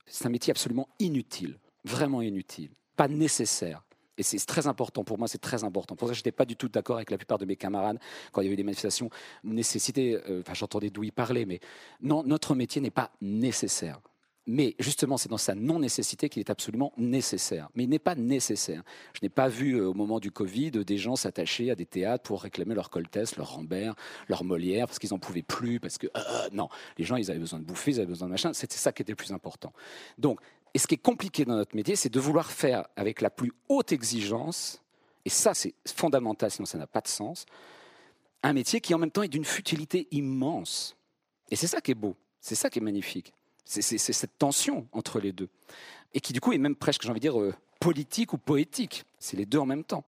c'est 0.07 0.27
un 0.27 0.31
métier 0.31 0.51
absolument 0.51 0.89
inutile, 0.99 1.59
vraiment 1.85 2.23
inutile, 2.23 2.71
pas 2.97 3.09
nécessaire. 3.09 3.83
Et 4.19 4.23
c'est 4.23 4.39
très 4.45 4.67
important 4.67 5.03
pour 5.03 5.19
moi, 5.19 5.29
c'est 5.29 5.41
très 5.41 5.65
important. 5.65 5.97
Pour 5.97 6.09
ça, 6.09 6.13
je 6.13 6.19
n'étais 6.19 6.33
pas 6.33 6.45
du 6.45 6.55
tout 6.55 6.69
d'accord 6.69 6.97
avec 6.97 7.11
la 7.11 7.17
plupart 7.17 7.39
de 7.39 7.47
mes 7.47 7.57
camarades 7.57 7.99
quand 8.33 8.43
il 8.43 8.45
y 8.45 8.47
avait 8.49 8.57
des 8.57 8.65
manifestations 8.65 9.09
nécessité. 9.45 10.21
euh, 10.29 10.41
Enfin, 10.41 10.53
j'entendais 10.53 10.91
d'où 10.91 11.05
ils 11.05 11.13
parlaient, 11.13 11.47
mais 11.47 11.61
non, 12.03 12.23
notre 12.25 12.55
métier 12.55 12.83
n'est 12.83 12.91
pas 12.91 13.13
nécessaire. 13.23 13.99
Mais 14.47 14.75
justement, 14.79 15.17
c'est 15.17 15.29
dans 15.29 15.39
sa 15.39 15.55
non-nécessité 15.55 16.29
qu'il 16.29 16.41
est 16.41 16.51
absolument 16.51 16.93
nécessaire. 16.97 17.69
Mais 17.75 17.85
il 17.85 17.89
n'est 17.89 17.99
pas 17.99 18.15
nécessaire. 18.15 18.83
Je 19.15 19.21
n'ai 19.23 19.29
pas 19.29 19.49
vu 19.49 19.77
euh, 19.77 19.89
au 19.89 19.95
moment 19.95 20.19
du 20.19 20.31
Covid 20.33 20.73
des 20.73 20.99
gens 20.99 21.15
s'attacher 21.15 21.71
à 21.71 21.75
des 21.75 21.87
théâtres 21.87 22.25
pour 22.25 22.43
réclamer 22.43 22.75
leur 22.75 22.91
Coltès, 22.91 23.37
leur 23.37 23.55
Rambert, 23.55 23.95
leur 24.29 24.45
Molière, 24.45 24.87
parce 24.87 24.99
qu'ils 24.99 25.11
n'en 25.11 25.19
pouvaient 25.19 25.43
plus, 25.43 25.79
parce 25.79 25.99
que 25.99 26.09
euh, 26.09 26.49
non, 26.53 26.69
les 26.99 27.05
gens, 27.05 27.17
ils 27.17 27.31
avaient 27.31 27.41
besoin 27.41 27.59
de 27.59 27.65
bouffer, 27.65 27.93
ils 27.93 27.99
avaient 27.99 28.07
besoin 28.07 28.27
de 28.27 28.33
machin. 28.33 28.53
C'était 28.53 28.77
ça 28.77 28.93
qui 28.93 29.03
était 29.03 29.13
le 29.13 29.17
plus 29.17 29.33
important. 29.33 29.73
Donc, 30.19 30.41
et 30.75 30.79
ce 30.79 30.87
qui 30.87 30.95
est 30.95 31.03
compliqué 31.03 31.45
dans 31.45 31.57
notre 31.57 31.75
métier, 31.75 31.97
c'est 31.97 32.09
de 32.09 32.21
vouloir 32.21 32.51
faire 32.51 32.87
avec 32.97 33.21
la 33.21 33.31
plus 33.31 33.53
haute 33.69 33.93
exigence, 33.93 34.81
et 35.25 35.31
ça, 35.31 35.55
c'est 35.55 35.75
fondamental, 35.87 36.51
sinon 36.51 36.67
ça 36.67 36.79
n'a 36.79 36.87
pas 36.87 37.01
de 37.01 37.09
sens, 37.09 37.47
un 38.43 38.53
métier 38.53 38.81
qui 38.81 38.95
en 38.95 38.99
même 38.99 39.11
temps 39.11 39.23
est 39.23 39.29
d'une 39.29 39.45
futilité 39.45 40.09
immense. 40.13 40.97
Et 41.51 41.57
c'est 41.57 41.67
ça 41.67 41.81
qui 41.81 41.91
est 41.91 41.95
beau, 41.95 42.17
c'est 42.41 42.55
ça 42.55 42.71
qui 42.71 42.79
est 42.79 42.83
magnifique. 42.83 43.33
C'est 43.65 43.83
cette 43.99 44.37
tension 44.37 44.89
entre 44.91 45.21
les 45.21 45.33
deux. 45.33 45.49
Et 46.13 46.21
qui 46.21 46.33
du 46.33 46.41
coup 46.41 46.53
est 46.53 46.59
même 46.59 46.75
presque, 46.75 47.03
j'ai 47.03 47.11
envie 47.11 47.21
de 47.21 47.29
dire, 47.29 47.41
euh, 47.41 47.55
politique 47.79 48.33
ou 48.33 48.39
poétique. 48.39 49.05
C'est 49.21 49.37
les 49.37 49.47
deux 49.47 49.59
en 49.59 49.67
même 49.67 49.85
temps. 49.85 50.05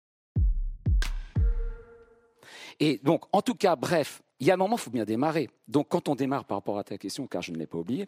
Et 2.79 3.01
donc, 3.03 3.25
en 3.33 3.43
tout 3.43 3.57
cas, 3.57 3.75
bref, 3.75 4.23
il 4.39 4.47
y 4.47 4.53
a 4.53 4.55
un 4.55 4.57
moment, 4.57 4.77
il 4.77 4.81
faut 4.81 4.91
bien 4.91 5.05
démarrer. 5.05 5.51
Donc, 5.67 5.89
quand 5.89 6.09
on 6.09 6.15
démarre 6.15 6.45
par 6.45 6.59
rapport 6.59 6.79
à 6.79 6.85
ta 6.85 6.97
question, 6.99 7.27
car 7.27 7.43
je 7.43 7.51
ne 7.51 7.57
l'ai 7.57 7.67
pas 7.67 7.79
oublié, 7.79 8.07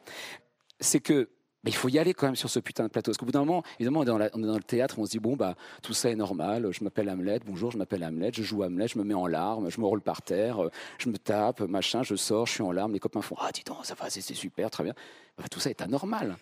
c'est 0.78 1.00
que 1.00 1.28
ben, 1.62 1.70
il 1.70 1.74
faut 1.74 1.88
y 1.88 1.98
aller 1.98 2.14
quand 2.14 2.26
même 2.26 2.36
sur 2.36 2.48
ce 2.48 2.58
putain 2.58 2.84
de 2.84 2.88
plateau. 2.88 3.10
Parce 3.10 3.18
qu'au 3.18 3.26
bout 3.26 3.32
d'un 3.32 3.40
moment, 3.40 3.62
évidemment, 3.78 4.00
on 4.00 4.20
est, 4.20 4.30
dans 4.30 4.56
le 4.56 4.62
théâtre, 4.62 4.98
on 4.98 5.04
se 5.04 5.10
dit, 5.10 5.18
bon, 5.18 5.36
bah, 5.36 5.56
tout 5.82 5.92
ça 5.92 6.10
est 6.10 6.16
normal, 6.16 6.68
je 6.72 6.82
m'appelle 6.82 7.10
Hamlet, 7.10 7.40
bonjour, 7.44 7.70
je 7.70 7.78
m'appelle 7.78 8.02
Hamlet, 8.02 8.30
je 8.32 8.42
joue 8.42 8.62
Hamlet, 8.62 8.88
je 8.88 8.98
me 8.98 9.04
mets 9.04 9.14
en 9.14 9.26
larmes, 9.26 9.70
je 9.70 9.80
me 9.80 9.86
roule 9.86 10.00
par 10.00 10.22
terre, 10.22 10.70
je 10.98 11.08
me 11.10 11.18
tape, 11.18 11.60
machin, 11.60 12.02
je 12.02 12.14
sors, 12.14 12.46
je 12.46 12.52
suis 12.52 12.62
en 12.62 12.72
larmes, 12.72 12.92
les 12.92 12.98
copains 12.98 13.22
font, 13.22 13.36
ah, 13.38 13.50
dis 13.52 13.62
donc, 13.64 13.84
ça 13.84 13.94
va, 13.94 14.08
c'est 14.08 14.22
super, 14.22 14.70
très 14.70 14.84
bien. 14.84 14.94
Ben, 15.36 15.44
tout 15.50 15.60
ça 15.60 15.70
est 15.70 15.82
anormal. 15.82 16.36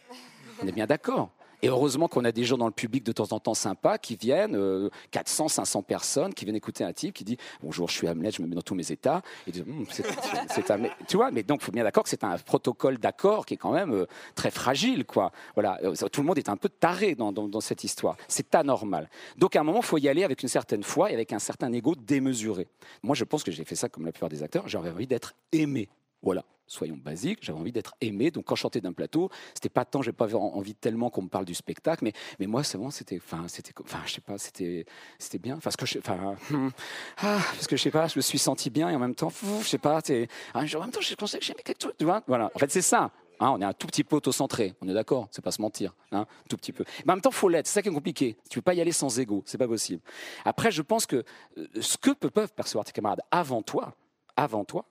On 0.63 0.67
est 0.67 0.73
bien 0.73 0.87
d'accord. 0.87 1.31
Et 1.63 1.69
heureusement 1.69 2.07
qu'on 2.09 2.25
a 2.25 2.33
des 2.33 2.45
gens 2.45 2.57
dans 2.57 2.67
le 2.67 2.73
public 2.73 3.05
de 3.05 3.13
temps 3.13 3.33
en 3.33 3.41
temps 3.41 3.55
sympas 3.55 3.99
qui 3.99 4.17
viennent, 4.17 4.55
euh, 4.57 4.91
400, 5.11 5.49
500 5.49 5.83
personnes, 5.83 6.33
qui 6.35 6.45
viennent 6.45 6.57
écouter 6.57 6.85
un 6.85 6.93
type 6.93 7.15
qui 7.15 7.25
dit 7.25 7.37
Bonjour, 7.63 7.89
je 7.89 7.95
suis 7.95 8.09
Hamlet, 8.09 8.31
je 8.31 8.43
me 8.43 8.47
mets 8.47 8.55
dans 8.55 8.63
tous 8.63 8.75
mes 8.75 8.91
états. 8.93 9.23
Et 9.47 9.51
disent, 9.53 9.65
Hum, 9.69 9.85
c'est- 9.91 10.71
Hamlet. 10.71 10.91
Tu 11.09 11.17
vois, 11.17 11.31
mais 11.31 11.43
donc, 11.43 11.61
il 11.63 11.65
faut 11.65 11.73
bien 11.73 11.83
d'accord 11.85 12.05
que 12.05 12.11
c'est 12.11 12.23
un 12.25 12.37
protocole 12.39 12.99
d'accord 12.99 13.45
qui 13.47 13.55
est 13.55 13.59
quand 13.59 13.73
même 13.73 13.93
euh, 13.93 14.07
très 14.35 14.51
fragile, 14.51 15.05
quoi. 15.05 15.33
Voilà, 15.55 15.79
Euh, 15.83 15.95
tout 16.13 16.21
le 16.21 16.27
monde 16.27 16.39
est 16.39 16.49
un 16.49 16.57
peu 16.57 16.69
taré 16.69 17.15
dans, 17.15 17.33
dans- 17.33 17.49
dans 17.49 17.61
cette 17.61 17.83
histoire. 17.85 18.17
C'est 18.29 18.55
anormal. 18.55 19.09
Donc, 19.37 19.57
à 19.57 19.61
un 19.61 19.65
moment, 19.65 19.79
il 19.81 19.85
faut 19.85 19.99
y 19.99 20.09
aller 20.09 20.25
avec 20.25 20.43
une 20.43 20.49
certaine 20.49 20.83
foi 20.83 21.11
et 21.11 21.15
avec 21.15 21.33
un 21.33 21.39
certain 21.39 21.73
ego 21.73 21.95
démesuré. 21.97 22.69
Moi, 23.03 23.15
je 23.15 23.25
pense 23.25 23.43
que 23.43 23.51
j'ai 23.51 23.65
fait 23.65 23.75
ça 23.77 23.89
comme 23.89 24.05
la 24.07 24.13
plupart 24.13 24.29
des 24.29 24.43
acteurs. 24.43 24.69
J'avais 24.69 24.91
envie 24.91 25.07
d'être 25.07 25.35
aimé. 25.53 25.89
Voilà, 26.23 26.45
soyons 26.69 26.97
basiques, 26.97 27.41
j'avais 27.43 27.59
envie 27.59 27.73
d'être 27.73 27.95
aimé. 28.01 28.31
Donc 28.31 28.45
quand 28.45 28.55
je 28.55 28.61
sortais 28.61 28.81
d'un 28.81 28.93
plateau, 28.93 29.31
c'était 29.55 29.69
pas 29.69 29.85
tant, 29.85 30.03
j'ai 30.03 30.13
pas 30.13 30.33
en- 30.37 30.55
envie 30.55 30.75
tellement 30.75 31.11
qu'on 31.11 31.23
me 31.23 31.29
parle 31.29 31.45
du 31.45 31.55
spectacle, 31.55 32.05
mais, 32.05 32.13
mais 32.39 32.47
moi, 32.47 32.63
c'est 32.63 32.79
bon, 32.79 32.91
c'était, 32.91 33.17
enfin, 33.17 33.47
c'était, 33.49 33.73
enfin, 33.83 33.99
je 34.07 34.13
sais 34.13 34.21
pas, 34.21 34.39
c'était, 34.39 34.87
c'était 35.19 35.39
bien. 35.39 35.59
Parce 35.59 35.77
que 35.77 35.87
je, 35.87 35.99
enfin, 35.99 36.37
ah, 37.19 37.41
parce 37.53 37.67
que 37.67 37.77
je 37.77 37.83
sais 37.83 37.91
pas, 37.91 38.07
je 38.09 38.17
me 38.19 38.23
suis 38.23 38.39
senti 38.39 38.71
bien 38.71 38.89
et 38.91 38.95
en 38.95 38.99
même 39.01 39.15
temps, 39.15 39.31
je 39.31 39.67
sais 39.67 39.79
pas, 39.79 40.01
c'est, 40.05 40.29
ah, 40.55 40.61
en 40.61 40.81
même 40.81 40.91
temps, 40.91 41.01
je 41.01 41.15
pensais 41.15 41.39
que 41.39 41.45
j'aimais 41.45 41.63
quelque 41.65 41.83
chose, 41.83 41.95
tu 41.99 42.05
vois. 42.05 42.23
Voilà, 42.27 42.51
en 42.55 42.59
fait, 42.59 42.71
c'est 42.71 42.83
ça. 42.83 43.11
Hein, 43.41 43.51
on 43.57 43.61
est 43.61 43.65
un 43.65 43.73
tout 43.73 43.87
petit 43.87 44.03
peu 44.03 44.17
autocentré, 44.17 44.75
on 44.81 44.89
est 44.89 44.93
d'accord, 44.95 45.29
c'est 45.31 45.43
pas 45.45 45.53
se 45.53 45.63
mentir, 45.63 45.95
hein, 46.11 46.27
tout 46.49 46.57
petit 46.57 46.73
peu. 46.73 46.85
Mais 47.07 47.13
en 47.13 47.15
même 47.15 47.21
temps, 47.21 47.31
faut 47.31 47.49
l'être, 47.49 47.69
c'est 47.69 47.75
ça 47.75 47.83
qui 47.83 47.89
est 47.89 47.93
compliqué. 47.93 48.37
Tu 48.51 48.59
peux 48.59 48.63
pas 48.63 48.75
y 48.75 48.81
aller 48.81 48.91
sans 48.91 49.17
ego, 49.21 49.45
c'est 49.47 49.59
pas 49.59 49.69
possible. 49.69 50.03
Après, 50.45 50.73
je 50.73 50.83
pense 50.83 51.07
que 51.07 51.23
euh, 51.57 51.67
ce 51.81 51.97
que 51.97 52.11
pe- 52.11 52.31
peuvent 52.31 52.53
percevoir 52.53 52.85
tes 52.85 52.91
camarades 52.91 53.21
avant 53.31 53.63
toi, 53.63 53.95
avant 54.37 54.65
toi, 54.65 54.87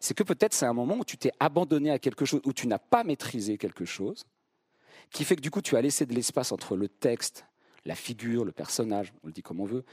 c'est 0.00 0.14
que 0.14 0.22
peut-être 0.22 0.54
c'est 0.54 0.66
un 0.66 0.72
moment 0.72 0.96
où 0.96 1.04
tu 1.04 1.16
t'es 1.16 1.30
abandonné 1.38 1.90
à 1.90 1.98
quelque 1.98 2.24
chose, 2.24 2.40
où 2.44 2.52
tu 2.52 2.66
n'as 2.66 2.78
pas 2.78 3.04
maîtrisé 3.04 3.58
quelque 3.58 3.84
chose, 3.84 4.24
qui 5.10 5.24
fait 5.24 5.36
que 5.36 5.42
du 5.42 5.50
coup 5.50 5.60
tu 5.60 5.76
as 5.76 5.82
laissé 5.82 6.06
de 6.06 6.14
l'espace 6.14 6.52
entre 6.52 6.76
le 6.76 6.88
texte, 6.88 7.46
la 7.84 7.94
figure, 7.94 8.44
le 8.44 8.52
personnage, 8.52 9.12
on 9.22 9.28
le 9.28 9.32
dit 9.32 9.42
comme 9.42 9.60
on 9.60 9.66
veut, 9.66 9.84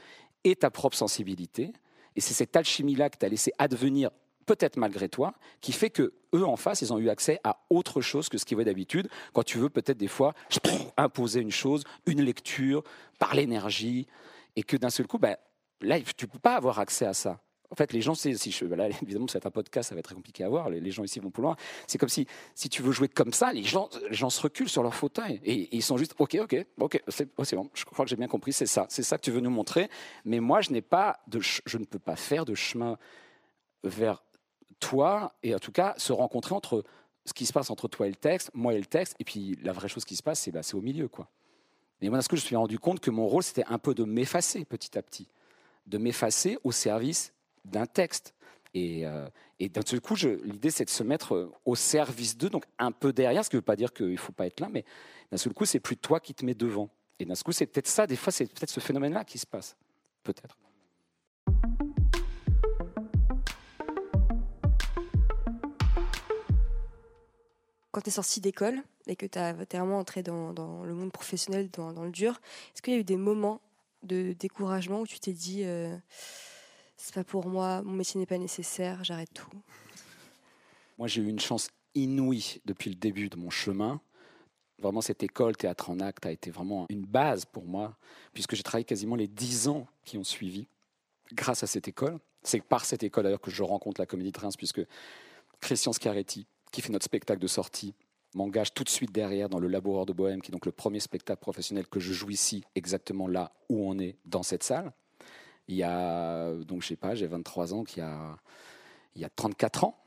et 0.44 0.56
ta 0.56 0.70
propre 0.70 0.96
sensibilité. 0.96 1.72
Et 2.16 2.20
c'est 2.20 2.34
cette 2.34 2.56
alchimie-là 2.56 3.10
que 3.10 3.18
tu 3.18 3.26
as 3.26 3.28
laissé 3.28 3.52
advenir, 3.58 4.10
peut-être 4.46 4.76
malgré 4.76 5.08
toi, 5.08 5.34
qui 5.60 5.72
fait 5.72 5.90
que 5.90 6.14
eux 6.34 6.44
en 6.44 6.56
face, 6.56 6.82
ils 6.82 6.92
ont 6.92 6.98
eu 6.98 7.10
accès 7.10 7.38
à 7.44 7.64
autre 7.70 8.00
chose 8.00 8.28
que 8.28 8.38
ce 8.38 8.44
qu'ils 8.44 8.56
voient 8.56 8.64
d'habitude. 8.64 9.08
Quand 9.32 9.42
tu 9.42 9.58
veux 9.58 9.70
peut-être 9.70 9.98
des 9.98 10.08
fois 10.08 10.34
imposer 10.96 11.40
une 11.40 11.50
chose, 11.50 11.84
une 12.06 12.22
lecture, 12.22 12.82
par 13.18 13.34
l'énergie, 13.34 14.06
et 14.56 14.62
que 14.62 14.76
d'un 14.76 14.90
seul 14.90 15.06
coup, 15.06 15.18
ben, 15.18 15.36
là, 15.80 16.00
tu 16.00 16.24
ne 16.24 16.30
peux 16.30 16.38
pas 16.38 16.56
avoir 16.56 16.78
accès 16.78 17.06
à 17.06 17.14
ça. 17.14 17.40
En 17.70 17.74
fait, 17.74 17.92
les 17.92 18.00
gens, 18.00 18.14
si 18.14 18.32
je, 18.34 18.64
là, 18.64 18.88
évidemment, 19.02 19.26
c'est 19.28 19.44
un 19.44 19.50
podcast, 19.50 19.90
ça 19.90 19.94
va 19.94 19.98
être 19.98 20.06
très 20.06 20.14
compliqué 20.14 20.44
à 20.44 20.48
voir. 20.48 20.70
Les, 20.70 20.90
gens 20.90 21.04
ici 21.04 21.20
vont 21.20 21.30
plus 21.30 21.42
loin. 21.42 21.56
C'est 21.86 21.98
comme 21.98 22.08
si, 22.08 22.26
si 22.54 22.68
tu 22.68 22.82
veux 22.82 22.92
jouer 22.92 23.08
comme 23.08 23.32
ça, 23.32 23.52
les 23.52 23.62
gens, 23.62 23.88
se 23.90 24.40
reculent 24.40 24.68
sur 24.68 24.82
leur 24.82 24.94
fauteuil 24.94 25.40
et, 25.44 25.76
ils 25.76 25.82
sont 25.82 25.96
juste, 25.96 26.14
ok, 26.18 26.38
ok, 26.42 26.66
ok, 26.78 27.02
c'est 27.08 27.56
bon. 27.56 27.70
Je 27.74 27.84
crois 27.84 28.04
que 28.04 28.08
j'ai 28.10 28.16
bien 28.16 28.28
compris. 28.28 28.52
C'est 28.52 28.66
ça, 28.66 28.86
c'est 28.88 29.02
ça 29.02 29.18
que 29.18 29.22
tu 29.22 29.30
veux 29.30 29.40
nous 29.40 29.50
montrer. 29.50 29.90
Mais 30.24 30.40
moi, 30.40 30.60
je 30.60 30.70
n'ai 30.70 30.82
pas 30.82 31.20
de, 31.26 31.40
je 31.40 31.78
ne 31.78 31.84
peux 31.84 31.98
pas 31.98 32.16
faire 32.16 32.44
de 32.44 32.54
chemin 32.54 32.98
vers 33.84 34.22
toi 34.80 35.34
et 35.42 35.54
en 35.54 35.58
tout 35.58 35.72
cas 35.72 35.94
se 35.96 36.12
rencontrer 36.12 36.54
entre 36.54 36.84
ce 37.24 37.34
qui 37.34 37.46
se 37.46 37.52
passe 37.52 37.70
entre 37.70 37.88
toi 37.88 38.06
et 38.06 38.10
le 38.10 38.16
texte, 38.16 38.50
moi 38.54 38.72
et 38.74 38.78
le 38.78 38.86
texte, 38.86 39.14
et 39.18 39.24
puis 39.24 39.58
la 39.62 39.72
vraie 39.72 39.88
chose 39.88 40.04
qui 40.04 40.16
se 40.16 40.22
passe, 40.22 40.40
c'est 40.40 40.50
bah, 40.50 40.60
au 40.72 40.80
milieu, 40.80 41.08
quoi. 41.08 41.28
Mais 42.00 42.08
moi, 42.08 42.22
ce 42.22 42.28
que 42.28 42.36
je 42.36 42.42
me 42.42 42.46
suis 42.46 42.56
rendu 42.56 42.78
compte 42.78 43.00
que 43.00 43.10
mon 43.10 43.26
rôle, 43.26 43.42
c'était 43.42 43.64
un 43.66 43.78
peu 43.78 43.94
de 43.94 44.04
m'effacer 44.04 44.64
petit 44.64 44.96
à 44.96 45.02
petit, 45.02 45.28
de 45.86 45.98
m'effacer 45.98 46.58
au 46.64 46.72
service 46.72 47.32
d'un 47.68 47.86
texte. 47.86 48.34
Et, 48.74 49.06
euh, 49.06 49.26
et 49.58 49.68
d'un 49.68 49.82
seul 49.84 50.00
coup, 50.00 50.14
l'idée, 50.14 50.70
c'est 50.70 50.84
de 50.84 50.90
se 50.90 51.02
mettre 51.02 51.34
euh, 51.34 51.52
au 51.64 51.74
service 51.74 52.36
d'eux, 52.36 52.50
donc 52.50 52.64
un 52.78 52.92
peu 52.92 53.12
derrière, 53.12 53.44
ce 53.44 53.50
qui 53.50 53.56
ne 53.56 53.60
veut 53.60 53.64
pas 53.64 53.76
dire 53.76 53.92
qu'il 53.92 54.12
ne 54.12 54.16
faut 54.16 54.32
pas 54.32 54.46
être 54.46 54.60
là, 54.60 54.68
mais 54.70 54.84
d'un 55.30 55.38
seul 55.38 55.52
coup, 55.54 55.64
c'est 55.64 55.80
plus 55.80 55.96
toi 55.96 56.20
qui 56.20 56.34
te 56.34 56.44
mets 56.44 56.54
devant. 56.54 56.90
Et 57.18 57.24
d'un 57.24 57.34
seul 57.34 57.44
coup, 57.44 57.52
c'est 57.52 57.66
peut-être 57.66 57.88
ça, 57.88 58.06
des 58.06 58.16
fois, 58.16 58.32
c'est 58.32 58.46
peut-être 58.46 58.70
ce 58.70 58.80
phénomène-là 58.80 59.24
qui 59.24 59.38
se 59.38 59.46
passe. 59.46 59.76
Peut-être. 60.22 60.56
Quand 67.90 68.02
tu 68.02 68.10
es 68.10 68.12
sorti 68.12 68.40
d'école 68.40 68.80
et 69.08 69.16
que 69.16 69.26
tu 69.26 69.38
es 69.38 69.52
vraiment 69.52 69.98
entré 69.98 70.22
dans, 70.22 70.84
le 70.84 70.94
monde 70.94 71.10
professionnel, 71.10 71.68
dans, 71.70 72.04
le 72.04 72.12
dur, 72.12 72.40
est-ce 72.72 72.82
qu'il 72.82 72.94
y 72.94 72.96
a 72.96 73.00
eu 73.00 73.04
des 73.04 73.16
moments 73.16 73.60
de 74.04 74.34
découragement 74.38 75.00
où 75.00 75.06
tu 75.06 75.18
t'es 75.18 75.32
dit 75.32 75.64
euh, 75.64 75.96
c'est 76.98 77.14
pas 77.14 77.24
pour 77.24 77.46
moi, 77.46 77.80
mon 77.82 77.92
métier 77.92 78.18
n'est 78.18 78.26
pas 78.26 78.38
nécessaire, 78.38 79.02
j'arrête 79.04 79.32
tout. 79.32 79.50
Moi, 80.98 81.06
j'ai 81.06 81.22
eu 81.22 81.28
une 81.28 81.38
chance 81.38 81.68
inouïe 81.94 82.60
depuis 82.66 82.90
le 82.90 82.96
début 82.96 83.28
de 83.28 83.36
mon 83.36 83.50
chemin. 83.50 84.00
Vraiment, 84.80 85.00
cette 85.00 85.22
école 85.22 85.56
Théâtre 85.56 85.90
en 85.90 86.00
Acte 86.00 86.26
a 86.26 86.32
été 86.32 86.50
vraiment 86.50 86.86
une 86.90 87.04
base 87.04 87.44
pour 87.44 87.64
moi, 87.64 87.96
puisque 88.34 88.54
j'ai 88.56 88.62
travaillé 88.62 88.84
quasiment 88.84 89.16
les 89.16 89.28
dix 89.28 89.68
ans 89.68 89.86
qui 90.04 90.18
ont 90.18 90.24
suivi 90.24 90.66
grâce 91.32 91.62
à 91.62 91.66
cette 91.66 91.88
école. 91.88 92.18
C'est 92.42 92.60
par 92.60 92.84
cette 92.84 93.02
école 93.02 93.24
d'ailleurs 93.24 93.40
que 93.40 93.50
je 93.50 93.62
rencontre 93.62 94.00
la 94.00 94.06
Comédie 94.06 94.32
de 94.32 94.38
Reims, 94.38 94.56
puisque 94.56 94.84
Christian 95.60 95.92
Schiaretti, 95.92 96.46
qui 96.72 96.82
fait 96.82 96.92
notre 96.92 97.04
spectacle 97.04 97.40
de 97.40 97.46
sortie, 97.46 97.94
m'engage 98.34 98.74
tout 98.74 98.84
de 98.84 98.88
suite 98.88 99.12
derrière 99.12 99.48
dans 99.48 99.58
le 99.58 99.68
Laboureur 99.68 100.04
de 100.04 100.12
Bohème, 100.12 100.42
qui 100.42 100.50
est 100.50 100.52
donc 100.52 100.66
le 100.66 100.72
premier 100.72 101.00
spectacle 101.00 101.40
professionnel 101.40 101.86
que 101.86 102.00
je 102.00 102.12
joue 102.12 102.30
ici, 102.30 102.64
exactement 102.74 103.26
là 103.26 103.52
où 103.68 103.88
on 103.88 103.98
est, 103.98 104.16
dans 104.24 104.42
cette 104.42 104.62
salle 104.62 104.92
il 105.68 105.76
y 105.76 105.82
a, 105.82 106.52
donc 106.64 106.82
je 106.82 106.88
sais 106.88 106.96
pas, 106.96 107.14
j'ai 107.14 107.26
23 107.26 107.74
ans, 107.74 107.84
qu'il 107.84 107.98
y 107.98 108.06
a, 108.06 108.36
il 109.14 109.22
y 109.22 109.24
a 109.24 109.30
34 109.30 109.84
ans. 109.84 109.98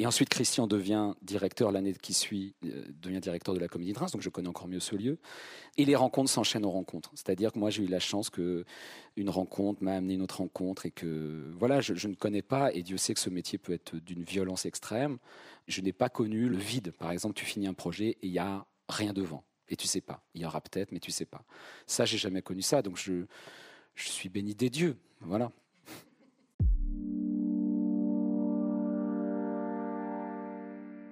Et 0.00 0.06
ensuite, 0.06 0.30
Christian 0.30 0.66
devient 0.66 1.12
directeur 1.20 1.70
l'année 1.70 1.92
qui 1.92 2.14
suit, 2.14 2.54
euh, 2.64 2.84
devient 3.02 3.20
directeur 3.20 3.54
de 3.54 3.60
la 3.60 3.68
Comédie 3.68 3.92
de 3.92 3.98
Reims, 3.98 4.12
donc 4.12 4.22
je 4.22 4.30
connais 4.30 4.48
encore 4.48 4.66
mieux 4.66 4.80
ce 4.80 4.96
lieu. 4.96 5.18
Et 5.76 5.84
les 5.84 5.94
rencontres 5.94 6.30
s'enchaînent 6.30 6.64
aux 6.64 6.70
rencontres. 6.70 7.10
C'est-à-dire 7.14 7.52
que 7.52 7.58
moi, 7.58 7.68
j'ai 7.68 7.82
eu 7.82 7.86
la 7.86 8.00
chance 8.00 8.30
que 8.30 8.64
une 9.16 9.28
rencontre 9.28 9.82
m'a 9.82 9.96
amené 9.96 10.14
une 10.14 10.22
autre 10.22 10.38
rencontre 10.38 10.86
et 10.86 10.90
que, 10.90 11.52
voilà, 11.58 11.82
je, 11.82 12.08
ne 12.08 12.14
connais 12.14 12.40
pas, 12.40 12.72
et 12.72 12.82
Dieu 12.82 12.96
sait 12.96 13.12
que 13.12 13.20
ce 13.20 13.28
métier 13.28 13.58
peut 13.58 13.74
être 13.74 13.96
d'une 13.96 14.22
violence 14.22 14.64
extrême. 14.64 15.18
Je 15.68 15.82
n'ai 15.82 15.92
pas 15.92 16.08
connu 16.08 16.48
le 16.48 16.56
vide. 16.56 16.92
Par 16.92 17.10
exemple, 17.10 17.34
tu 17.34 17.44
finis 17.44 17.66
un 17.66 17.74
projet 17.74 18.08
et 18.22 18.26
il 18.26 18.32
n'y 18.32 18.38
a 18.38 18.64
rien 18.88 19.12
devant. 19.12 19.44
Et 19.68 19.76
tu 19.76 19.86
sais 19.86 20.00
pas. 20.00 20.24
Il 20.32 20.40
y 20.40 20.46
aura 20.46 20.62
peut-être, 20.62 20.92
mais 20.92 21.00
tu 21.00 21.10
sais 21.10 21.26
pas. 21.26 21.44
Ça, 21.86 22.06
j'ai 22.06 22.16
jamais 22.16 22.40
connu 22.40 22.62
ça. 22.62 22.80
Donc, 22.80 22.96
je, 22.96 23.26
je 23.94 24.08
suis 24.08 24.28
béni 24.28 24.54
des 24.54 24.70
dieux. 24.70 24.96
Voilà. 25.20 25.50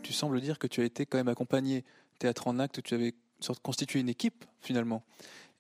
Tu 0.03 0.13
sembles 0.13 0.41
dire 0.41 0.59
que 0.59 0.67
tu 0.67 0.81
as 0.81 0.85
été 0.85 1.05
quand 1.05 1.19
même 1.19 1.29
accompagné 1.29 1.85
théâtre 2.19 2.49
en 2.49 2.59
acte, 2.59 2.83
tu 2.83 2.95
avais 2.95 3.15
constitué 3.63 4.01
une 4.01 4.09
équipe 4.09 4.45
finalement. 4.61 5.05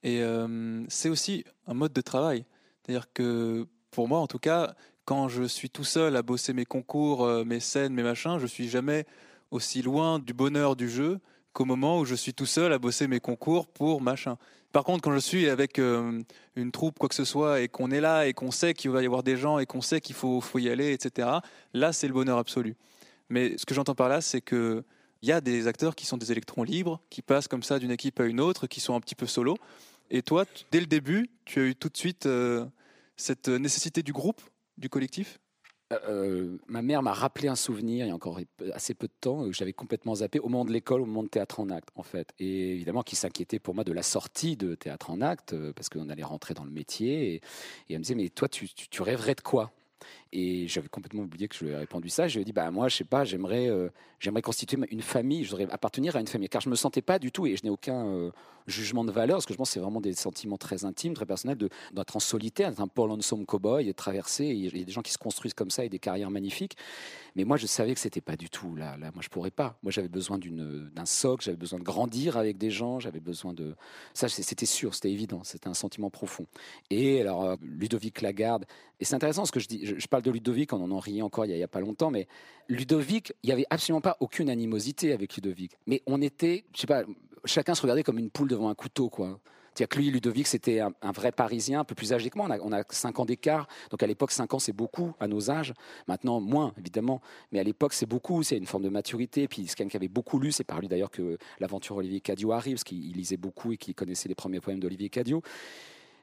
Et 0.02 0.22
euh, 0.22 0.84
c'est 0.88 1.08
aussi 1.08 1.44
un 1.66 1.74
mode 1.74 1.92
de 1.92 2.00
travail. 2.00 2.44
C'est-à-dire 2.82 3.12
que 3.12 3.66
pour 3.90 4.08
moi, 4.08 4.20
en 4.20 4.26
tout 4.26 4.38
cas, 4.38 4.74
quand 5.04 5.28
je 5.28 5.44
suis 5.44 5.70
tout 5.70 5.84
seul 5.84 6.16
à 6.16 6.22
bosser 6.22 6.52
mes 6.52 6.64
concours, 6.64 7.24
euh, 7.24 7.44
mes 7.44 7.60
scènes, 7.60 7.94
mes 7.94 8.02
machins, 8.02 8.38
je 8.38 8.46
suis 8.46 8.68
jamais 8.68 9.06
aussi 9.50 9.82
loin 9.82 10.18
du 10.18 10.34
bonheur 10.34 10.76
du 10.76 10.88
jeu 10.88 11.20
qu'au 11.58 11.64
moment 11.64 11.98
où 11.98 12.04
je 12.04 12.14
suis 12.14 12.34
tout 12.34 12.46
seul 12.46 12.72
à 12.72 12.78
bosser 12.78 13.08
mes 13.08 13.18
concours 13.18 13.66
pour 13.66 14.00
machin. 14.00 14.36
Par 14.70 14.84
contre, 14.84 15.02
quand 15.02 15.12
je 15.12 15.18
suis 15.18 15.48
avec 15.48 15.80
euh, 15.80 16.22
une 16.54 16.70
troupe, 16.70 17.00
quoi 17.00 17.08
que 17.08 17.16
ce 17.16 17.24
soit, 17.24 17.62
et 17.62 17.66
qu'on 17.66 17.90
est 17.90 18.00
là, 18.00 18.28
et 18.28 18.32
qu'on 18.32 18.52
sait 18.52 18.74
qu'il 18.74 18.92
va 18.92 19.02
y 19.02 19.06
avoir 19.06 19.24
des 19.24 19.36
gens, 19.36 19.58
et 19.58 19.66
qu'on 19.66 19.80
sait 19.80 20.00
qu'il 20.00 20.14
faut, 20.14 20.40
y 20.54 20.68
aller, 20.68 20.92
etc., 20.92 21.28
là, 21.74 21.92
c'est 21.92 22.06
le 22.06 22.14
bonheur 22.14 22.38
absolu. 22.38 22.76
Mais 23.28 23.58
ce 23.58 23.66
que 23.66 23.74
j'entends 23.74 23.96
par 23.96 24.08
là, 24.08 24.20
c'est 24.20 24.40
que 24.40 24.84
il 25.20 25.28
y 25.28 25.32
a 25.32 25.40
des 25.40 25.66
acteurs 25.66 25.96
qui 25.96 26.06
sont 26.06 26.16
des 26.16 26.30
électrons 26.30 26.62
libres, 26.62 27.00
qui 27.10 27.22
passent 27.22 27.48
comme 27.48 27.64
ça 27.64 27.80
d'une 27.80 27.90
équipe 27.90 28.20
à 28.20 28.26
une 28.26 28.38
autre, 28.38 28.68
qui 28.68 28.78
sont 28.78 28.94
un 28.94 29.00
petit 29.00 29.16
peu 29.16 29.26
solo. 29.26 29.56
Et 30.12 30.22
toi, 30.22 30.44
dès 30.70 30.78
le 30.78 30.86
début, 30.86 31.28
tu 31.44 31.58
as 31.58 31.64
eu 31.64 31.74
tout 31.74 31.88
de 31.88 31.96
suite 31.96 32.26
euh, 32.26 32.64
cette 33.16 33.48
nécessité 33.48 34.04
du 34.04 34.12
groupe, 34.12 34.40
du 34.76 34.88
collectif? 34.88 35.40
Euh, 35.90 35.98
euh, 36.08 36.58
ma 36.66 36.82
mère 36.82 37.02
m'a 37.02 37.14
rappelé 37.14 37.48
un 37.48 37.56
souvenir 37.56 38.04
il 38.04 38.08
y 38.08 38.12
a 38.12 38.14
encore 38.14 38.38
assez 38.74 38.92
peu 38.92 39.06
de 39.06 39.12
temps 39.20 39.44
que 39.44 39.52
j'avais 39.52 39.72
complètement 39.72 40.16
zappé 40.16 40.38
au 40.38 40.48
moment 40.48 40.66
de 40.66 40.72
l'école, 40.72 41.00
au 41.00 41.06
moment 41.06 41.22
de 41.22 41.28
théâtre 41.28 41.60
en 41.60 41.70
acte, 41.70 41.88
en 41.94 42.02
fait. 42.02 42.32
Et 42.38 42.72
évidemment, 42.72 43.02
qui 43.02 43.16
s'inquiétait 43.16 43.58
pour 43.58 43.74
moi 43.74 43.84
de 43.84 43.92
la 43.92 44.02
sortie 44.02 44.56
de 44.56 44.74
théâtre 44.74 45.10
en 45.10 45.20
acte, 45.20 45.54
euh, 45.54 45.72
parce 45.72 45.88
qu'on 45.88 46.10
allait 46.10 46.24
rentrer 46.24 46.54
dans 46.54 46.64
le 46.64 46.70
métier. 46.70 47.34
Et, 47.34 47.40
elle 47.88 47.98
me 47.98 48.02
disait, 48.02 48.14
mais 48.14 48.28
toi, 48.28 48.48
tu, 48.48 48.68
tu 48.68 49.02
rêverais 49.02 49.34
de 49.34 49.40
quoi? 49.40 49.72
Et 50.32 50.68
j'avais 50.68 50.88
complètement 50.88 51.22
oublié 51.22 51.48
que 51.48 51.56
je 51.56 51.64
lui 51.64 51.72
ai 51.72 51.76
répondu 51.76 52.08
ça. 52.08 52.28
Je 52.28 52.34
lui 52.34 52.42
ai 52.42 52.44
dit, 52.44 52.52
bah, 52.52 52.70
moi, 52.70 52.88
je 52.88 52.96
sais 52.96 53.04
pas, 53.04 53.24
j'aimerais, 53.24 53.68
euh, 53.68 53.88
j'aimerais 54.20 54.42
constituer 54.42 54.78
une 54.90 55.02
famille, 55.02 55.44
je 55.44 55.50
voudrais 55.50 55.70
appartenir 55.70 56.16
à 56.16 56.20
une 56.20 56.26
famille. 56.26 56.48
Car 56.48 56.60
je 56.60 56.68
me 56.68 56.74
sentais 56.74 57.02
pas 57.02 57.18
du 57.18 57.32
tout, 57.32 57.46
et 57.46 57.56
je 57.56 57.64
n'ai 57.64 57.70
aucun 57.70 58.06
euh, 58.06 58.30
jugement 58.66 59.04
de 59.04 59.12
valeur, 59.12 59.36
parce 59.36 59.46
que 59.46 59.54
je 59.54 59.58
pense 59.58 59.70
que 59.70 59.74
c'est 59.74 59.80
vraiment 59.80 60.00
des 60.00 60.14
sentiments 60.14 60.58
très 60.58 60.84
intimes, 60.84 61.14
très 61.14 61.26
personnels, 61.26 61.56
d'être 61.92 62.16
en 62.16 62.20
solitaire, 62.20 62.70
d'être 62.70 62.80
un 62.80 62.88
Paul 62.88 63.08
Lonesome 63.08 63.46
cowboy, 63.46 63.84
et 63.84 63.86
de 63.86 63.92
traverser. 63.92 64.46
Il 64.46 64.76
y 64.76 64.82
a 64.82 64.84
des 64.84 64.92
gens 64.92 65.02
qui 65.02 65.12
se 65.12 65.18
construisent 65.18 65.54
comme 65.54 65.70
ça 65.70 65.84
et 65.84 65.88
des 65.88 65.98
carrières 65.98 66.30
magnifiques. 66.30 66.76
Mais 67.36 67.44
moi, 67.44 67.56
je 67.56 67.66
savais 67.66 67.94
que 67.94 68.00
c'était 68.00 68.20
pas 68.20 68.36
du 68.36 68.50
tout 68.50 68.74
là. 68.74 68.96
Là, 68.96 69.10
moi, 69.14 69.22
je 69.22 69.28
pourrais 69.28 69.52
pas. 69.52 69.78
Moi, 69.82 69.92
j'avais 69.92 70.08
besoin 70.08 70.38
d'un 70.38 71.06
socle, 71.06 71.44
j'avais 71.44 71.56
besoin 71.56 71.78
de 71.78 71.84
grandir 71.84 72.36
avec 72.36 72.58
des 72.58 72.70
gens, 72.70 72.98
j'avais 72.98 73.20
besoin 73.20 73.52
de. 73.52 73.76
Ça, 74.12 74.28
c'était 74.28 74.66
sûr, 74.66 74.94
c'était 74.94 75.12
évident, 75.12 75.44
c'était 75.44 75.68
un 75.68 75.74
sentiment 75.74 76.10
profond. 76.10 76.46
Et 76.90 77.20
alors, 77.20 77.44
euh, 77.44 77.56
Ludovic 77.62 78.22
Lagarde, 78.22 78.66
et 79.00 79.04
c'est 79.04 79.14
intéressant 79.14 79.44
ce 79.44 79.52
que 79.52 79.60
je 79.60 79.68
dis. 79.68 79.94
De 80.22 80.30
Ludovic, 80.30 80.72
on 80.72 80.90
en 80.90 80.98
riait 80.98 81.22
encore 81.22 81.46
il 81.46 81.56
y, 81.56 81.62
a, 81.62 81.68
pas 81.68 81.80
longtemps, 81.80 82.10
mais 82.10 82.26
Ludovic, 82.68 83.32
il 83.42 83.50
y 83.50 83.52
avait 83.52 83.66
absolument 83.70 84.00
pas 84.00 84.16
aucune 84.20 84.50
animosité 84.50 85.12
avec 85.12 85.34
Ludovic. 85.34 85.72
Mais 85.86 86.02
on 86.06 86.20
était, 86.20 86.64
je 86.74 86.80
sais 86.80 86.86
pas, 86.86 87.04
chacun 87.44 87.74
se 87.74 87.82
regardait 87.82 88.02
comme 88.02 88.18
une 88.18 88.30
poule 88.30 88.48
devant 88.48 88.68
un 88.68 88.74
couteau, 88.74 89.08
quoi. 89.08 89.40
C'est-à-dire 89.78 89.88
que 89.90 89.98
lui, 89.98 90.10
Ludovic, 90.10 90.48
c'était 90.48 90.80
un, 90.80 91.12
vrai 91.12 91.30
Parisien, 91.30 91.80
un 91.80 91.84
peu 91.84 91.94
plus 91.94 92.12
âgé 92.12 92.30
que 92.30 92.36
moi. 92.36 92.48
On 92.48 92.50
a, 92.50 92.58
on 92.62 92.72
a 92.72 92.82
5 92.88 93.20
ans 93.20 93.24
d'écart. 93.24 93.68
Donc 93.90 94.02
à 94.02 94.08
l'époque, 94.08 94.32
5 94.32 94.52
ans, 94.54 94.58
c'est 94.58 94.72
beaucoup 94.72 95.12
à 95.20 95.28
nos 95.28 95.52
âges. 95.52 95.72
Maintenant, 96.08 96.40
moins, 96.40 96.72
évidemment. 96.78 97.20
Mais 97.52 97.60
à 97.60 97.62
l'époque, 97.62 97.92
c'est 97.92 98.06
beaucoup. 98.06 98.42
C'est 98.42 98.56
une 98.56 98.66
forme 98.66 98.82
de 98.82 98.88
maturité. 98.88 99.46
Puis 99.46 99.68
c'est 99.68 99.76
quelqu'un 99.76 99.90
qui 99.90 99.96
avait 99.96 100.08
beaucoup 100.08 100.40
lu. 100.40 100.50
C'est 100.50 100.64
par 100.64 100.80
lui 100.80 100.88
d'ailleurs 100.88 101.12
que 101.12 101.38
l'aventure 101.60 101.94
Olivier 101.94 102.20
Cadio 102.20 102.50
arrive, 102.50 102.74
parce 102.74 102.82
qu'il 102.82 103.12
lisait 103.12 103.36
beaucoup 103.36 103.70
et 103.70 103.76
qu'il 103.76 103.94
connaissait 103.94 104.28
les 104.28 104.34
premiers 104.34 104.60
poèmes 104.60 104.80
d'Olivier 104.80 105.10
Cadio 105.10 105.42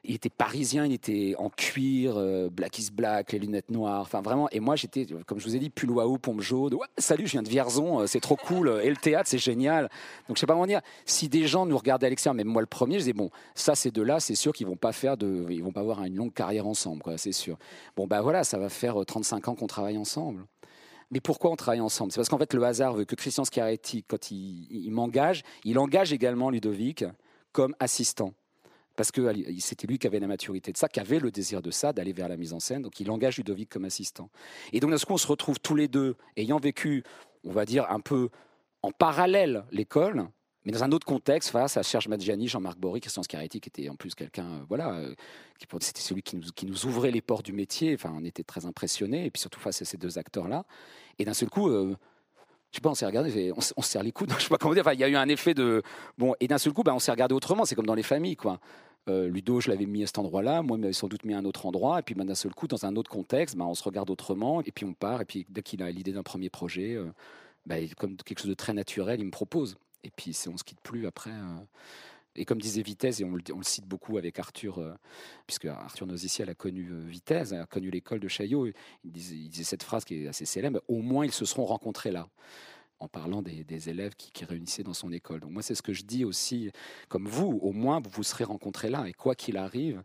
il 0.08 0.14
était 0.14 0.30
parisien, 0.30 0.86
il 0.86 0.92
était 0.92 1.34
en 1.38 1.50
cuir, 1.50 2.16
euh, 2.16 2.48
black 2.50 2.78
is 2.78 2.90
black, 2.92 3.32
les 3.32 3.38
lunettes 3.38 3.70
noires. 3.70 4.00
Enfin, 4.00 4.22
vraiment. 4.22 4.48
Et 4.50 4.60
moi, 4.60 4.76
j'étais, 4.76 5.06
comme 5.26 5.38
je 5.38 5.44
vous 5.44 5.56
ai 5.56 5.58
dit, 5.58 5.70
pull 5.70 5.90
waouh, 5.90 6.18
pompe 6.18 6.40
jaune. 6.40 6.76
Salut, 6.98 7.26
je 7.26 7.32
viens 7.32 7.42
de 7.42 7.48
Vierzon, 7.48 8.00
euh, 8.00 8.06
c'est 8.06 8.20
trop 8.20 8.36
cool. 8.36 8.80
Et 8.82 8.90
le 8.90 8.96
théâtre, 8.96 9.28
c'est 9.28 9.38
génial. 9.38 9.90
Donc, 10.28 10.36
je 10.36 10.40
sais 10.40 10.46
pas 10.46 10.54
comment 10.54 10.66
dire. 10.66 10.80
Si 11.04 11.28
des 11.28 11.46
gens 11.46 11.66
nous 11.66 11.76
regardaient 11.76 12.06
à 12.06 12.10
l'extérieur, 12.10 12.34
même 12.34 12.46
moi 12.46 12.62
le 12.62 12.66
premier, 12.66 12.94
je 12.94 13.00
disais, 13.00 13.12
bon, 13.12 13.30
ça, 13.54 13.74
c'est 13.74 13.90
de 13.90 14.02
là, 14.02 14.20
c'est 14.20 14.34
sûr 14.34 14.52
qu'ils 14.52 14.66
vont 14.66 14.76
pas 14.76 14.92
faire 14.92 15.16
de, 15.16 15.46
ils 15.50 15.62
vont 15.62 15.72
pas 15.72 15.80
avoir 15.80 16.04
une 16.04 16.16
longue 16.16 16.32
carrière 16.32 16.66
ensemble, 16.66 17.02
c'est 17.16 17.32
sûr. 17.32 17.58
Bon, 17.96 18.06
ben 18.06 18.20
voilà, 18.20 18.44
ça 18.44 18.58
va 18.58 18.68
faire 18.68 19.04
35 19.04 19.36
euh, 19.36 19.50
ans 19.50 19.54
qu'on 19.54 19.66
travaille 19.66 19.98
ensemble. 19.98 20.44
Mais 21.10 21.20
pourquoi 21.20 21.52
on 21.52 21.56
travaille 21.56 21.80
ensemble? 21.80 22.10
C'est 22.10 22.18
parce 22.18 22.28
qu'en 22.28 22.38
fait, 22.38 22.52
le 22.52 22.62
hasard 22.64 22.94
veut 22.94 23.04
que 23.04 23.14
Christian 23.14 23.44
Schiaretti, 23.44 24.02
quand 24.02 24.32
il 24.32 24.90
m'engage, 24.90 25.42
il 25.64 25.78
engage 25.78 26.12
également 26.12 26.50
Ludovic 26.50 27.04
comme 27.52 27.76
assistant 27.78 28.34
Parce 28.96 29.12
que 29.12 29.32
c'était 29.58 29.86
lui 29.86 29.98
qui 29.98 30.06
avait 30.06 30.20
la 30.20 30.26
maturité 30.26 30.72
de 30.72 30.76
ça, 30.76 30.88
qui 30.88 31.00
avait 31.00 31.18
le 31.18 31.30
désir 31.30 31.62
de 31.62 31.70
ça, 31.70 31.92
d'aller 31.92 32.12
vers 32.12 32.28
la 32.28 32.36
mise 32.36 32.52
en 32.52 32.60
scène. 32.60 32.82
Donc 32.82 32.98
il 33.00 33.10
engage 33.10 33.36
Ludovic 33.36 33.68
comme 33.68 33.84
assistant. 33.84 34.30
Et 34.72 34.80
donc, 34.80 34.90
d'un 34.90 34.96
coup, 34.96 35.12
on 35.12 35.18
se 35.18 35.26
retrouve 35.26 35.60
tous 35.60 35.74
les 35.74 35.88
deux, 35.88 36.16
ayant 36.36 36.58
vécu, 36.58 37.04
on 37.44 37.52
va 37.52 37.64
dire, 37.64 37.86
un 37.90 38.00
peu 38.00 38.30
en 38.82 38.90
parallèle 38.90 39.64
l'école, 39.70 40.28
mais 40.66 40.72
dans 40.72 40.82
un 40.82 40.90
autre 40.90 41.06
contexte, 41.06 41.50
face 41.50 41.76
à 41.76 41.84
Serge 41.84 42.08
Madjani, 42.08 42.48
Jean-Marc 42.48 42.78
Bory, 42.78 43.00
Christian 43.00 43.22
Scaretti, 43.22 43.60
qui 43.60 43.68
était 43.68 43.88
en 43.88 43.94
plus 43.94 44.16
quelqu'un, 44.16 44.46
euh, 44.46 44.64
voilà, 44.68 44.94
euh, 44.94 45.14
c'était 45.80 46.00
celui 46.00 46.22
qui 46.22 46.36
nous, 46.36 46.86
ouvrait 46.86 47.12
les 47.12 47.20
portes 47.20 47.46
du 47.46 47.52
métier. 47.52 47.94
Enfin, 47.94 48.12
on 48.16 48.24
était 48.24 48.42
très 48.42 48.66
impressionnés, 48.66 49.26
et 49.26 49.30
puis 49.30 49.40
surtout 49.40 49.60
face 49.60 49.80
à 49.82 49.84
ces 49.84 49.96
deux 49.96 50.18
acteurs-là. 50.18 50.64
Et 51.20 51.24
d'un 51.24 51.34
seul 51.34 51.48
coup, 51.50 51.68
euh, 51.68 51.94
je 52.72 52.78
sais 52.78 52.80
pas, 52.80 52.90
on 52.90 52.96
s'est 52.96 53.06
regardé, 53.06 53.52
on, 53.56 53.60
se 53.60 53.72
serre 53.82 54.02
les 54.02 54.10
coudes, 54.10 54.32
je 54.38 54.42
sais 54.42 54.48
pas 54.48 54.58
comment 54.58 54.74
dire. 54.74 54.82
Enfin, 54.82 54.94
il 54.94 54.98
y 54.98 55.04
a 55.04 55.08
eu 55.08 55.14
un 55.14 55.28
effet 55.28 55.54
de 55.54 55.84
bon, 56.18 56.34
et 56.40 56.48
d'un 56.48 56.58
seul 56.58 56.72
coup, 56.72 56.82
bah, 56.82 56.92
on 56.94 56.98
s'est 56.98 57.12
regardé 57.12 57.34
autrement. 57.34 57.64
C'est 57.64 57.76
comme 57.76 57.86
dans 57.86 57.94
les 57.94 58.02
familles, 58.02 58.36
quoi. 58.36 58.58
Ludo, 59.08 59.60
je 59.60 59.70
l'avais 59.70 59.86
mis 59.86 60.02
à 60.02 60.06
cet 60.06 60.18
endroit-là, 60.18 60.62
moi, 60.62 60.76
il 60.76 60.80
m'avait 60.80 60.92
sans 60.92 61.08
doute 61.08 61.24
mis 61.24 61.34
à 61.34 61.38
un 61.38 61.44
autre 61.44 61.66
endroit, 61.66 62.00
et 62.00 62.02
puis 62.02 62.14
bah, 62.14 62.24
d'un 62.24 62.34
seul 62.34 62.54
coup, 62.54 62.66
dans 62.66 62.86
un 62.86 62.96
autre 62.96 63.10
contexte, 63.10 63.56
bah, 63.56 63.64
on 63.64 63.74
se 63.74 63.84
regarde 63.84 64.10
autrement, 64.10 64.62
et 64.62 64.72
puis 64.72 64.84
on 64.84 64.94
part, 64.94 65.20
et 65.20 65.24
puis 65.24 65.46
dès 65.48 65.62
qu'il 65.62 65.82
a 65.82 65.90
l'idée 65.90 66.12
d'un 66.12 66.22
premier 66.24 66.50
projet, 66.50 66.98
bah, 67.66 67.76
comme 67.96 68.16
quelque 68.16 68.38
chose 68.38 68.48
de 68.48 68.54
très 68.54 68.72
naturel, 68.72 69.20
il 69.20 69.26
me 69.26 69.30
propose. 69.30 69.76
Et 70.04 70.10
puis, 70.10 70.36
on 70.46 70.52
ne 70.52 70.56
se 70.56 70.64
quitte 70.64 70.80
plus 70.80 71.06
après. 71.06 71.32
Euh. 71.32 71.58
Et 72.36 72.44
comme 72.44 72.60
disait 72.60 72.82
Vitesse, 72.82 73.20
et 73.20 73.24
on 73.24 73.34
le, 73.34 73.42
cite 73.62 73.86
beaucoup 73.86 74.18
avec 74.18 74.38
Arthur, 74.38 74.78
euh, 74.78 74.94
puisque 75.46 75.64
Arthur 75.64 76.06
Noziciel 76.06 76.50
a 76.50 76.54
connu 76.54 76.90
euh, 76.92 77.02
Vitesse, 77.06 77.52
a 77.52 77.64
connu 77.66 77.90
l'école 77.90 78.20
de 78.20 78.28
Chaillot, 78.28 78.66
il 79.04 79.10
disait, 79.10 79.64
cette 79.64 79.82
phrase 79.82 80.04
qui 80.04 80.22
est 80.22 80.28
assez 80.28 80.44
célèbre, 80.44 80.82
au 80.86 81.00
moins 81.00 81.24
ils 81.24 81.32
se 81.32 81.46
seront 81.46 81.64
rencontrés 81.64 82.12
là 82.12 82.28
en 82.98 83.08
parlant 83.08 83.42
des, 83.42 83.88
élèves 83.88 84.14
qui, 84.14 84.30
qui, 84.30 84.44
réunissaient 84.44 84.82
dans 84.82 84.94
son 84.94 85.12
école. 85.12 85.40
Donc 85.40 85.50
moi, 85.50 85.62
c'est 85.62 85.74
ce 85.74 85.82
que 85.82 85.92
je 85.92 86.02
dis 86.02 86.24
aussi, 86.24 86.70
comme 87.08 87.28
vous, 87.28 87.58
au 87.62 87.72
moins 87.72 88.00
vous 88.00 88.10
vous 88.10 88.22
serez 88.22 88.44
rencontrés 88.44 88.88
là, 88.88 89.06
et 89.06 89.12
quoi 89.12 89.34
qu'il 89.34 89.56
arrive, 89.56 90.02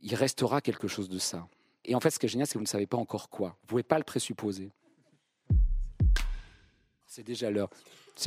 il 0.00 0.14
restera 0.14 0.60
quelque 0.60 0.88
chose 0.88 1.08
de 1.08 1.18
ça. 1.18 1.46
Et 1.84 1.94
en 1.94 2.00
fait, 2.00 2.10
ce 2.10 2.18
qui 2.18 2.26
est 2.26 2.28
génial, 2.28 2.46
c'est 2.46 2.54
que 2.54 2.58
vous 2.58 2.64
ne 2.64 2.68
savez 2.68 2.86
pas 2.86 2.96
encore 2.96 3.28
quoi. 3.28 3.48
Vous 3.48 3.64
ne 3.64 3.68
pouvez 3.68 3.82
pas 3.82 3.98
le 3.98 4.04
présupposer. 4.04 4.70
C'est 7.06 7.24
déjà 7.24 7.50
l'heure. 7.50 7.70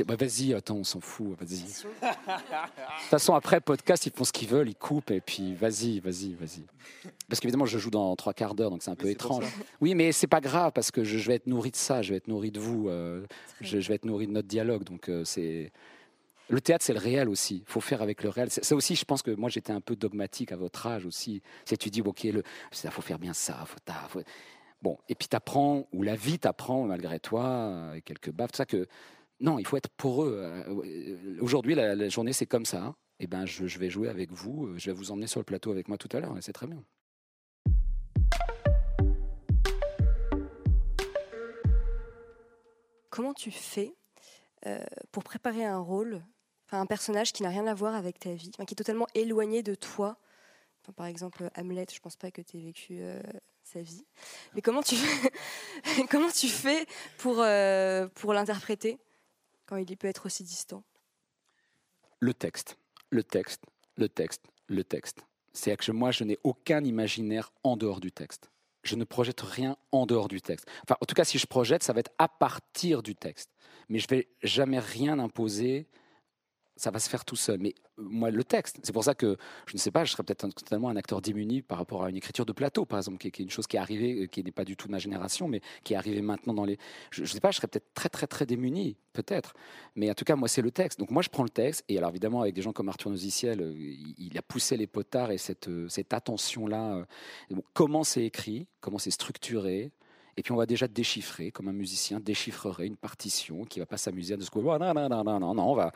Bah, 0.06 0.16
vas-y, 0.16 0.54
attends, 0.54 0.76
on 0.76 0.84
s'en 0.84 1.00
fout, 1.00 1.36
vas-y. 1.38 1.62
De 1.64 1.66
toute 1.66 3.08
façon, 3.10 3.34
après, 3.34 3.60
podcast, 3.60 4.06
ils 4.06 4.12
font 4.12 4.24
ce 4.24 4.32
qu'ils 4.32 4.48
veulent, 4.48 4.68
ils 4.68 4.74
coupent, 4.74 5.10
et 5.10 5.20
puis 5.20 5.54
vas-y, 5.54 6.00
vas-y, 6.00 6.34
vas-y. 6.34 6.64
Parce 7.28 7.40
qu'évidemment, 7.40 7.66
je 7.66 7.78
joue 7.78 7.90
dans 7.90 8.16
trois 8.16 8.32
quarts 8.32 8.54
d'heure, 8.54 8.70
donc 8.70 8.82
c'est 8.82 8.90
un 8.90 8.96
peu 8.96 9.08
étrange. 9.08 9.44
Oui, 9.80 9.94
mais 9.94 10.12
c'est 10.12 10.26
pas 10.26 10.40
grave, 10.40 10.72
parce 10.74 10.90
que 10.90 11.04
je, 11.04 11.18
vais 11.18 11.34
être 11.34 11.46
nourri 11.46 11.70
de 11.70 11.76
ça, 11.76 12.00
je 12.00 12.10
vais 12.10 12.16
être 12.16 12.28
nourri 12.28 12.50
de 12.50 12.58
vous, 12.58 12.88
euh, 12.88 13.26
je, 13.60 13.76
vais 13.76 13.94
être 13.94 14.06
nourri 14.06 14.26
de 14.26 14.32
notre 14.32 14.48
dialogue, 14.48 14.84
donc 14.84 15.08
euh, 15.08 15.24
c'est... 15.24 15.72
Le 16.48 16.60
théâtre, 16.60 16.84
c'est 16.84 16.92
le 16.92 16.98
réel 16.98 17.28
aussi. 17.30 17.62
Il 17.66 17.70
faut 17.70 17.80
faire 17.80 18.02
avec 18.02 18.22
le 18.22 18.28
réel. 18.28 18.50
Ça 18.50 18.74
aussi, 18.74 18.94
je 18.94 19.04
pense 19.06 19.22
que 19.22 19.30
moi, 19.30 19.48
j'étais 19.48 19.72
un 19.72 19.80
peu 19.80 19.96
dogmatique 19.96 20.52
à 20.52 20.56
votre 20.56 20.86
âge 20.86 21.06
aussi. 21.06 21.40
C'est 21.64 21.78
tu 21.78 21.88
dis, 21.88 22.02
ok, 22.02 22.24
il 22.24 22.42
faut 22.90 23.00
faire 23.00 23.18
bien 23.18 23.32
ça. 23.32 23.64
Faut, 24.10 24.20
Bon, 24.82 24.98
et 25.08 25.14
puis 25.14 25.28
t'apprends, 25.28 25.86
ou 25.92 26.02
la 26.02 26.16
vie 26.16 26.40
t'apprend 26.40 26.84
malgré 26.84 27.20
toi, 27.20 27.90
avec 27.90 28.04
quelques 28.04 28.32
baffes, 28.32 28.50
tout 28.50 28.56
ça 28.56 28.66
que 28.66 28.88
non, 29.42 29.58
il 29.58 29.66
faut 29.66 29.76
être 29.76 29.90
pour 29.96 30.24
eux. 30.24 30.38
Euh, 30.40 31.36
aujourd'hui, 31.40 31.74
la, 31.74 32.08
journée, 32.08 32.32
c'est 32.32 32.46
comme 32.46 32.64
ça. 32.64 32.94
Et 33.18 33.24
eh 33.24 33.26
ben, 33.26 33.44
je, 33.44 33.78
vais 33.78 33.90
jouer 33.90 34.08
avec 34.08 34.30
vous. 34.30 34.66
Euh, 34.66 34.78
je 34.78 34.86
vais 34.86 34.92
vous 34.92 35.10
emmener 35.10 35.26
sur 35.26 35.40
le 35.40 35.44
plateau 35.44 35.72
avec 35.72 35.88
moi 35.88 35.98
tout 35.98 36.08
à 36.16 36.20
l'heure. 36.20 36.36
C'est 36.40 36.52
très 36.52 36.68
bien. 36.68 36.82
Comment 43.10 43.34
tu 43.34 43.50
fais 43.50 43.94
euh, 44.66 44.84
pour 45.10 45.24
préparer 45.24 45.64
un 45.64 45.78
rôle, 45.78 46.22
un 46.70 46.86
personnage 46.86 47.32
qui 47.32 47.42
n'a 47.42 47.48
rien 47.48 47.66
à 47.66 47.74
voir 47.74 47.96
avec 47.96 48.20
ta 48.20 48.32
vie, 48.32 48.52
qui 48.52 48.60
est 48.60 48.76
totalement 48.76 49.08
éloigné 49.14 49.64
de 49.64 49.74
toi? 49.74 50.18
Par 50.96 51.06
exemple, 51.06 51.50
Hamlet, 51.56 51.86
je 51.90 51.96
ne 51.96 52.00
pense 52.00 52.16
pas 52.16 52.30
que 52.30 52.42
tu 52.42 52.58
aies 52.58 52.60
vécu 52.60 53.00
sa 53.62 53.82
vie. 53.82 54.04
Mais 54.54 54.62
comment 54.62 54.82
tu 54.82 54.96
fais, 54.96 55.30
comment 56.10 56.30
tu 56.30 56.48
fais 56.48 56.86
pour, 57.18 57.44
pour 58.14 58.32
l'interpréter? 58.32 58.98
Il 59.78 59.96
peut 59.96 60.08
être 60.08 60.26
aussi 60.26 60.44
distant 60.44 60.84
Le 62.20 62.34
texte, 62.34 62.76
le 63.10 63.22
texte, 63.22 63.62
le 63.96 64.08
texte, 64.08 64.42
le 64.68 64.84
texte. 64.84 65.20
C'est-à-dire 65.52 65.84
que 65.84 65.92
moi, 65.92 66.10
je 66.10 66.24
n'ai 66.24 66.38
aucun 66.44 66.82
imaginaire 66.82 67.52
en 67.62 67.76
dehors 67.76 68.00
du 68.00 68.10
texte. 68.10 68.50
Je 68.84 68.96
ne 68.96 69.04
projette 69.04 69.40
rien 69.40 69.76
en 69.92 70.06
dehors 70.06 70.28
du 70.28 70.40
texte. 70.40 70.66
Enfin, 70.82 70.96
en 71.00 71.04
tout 71.04 71.14
cas, 71.14 71.24
si 71.24 71.38
je 71.38 71.46
projette, 71.46 71.82
ça 71.82 71.92
va 71.92 72.00
être 72.00 72.12
à 72.18 72.28
partir 72.28 73.02
du 73.02 73.14
texte. 73.14 73.50
Mais 73.88 73.98
je 73.98 74.08
vais 74.08 74.28
jamais 74.42 74.78
rien 74.78 75.18
imposer 75.18 75.88
ça 76.76 76.90
va 76.90 76.98
se 76.98 77.08
faire 77.08 77.24
tout 77.24 77.36
seul. 77.36 77.60
Moi, 78.08 78.30
le 78.30 78.44
texte, 78.44 78.78
c'est 78.82 78.92
pour 78.92 79.04
ça 79.04 79.14
que 79.14 79.36
je 79.66 79.74
ne 79.74 79.78
sais 79.78 79.90
pas, 79.90 80.04
je 80.04 80.12
serais 80.12 80.22
peut-être 80.22 80.48
totalement 80.48 80.88
un 80.88 80.96
acteur 80.96 81.20
démuni 81.20 81.62
par 81.62 81.78
rapport 81.78 82.04
à 82.04 82.10
une 82.10 82.16
écriture 82.16 82.46
de 82.46 82.52
plateau, 82.52 82.84
par 82.84 82.98
exemple, 82.98 83.18
qui 83.18 83.28
est, 83.28 83.38
une 83.38 83.50
chose 83.50 83.66
qui 83.66 83.76
est 83.76 83.80
arrivée, 83.80 84.22
euh, 84.22 84.26
qui 84.26 84.42
n'est 84.42 84.52
pas 84.52 84.64
du 84.64 84.76
tout 84.76 84.86
de 84.86 84.92
ma 84.92 84.98
génération, 84.98 85.48
mais 85.48 85.60
qui 85.84 85.94
est 85.94 85.96
arrivée 85.96 86.22
maintenant 86.22 86.54
dans 86.54 86.64
les. 86.64 86.78
Je 87.10 87.22
ne 87.22 87.26
sais 87.26 87.40
pas, 87.40 87.50
je 87.50 87.56
serais 87.56 87.68
peut-être 87.68 87.92
très, 87.94 88.08
très, 88.08 88.26
très 88.26 88.46
démuni, 88.46 88.96
peut-être. 89.12 89.54
Mais 89.96 90.10
en 90.10 90.14
tout 90.14 90.24
cas, 90.24 90.36
moi, 90.36 90.48
c'est 90.48 90.62
le 90.62 90.70
texte. 90.70 90.98
Donc 90.98 91.10
moi, 91.10 91.22
je 91.22 91.28
prends 91.28 91.44
le 91.44 91.50
texte, 91.50 91.84
et 91.88 91.98
alors 91.98 92.10
évidemment, 92.10 92.42
avec 92.42 92.54
des 92.54 92.62
gens 92.62 92.72
comme 92.72 92.88
Arthur 92.88 93.10
Noziciel, 93.10 93.60
euh, 93.60 93.72
il 93.76 94.36
a 94.36 94.42
poussé 94.42 94.76
les 94.76 94.86
potards 94.86 95.30
et 95.30 95.38
cette, 95.38 95.70
cette 95.88 96.12
attention-là. 96.12 97.06
comment 97.72 98.04
c'est 98.04 98.24
écrit, 98.24 98.66
comment 98.80 98.98
c'est 98.98 99.10
structuré, 99.10 99.92
et 100.36 100.42
puis 100.42 100.52
on 100.52 100.56
va 100.56 100.66
déjà 100.66 100.88
déchiffrer, 100.88 101.50
comme 101.50 101.68
un 101.68 101.72
musicien 101.72 102.20
déchiffrerait 102.20 102.86
une 102.86 102.96
partition 102.96 103.64
qui 103.64 103.80
va 103.80 103.86
pas 103.86 103.98
s'amuser 103.98 104.34
à 104.34 104.36
de 104.36 104.42
ce 104.42 104.50
non, 104.54 104.78
non, 104.78 104.94
non, 104.94 105.24
non, 105.24 105.40
non, 105.40 105.54
non, 105.54 105.70
on 105.70 105.74
va, 105.74 105.92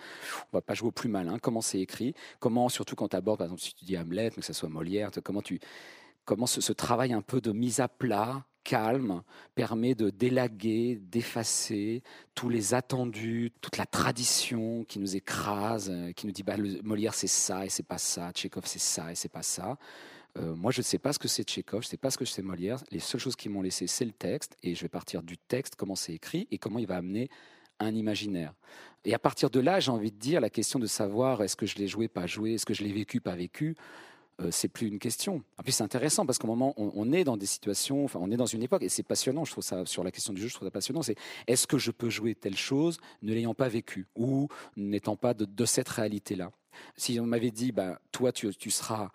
on 0.52 0.56
va 0.56 0.60
pas 0.60 0.74
jouer 0.74 0.88
au 0.88 0.92
plus 0.92 1.08
malin. 1.08 1.38
Comment 1.38 1.60
c'est 1.60 1.80
écrit? 1.80 2.14
Comment, 2.38 2.68
surtout 2.68 2.96
quand 2.96 3.08
tu 3.08 3.16
abordes, 3.16 3.38
par 3.38 3.46
exemple, 3.46 3.62
si 3.62 3.74
tu 3.74 3.84
dis 3.84 3.96
Hamlet, 3.96 4.30
que 4.30 4.42
ce 4.42 4.52
soit 4.52 4.68
Molière, 4.68 5.10
comment 5.24 5.42
tu, 5.42 5.58
comment 6.26 6.46
ce, 6.46 6.72
travail 6.72 7.14
un 7.14 7.22
peu 7.22 7.40
de 7.40 7.52
mise 7.52 7.80
à 7.80 7.88
plat, 7.88 8.44
calme, 8.62 9.22
permet 9.54 9.94
de 9.94 10.10
délaguer, 10.10 10.96
d'effacer 10.96 12.02
tous 12.34 12.48
les 12.48 12.74
attendus, 12.74 13.52
toute 13.60 13.76
la 13.78 13.86
tradition 13.86 14.84
qui 14.84 14.98
nous 14.98 15.16
écrase, 15.16 15.88
euh, 15.88 16.12
qui 16.12 16.26
nous 16.26 16.32
dit 16.32 16.42
bah, 16.42 16.56
Molière 16.82 17.14
c'est 17.14 17.28
ça 17.28 17.64
et 17.64 17.68
c'est 17.68 17.84
pas 17.84 17.98
ça, 17.98 18.32
Tchékov 18.32 18.64
c'est 18.66 18.80
ça 18.80 19.12
et 19.12 19.14
c'est 19.14 19.30
pas 19.30 19.42
ça. 19.44 19.78
Euh, 20.36 20.54
moi, 20.54 20.70
je 20.70 20.80
ne 20.80 20.84
sais 20.84 20.98
pas 20.98 21.12
ce 21.12 21.18
que 21.18 21.28
c'est 21.28 21.44
Tchékov, 21.44 21.82
je 21.82 21.86
ne 21.86 21.90
sais 21.90 21.96
pas 21.96 22.10
ce 22.10 22.18
que 22.18 22.24
c'est 22.24 22.42
Molière. 22.42 22.82
Les 22.90 22.98
seules 22.98 23.20
choses 23.20 23.36
qui 23.36 23.48
m'ont 23.48 23.62
laissé, 23.62 23.86
c'est 23.86 24.04
le 24.04 24.12
texte. 24.12 24.56
Et 24.62 24.74
je 24.74 24.82
vais 24.82 24.88
partir 24.88 25.22
du 25.22 25.38
texte, 25.38 25.76
comment 25.76 25.96
c'est 25.96 26.12
écrit 26.12 26.46
et 26.50 26.58
comment 26.58 26.78
il 26.78 26.86
va 26.86 26.96
amener 26.96 27.30
un 27.78 27.94
imaginaire. 27.94 28.54
Et 29.04 29.14
à 29.14 29.18
partir 29.18 29.50
de 29.50 29.60
là, 29.60 29.80
j'ai 29.80 29.90
envie 29.90 30.10
de 30.10 30.18
dire, 30.18 30.40
la 30.40 30.50
question 30.50 30.78
de 30.78 30.86
savoir 30.86 31.42
est-ce 31.42 31.56
que 31.56 31.66
je 31.66 31.76
l'ai 31.76 31.88
joué, 31.88 32.08
pas 32.08 32.26
joué, 32.26 32.54
est-ce 32.54 32.66
que 32.66 32.74
je 32.74 32.82
l'ai 32.82 32.92
vécu, 32.92 33.20
pas 33.20 33.36
vécu, 33.36 33.76
euh, 34.40 34.50
c'est 34.50 34.68
plus 34.68 34.88
une 34.88 34.98
question. 34.98 35.42
En 35.58 35.62
plus, 35.62 35.72
c'est 35.72 35.84
intéressant 35.84 36.26
parce 36.26 36.38
qu'au 36.38 36.46
moment 36.46 36.74
où 36.76 36.90
on, 36.94 37.12
est 37.12 37.24
dans 37.24 37.36
des 37.36 37.46
situations, 37.46 38.04
enfin, 38.04 38.18
on 38.22 38.30
est 38.30 38.36
dans 38.36 38.46
une 38.46 38.62
époque, 38.62 38.82
et 38.82 38.88
c'est 38.88 39.02
passionnant, 39.02 39.44
je 39.44 39.52
trouve 39.52 39.64
ça, 39.64 39.84
sur 39.86 40.04
la 40.04 40.10
question 40.10 40.32
du 40.32 40.40
jeu, 40.40 40.48
je 40.48 40.54
trouve 40.54 40.66
ça 40.66 40.72
passionnant, 40.72 41.02
c'est 41.02 41.16
est-ce 41.46 41.66
que 41.66 41.78
je 41.78 41.90
peux 41.90 42.10
jouer 42.10 42.34
telle 42.34 42.56
chose 42.56 42.98
ne 43.22 43.32
l'ayant 43.32 43.54
pas 43.54 43.68
vécu 43.68 44.06
ou 44.16 44.48
n'étant 44.76 45.16
pas 45.16 45.34
de, 45.34 45.64
cette 45.64 45.88
réalité-là? 45.88 46.50
Si 46.96 47.18
on 47.20 47.26
m'avait 47.26 47.50
dit, 47.50 47.72
bah, 47.72 47.98
toi, 48.12 48.32
tu 48.32 48.70
seras 48.70 49.10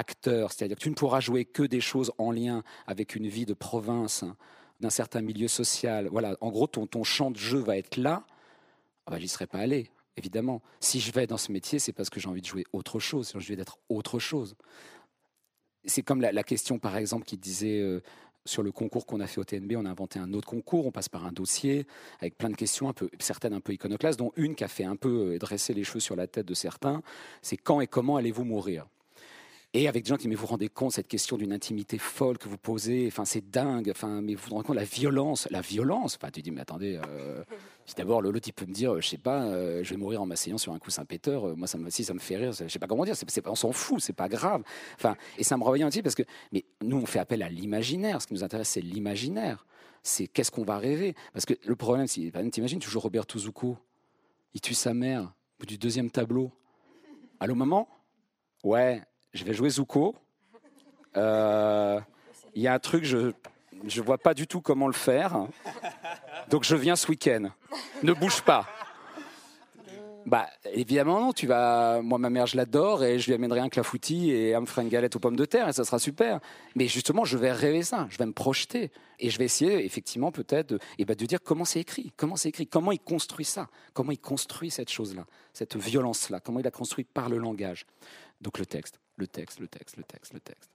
acteur, 0.00 0.50
c'est-à-dire 0.50 0.76
que 0.76 0.82
tu 0.82 0.90
ne 0.90 0.94
pourras 0.94 1.20
jouer 1.20 1.44
que 1.44 1.62
des 1.62 1.80
choses 1.80 2.10
en 2.18 2.32
lien 2.32 2.64
avec 2.86 3.14
une 3.14 3.28
vie 3.28 3.46
de 3.46 3.54
province, 3.54 4.24
d'un 4.80 4.90
certain 4.90 5.20
milieu 5.20 5.46
social. 5.46 6.08
Voilà, 6.10 6.36
en 6.40 6.50
gros, 6.50 6.66
ton, 6.66 6.86
ton 6.86 7.04
champ 7.04 7.30
de 7.30 7.36
jeu 7.36 7.58
va 7.58 7.76
être 7.76 7.96
là. 7.96 8.24
Ah 9.06 9.12
bah, 9.12 9.18
j'y 9.18 9.28
serais 9.28 9.46
pas 9.46 9.58
allé, 9.58 9.90
évidemment. 10.16 10.62
Si 10.80 11.00
je 11.00 11.12
vais 11.12 11.26
dans 11.26 11.36
ce 11.36 11.52
métier, 11.52 11.78
c'est 11.78 11.92
parce 11.92 12.10
que 12.10 12.18
j'ai 12.18 12.28
envie 12.28 12.40
de 12.40 12.46
jouer 12.46 12.64
autre 12.72 12.98
chose, 12.98 13.30
j'ai 13.32 13.38
envie 13.38 13.56
d'être 13.56 13.78
autre 13.88 14.18
chose. 14.18 14.56
C'est 15.84 16.02
comme 16.02 16.20
la, 16.20 16.42
question, 16.42 16.78
par 16.78 16.96
exemple, 16.96 17.24
qui 17.24 17.36
disait 17.38 17.80
euh, 17.80 18.02
sur 18.44 18.62
le 18.62 18.72
concours 18.72 19.06
qu'on 19.06 19.20
a 19.20 19.26
fait 19.26 19.40
au 19.40 19.44
TNB, 19.44 19.74
on 19.76 19.84
a 19.84 19.90
inventé 19.90 20.18
un 20.18 20.32
autre 20.32 20.48
concours, 20.48 20.86
on 20.86 20.92
passe 20.92 21.08
par 21.08 21.26
un 21.26 21.32
dossier 21.32 21.86
avec 22.20 22.36
plein 22.36 22.50
de 22.50 22.56
questions, 22.56 22.88
un 22.88 22.92
peu, 22.92 23.10
certaines 23.18 23.52
un 23.52 23.60
peu 23.60 23.72
iconoclastes, 23.72 24.18
dont 24.18 24.32
une 24.36 24.54
qui 24.54 24.64
a 24.64 24.68
fait 24.68 24.84
un 24.84 24.96
peu 24.96 25.34
euh, 25.34 25.38
dresser 25.38 25.74
les 25.74 25.84
cheveux 25.84 26.00
sur 26.00 26.16
la 26.16 26.26
tête 26.26 26.46
de 26.46 26.54
certains, 26.54 27.02
c'est 27.42 27.56
quand 27.56 27.80
et 27.80 27.86
comment 27.86 28.16
allez-vous 28.16 28.44
mourir? 28.44 28.86
Et 29.72 29.86
avec 29.86 30.04
des 30.04 30.08
gens 30.08 30.16
qui 30.16 30.26
mais 30.28 30.34
vous 30.34 30.46
rendez 30.46 30.68
compte 30.68 30.92
cette 30.92 31.06
question 31.06 31.36
d'une 31.36 31.52
intimité 31.52 31.96
folle 31.98 32.38
que 32.38 32.48
vous 32.48 32.58
posez, 32.58 33.06
enfin 33.06 33.24
c'est 33.24 33.50
dingue, 33.50 33.88
enfin 33.90 34.20
mais 34.20 34.34
vous 34.34 34.42
vous 34.48 34.54
rendez 34.54 34.66
compte 34.66 34.76
la 34.76 34.84
violence, 34.84 35.46
la 35.50 35.60
violence. 35.60 36.16
Enfin 36.16 36.30
tu 36.32 36.42
dis 36.42 36.50
mais 36.50 36.62
attendez, 36.62 37.00
euh, 37.08 37.44
d'abord 37.96 38.20
l'autre 38.20 38.48
il 38.48 38.52
peut 38.52 38.66
me 38.66 38.72
dire, 38.72 39.00
je 39.00 39.08
sais 39.08 39.18
pas, 39.18 39.44
euh, 39.44 39.84
je 39.84 39.90
vais 39.90 39.96
mourir 39.96 40.22
en 40.22 40.26
m'asseyant 40.26 40.58
sur 40.58 40.72
un 40.72 40.78
coussin 40.78 41.04
péteur, 41.04 41.48
euh, 41.48 41.54
moi 41.54 41.68
ça 41.68 41.78
me 41.78 41.88
si 41.90 42.04
ça 42.04 42.14
me 42.14 42.18
fait 42.18 42.36
rire, 42.36 42.52
je 42.52 42.66
sais 42.66 42.78
pas 42.80 42.88
comment 42.88 43.04
dire, 43.04 43.14
on 43.46 43.54
s'en 43.54 43.72
fout, 43.72 44.00
c'est 44.00 44.12
pas 44.12 44.28
grave. 44.28 44.62
Enfin 44.96 45.16
et 45.38 45.44
ça 45.44 45.56
me 45.56 45.62
revient 45.62 45.84
aussi 45.84 46.02
parce 46.02 46.16
que 46.16 46.24
mais 46.50 46.64
nous 46.82 46.96
on 46.96 47.06
fait 47.06 47.20
appel 47.20 47.42
à 47.42 47.48
l'imaginaire, 47.48 48.20
ce 48.20 48.26
qui 48.26 48.34
nous 48.34 48.42
intéresse 48.42 48.70
c'est 48.70 48.80
l'imaginaire, 48.80 49.66
c'est 50.02 50.26
qu'est-ce 50.26 50.50
qu'on 50.50 50.64
va 50.64 50.78
rêver, 50.78 51.14
parce 51.32 51.46
que 51.46 51.54
le 51.64 51.76
problème 51.76 52.08
c'est, 52.08 52.32
t'imagines 52.50 52.80
toujours 52.80 53.04
Robert 53.04 53.26
Zucco, 53.36 53.78
il 54.52 54.60
tue 54.60 54.74
sa 54.74 54.94
mère 54.94 55.22
au 55.22 55.60
bout 55.60 55.66
du 55.66 55.78
deuxième 55.78 56.10
tableau. 56.10 56.50
Allô 57.38 57.54
maman? 57.54 57.88
Ouais, 58.62 59.02
je 59.32 59.44
vais 59.44 59.54
jouer 59.54 59.70
Zuko. 59.70 60.14
Euh, 61.16 62.00
il 62.54 62.62
y 62.62 62.68
a 62.68 62.74
un 62.74 62.78
truc, 62.78 63.04
je 63.04 63.32
ne 63.82 64.02
vois 64.02 64.18
pas 64.18 64.34
du 64.34 64.46
tout 64.46 64.60
comment 64.60 64.86
le 64.86 64.92
faire. 64.92 65.46
Donc 66.48 66.64
je 66.64 66.76
viens 66.76 66.96
ce 66.96 67.08
week-end. 67.08 67.50
Ne 68.02 68.12
bouge 68.12 68.42
pas. 68.42 68.66
Bah, 70.26 70.46
évidemment, 70.74 71.18
non. 71.18 71.32
Tu 71.32 71.46
vas... 71.46 72.02
Moi, 72.02 72.18
ma 72.18 72.28
mère, 72.28 72.46
je 72.46 72.56
l'adore 72.56 73.02
et 73.02 73.18
je 73.18 73.26
lui 73.26 73.34
amènerai 73.34 73.60
un 73.60 73.70
clafoutis 73.70 74.30
et 74.30 74.50
elle 74.50 74.60
me 74.60 74.66
fera 74.66 74.82
une 74.82 74.90
galette 74.90 75.16
aux 75.16 75.18
pommes 75.18 75.34
de 75.34 75.46
terre 75.46 75.66
et 75.68 75.72
ça 75.72 75.82
sera 75.82 75.98
super. 75.98 76.40
Mais 76.76 76.88
justement, 76.88 77.24
je 77.24 77.38
vais 77.38 77.50
rêver 77.50 77.82
ça. 77.82 78.06
Je 78.10 78.18
vais 78.18 78.26
me 78.26 78.32
projeter 78.32 78.90
et 79.18 79.30
je 79.30 79.38
vais 79.38 79.46
essayer, 79.46 79.84
effectivement, 79.84 80.30
peut-être, 80.30 80.74
de, 80.74 80.78
et 80.98 81.06
bah, 81.06 81.14
de 81.14 81.24
dire 81.24 81.40
comment 81.42 81.64
c'est 81.64 81.80
écrit. 81.80 82.12
Comment 82.16 82.36
c'est 82.36 82.50
écrit? 82.50 82.66
Comment 82.66 82.92
il 82.92 83.00
construit 83.00 83.46
ça? 83.46 83.68
Comment 83.94 84.12
il 84.12 84.20
construit 84.20 84.70
cette 84.70 84.90
chose-là? 84.90 85.24
Cette 85.54 85.76
violence-là? 85.76 86.40
Comment 86.40 86.60
il 86.60 86.64
la 86.64 86.70
construit 86.70 87.04
par 87.04 87.30
le 87.30 87.38
langage? 87.38 87.86
Donc, 88.42 88.58
le 88.58 88.66
texte, 88.66 89.00
le 89.20 89.26
texte, 89.26 89.60
le 89.60 89.68
texte, 89.68 89.96
le 89.96 90.02
texte, 90.04 90.32
le 90.34 90.40
texte. 90.40 90.70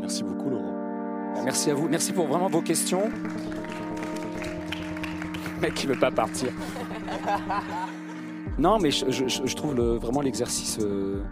Merci 0.00 0.22
beaucoup, 0.24 0.50
Laurent. 0.50 0.72
Bah, 1.34 1.42
merci 1.44 1.70
à 1.70 1.74
vous. 1.74 1.88
Merci 1.88 2.12
pour 2.12 2.26
vraiment 2.26 2.48
vos 2.48 2.62
questions. 2.62 3.10
Le 5.54 5.60
mec 5.60 5.74
qui 5.74 5.86
veut 5.86 5.98
pas 5.98 6.10
partir. 6.10 6.50
Non, 8.58 8.78
mais 8.78 8.90
je, 8.90 9.10
je- 9.10 9.28
je 9.28 9.54
trouve 9.56 9.74
le- 9.74 9.96
vraiment 9.98 10.20
l'exercice 10.20 10.78
euh, 10.80 11.22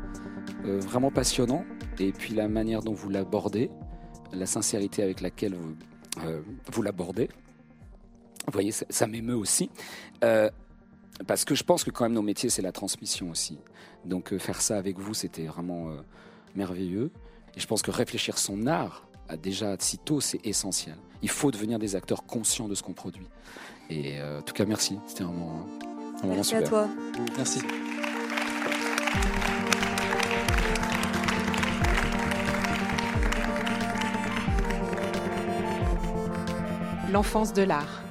euh, 0.64 0.78
vraiment 0.80 1.11
passionnant. 1.11 1.64
Et 1.99 2.12
puis 2.12 2.34
la 2.34 2.47
manière 2.49 2.82
dont 2.82 2.92
vous 2.92 3.09
l'abordez, 3.09 3.70
la 4.32 4.47
sincérité 4.47 5.03
avec 5.03 5.20
laquelle 5.20 5.55
vous, 5.55 5.74
euh, 6.24 6.40
vous 6.72 6.82
l'abordez. 6.82 7.28
Vous 8.47 8.53
voyez, 8.53 8.70
ça, 8.72 8.84
ça 8.90 9.07
m'émeut 9.07 9.34
aussi. 9.36 9.70
Parce 11.27 11.45
que 11.45 11.55
je 11.55 11.64
pense 11.64 11.85
que 11.85 11.91
quand 11.91 12.05
même 12.05 12.12
nos 12.12 12.23
métiers, 12.23 12.51
c'est 12.51 12.62
la 12.62 12.73
transmission 12.73 13.31
aussi. 13.31 13.59
Donc 14.05 14.33
euh, 14.33 14.39
faire 14.39 14.61
ça 14.61 14.77
avec 14.77 14.99
vous, 14.99 15.14
c'était 15.14 15.47
vraiment 15.47 15.89
euh, 15.89 15.97
merveilleux. 16.55 17.11
Et 17.57 17.61
je 17.61 17.67
pense 17.67 17.83
que 17.83 17.91
réfléchir 17.91 18.39
son 18.39 18.67
art, 18.67 19.07
à 19.29 19.37
déjà 19.37 19.77
si 19.79 19.99
tôt, 19.99 20.21
c'est 20.21 20.45
essentiel. 20.47 20.97
Il 21.23 21.31
faut 21.31 21.51
devenir 21.51 21.79
des 21.79 21.97
acteurs 21.97 22.25
conscients 22.25 22.69
de 22.69 22.75
ce 22.75 22.83
qu'on 22.83 22.93
produit. 22.93 23.27
Et 23.89 24.21
euh, 24.21 24.41
en 24.41 24.43
tout 24.43 24.53
cas, 24.53 24.64
merci. 24.67 24.99
C'était 25.07 25.23
un 25.23 25.29
moment, 25.29 25.67
un 26.19 26.23
moment 26.23 26.35
Merci 26.35 26.55
à 26.55 26.62
toi. 26.62 26.89
Merci. 27.37 27.61
L'enfance 37.11 37.55
de 37.55 37.62
l'art. 37.62 38.06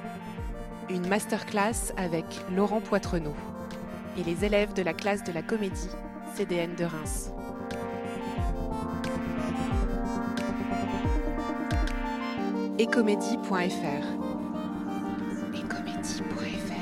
Une 0.88 1.08
masterclass 1.08 1.92
avec 1.96 2.24
Laurent 2.54 2.80
Poitrenaud 2.80 3.34
et 4.16 4.22
les 4.22 4.44
élèves 4.44 4.72
de 4.72 4.82
la 4.82 4.94
classe 4.94 5.24
de 5.24 5.32
la 5.32 5.42
comédie 5.42 5.90
CDN 6.36 6.74
de 6.76 6.84
Reims. 6.84 7.32
Ecomédie.fr 12.78 14.04
Ecomédie.fr 15.54 16.76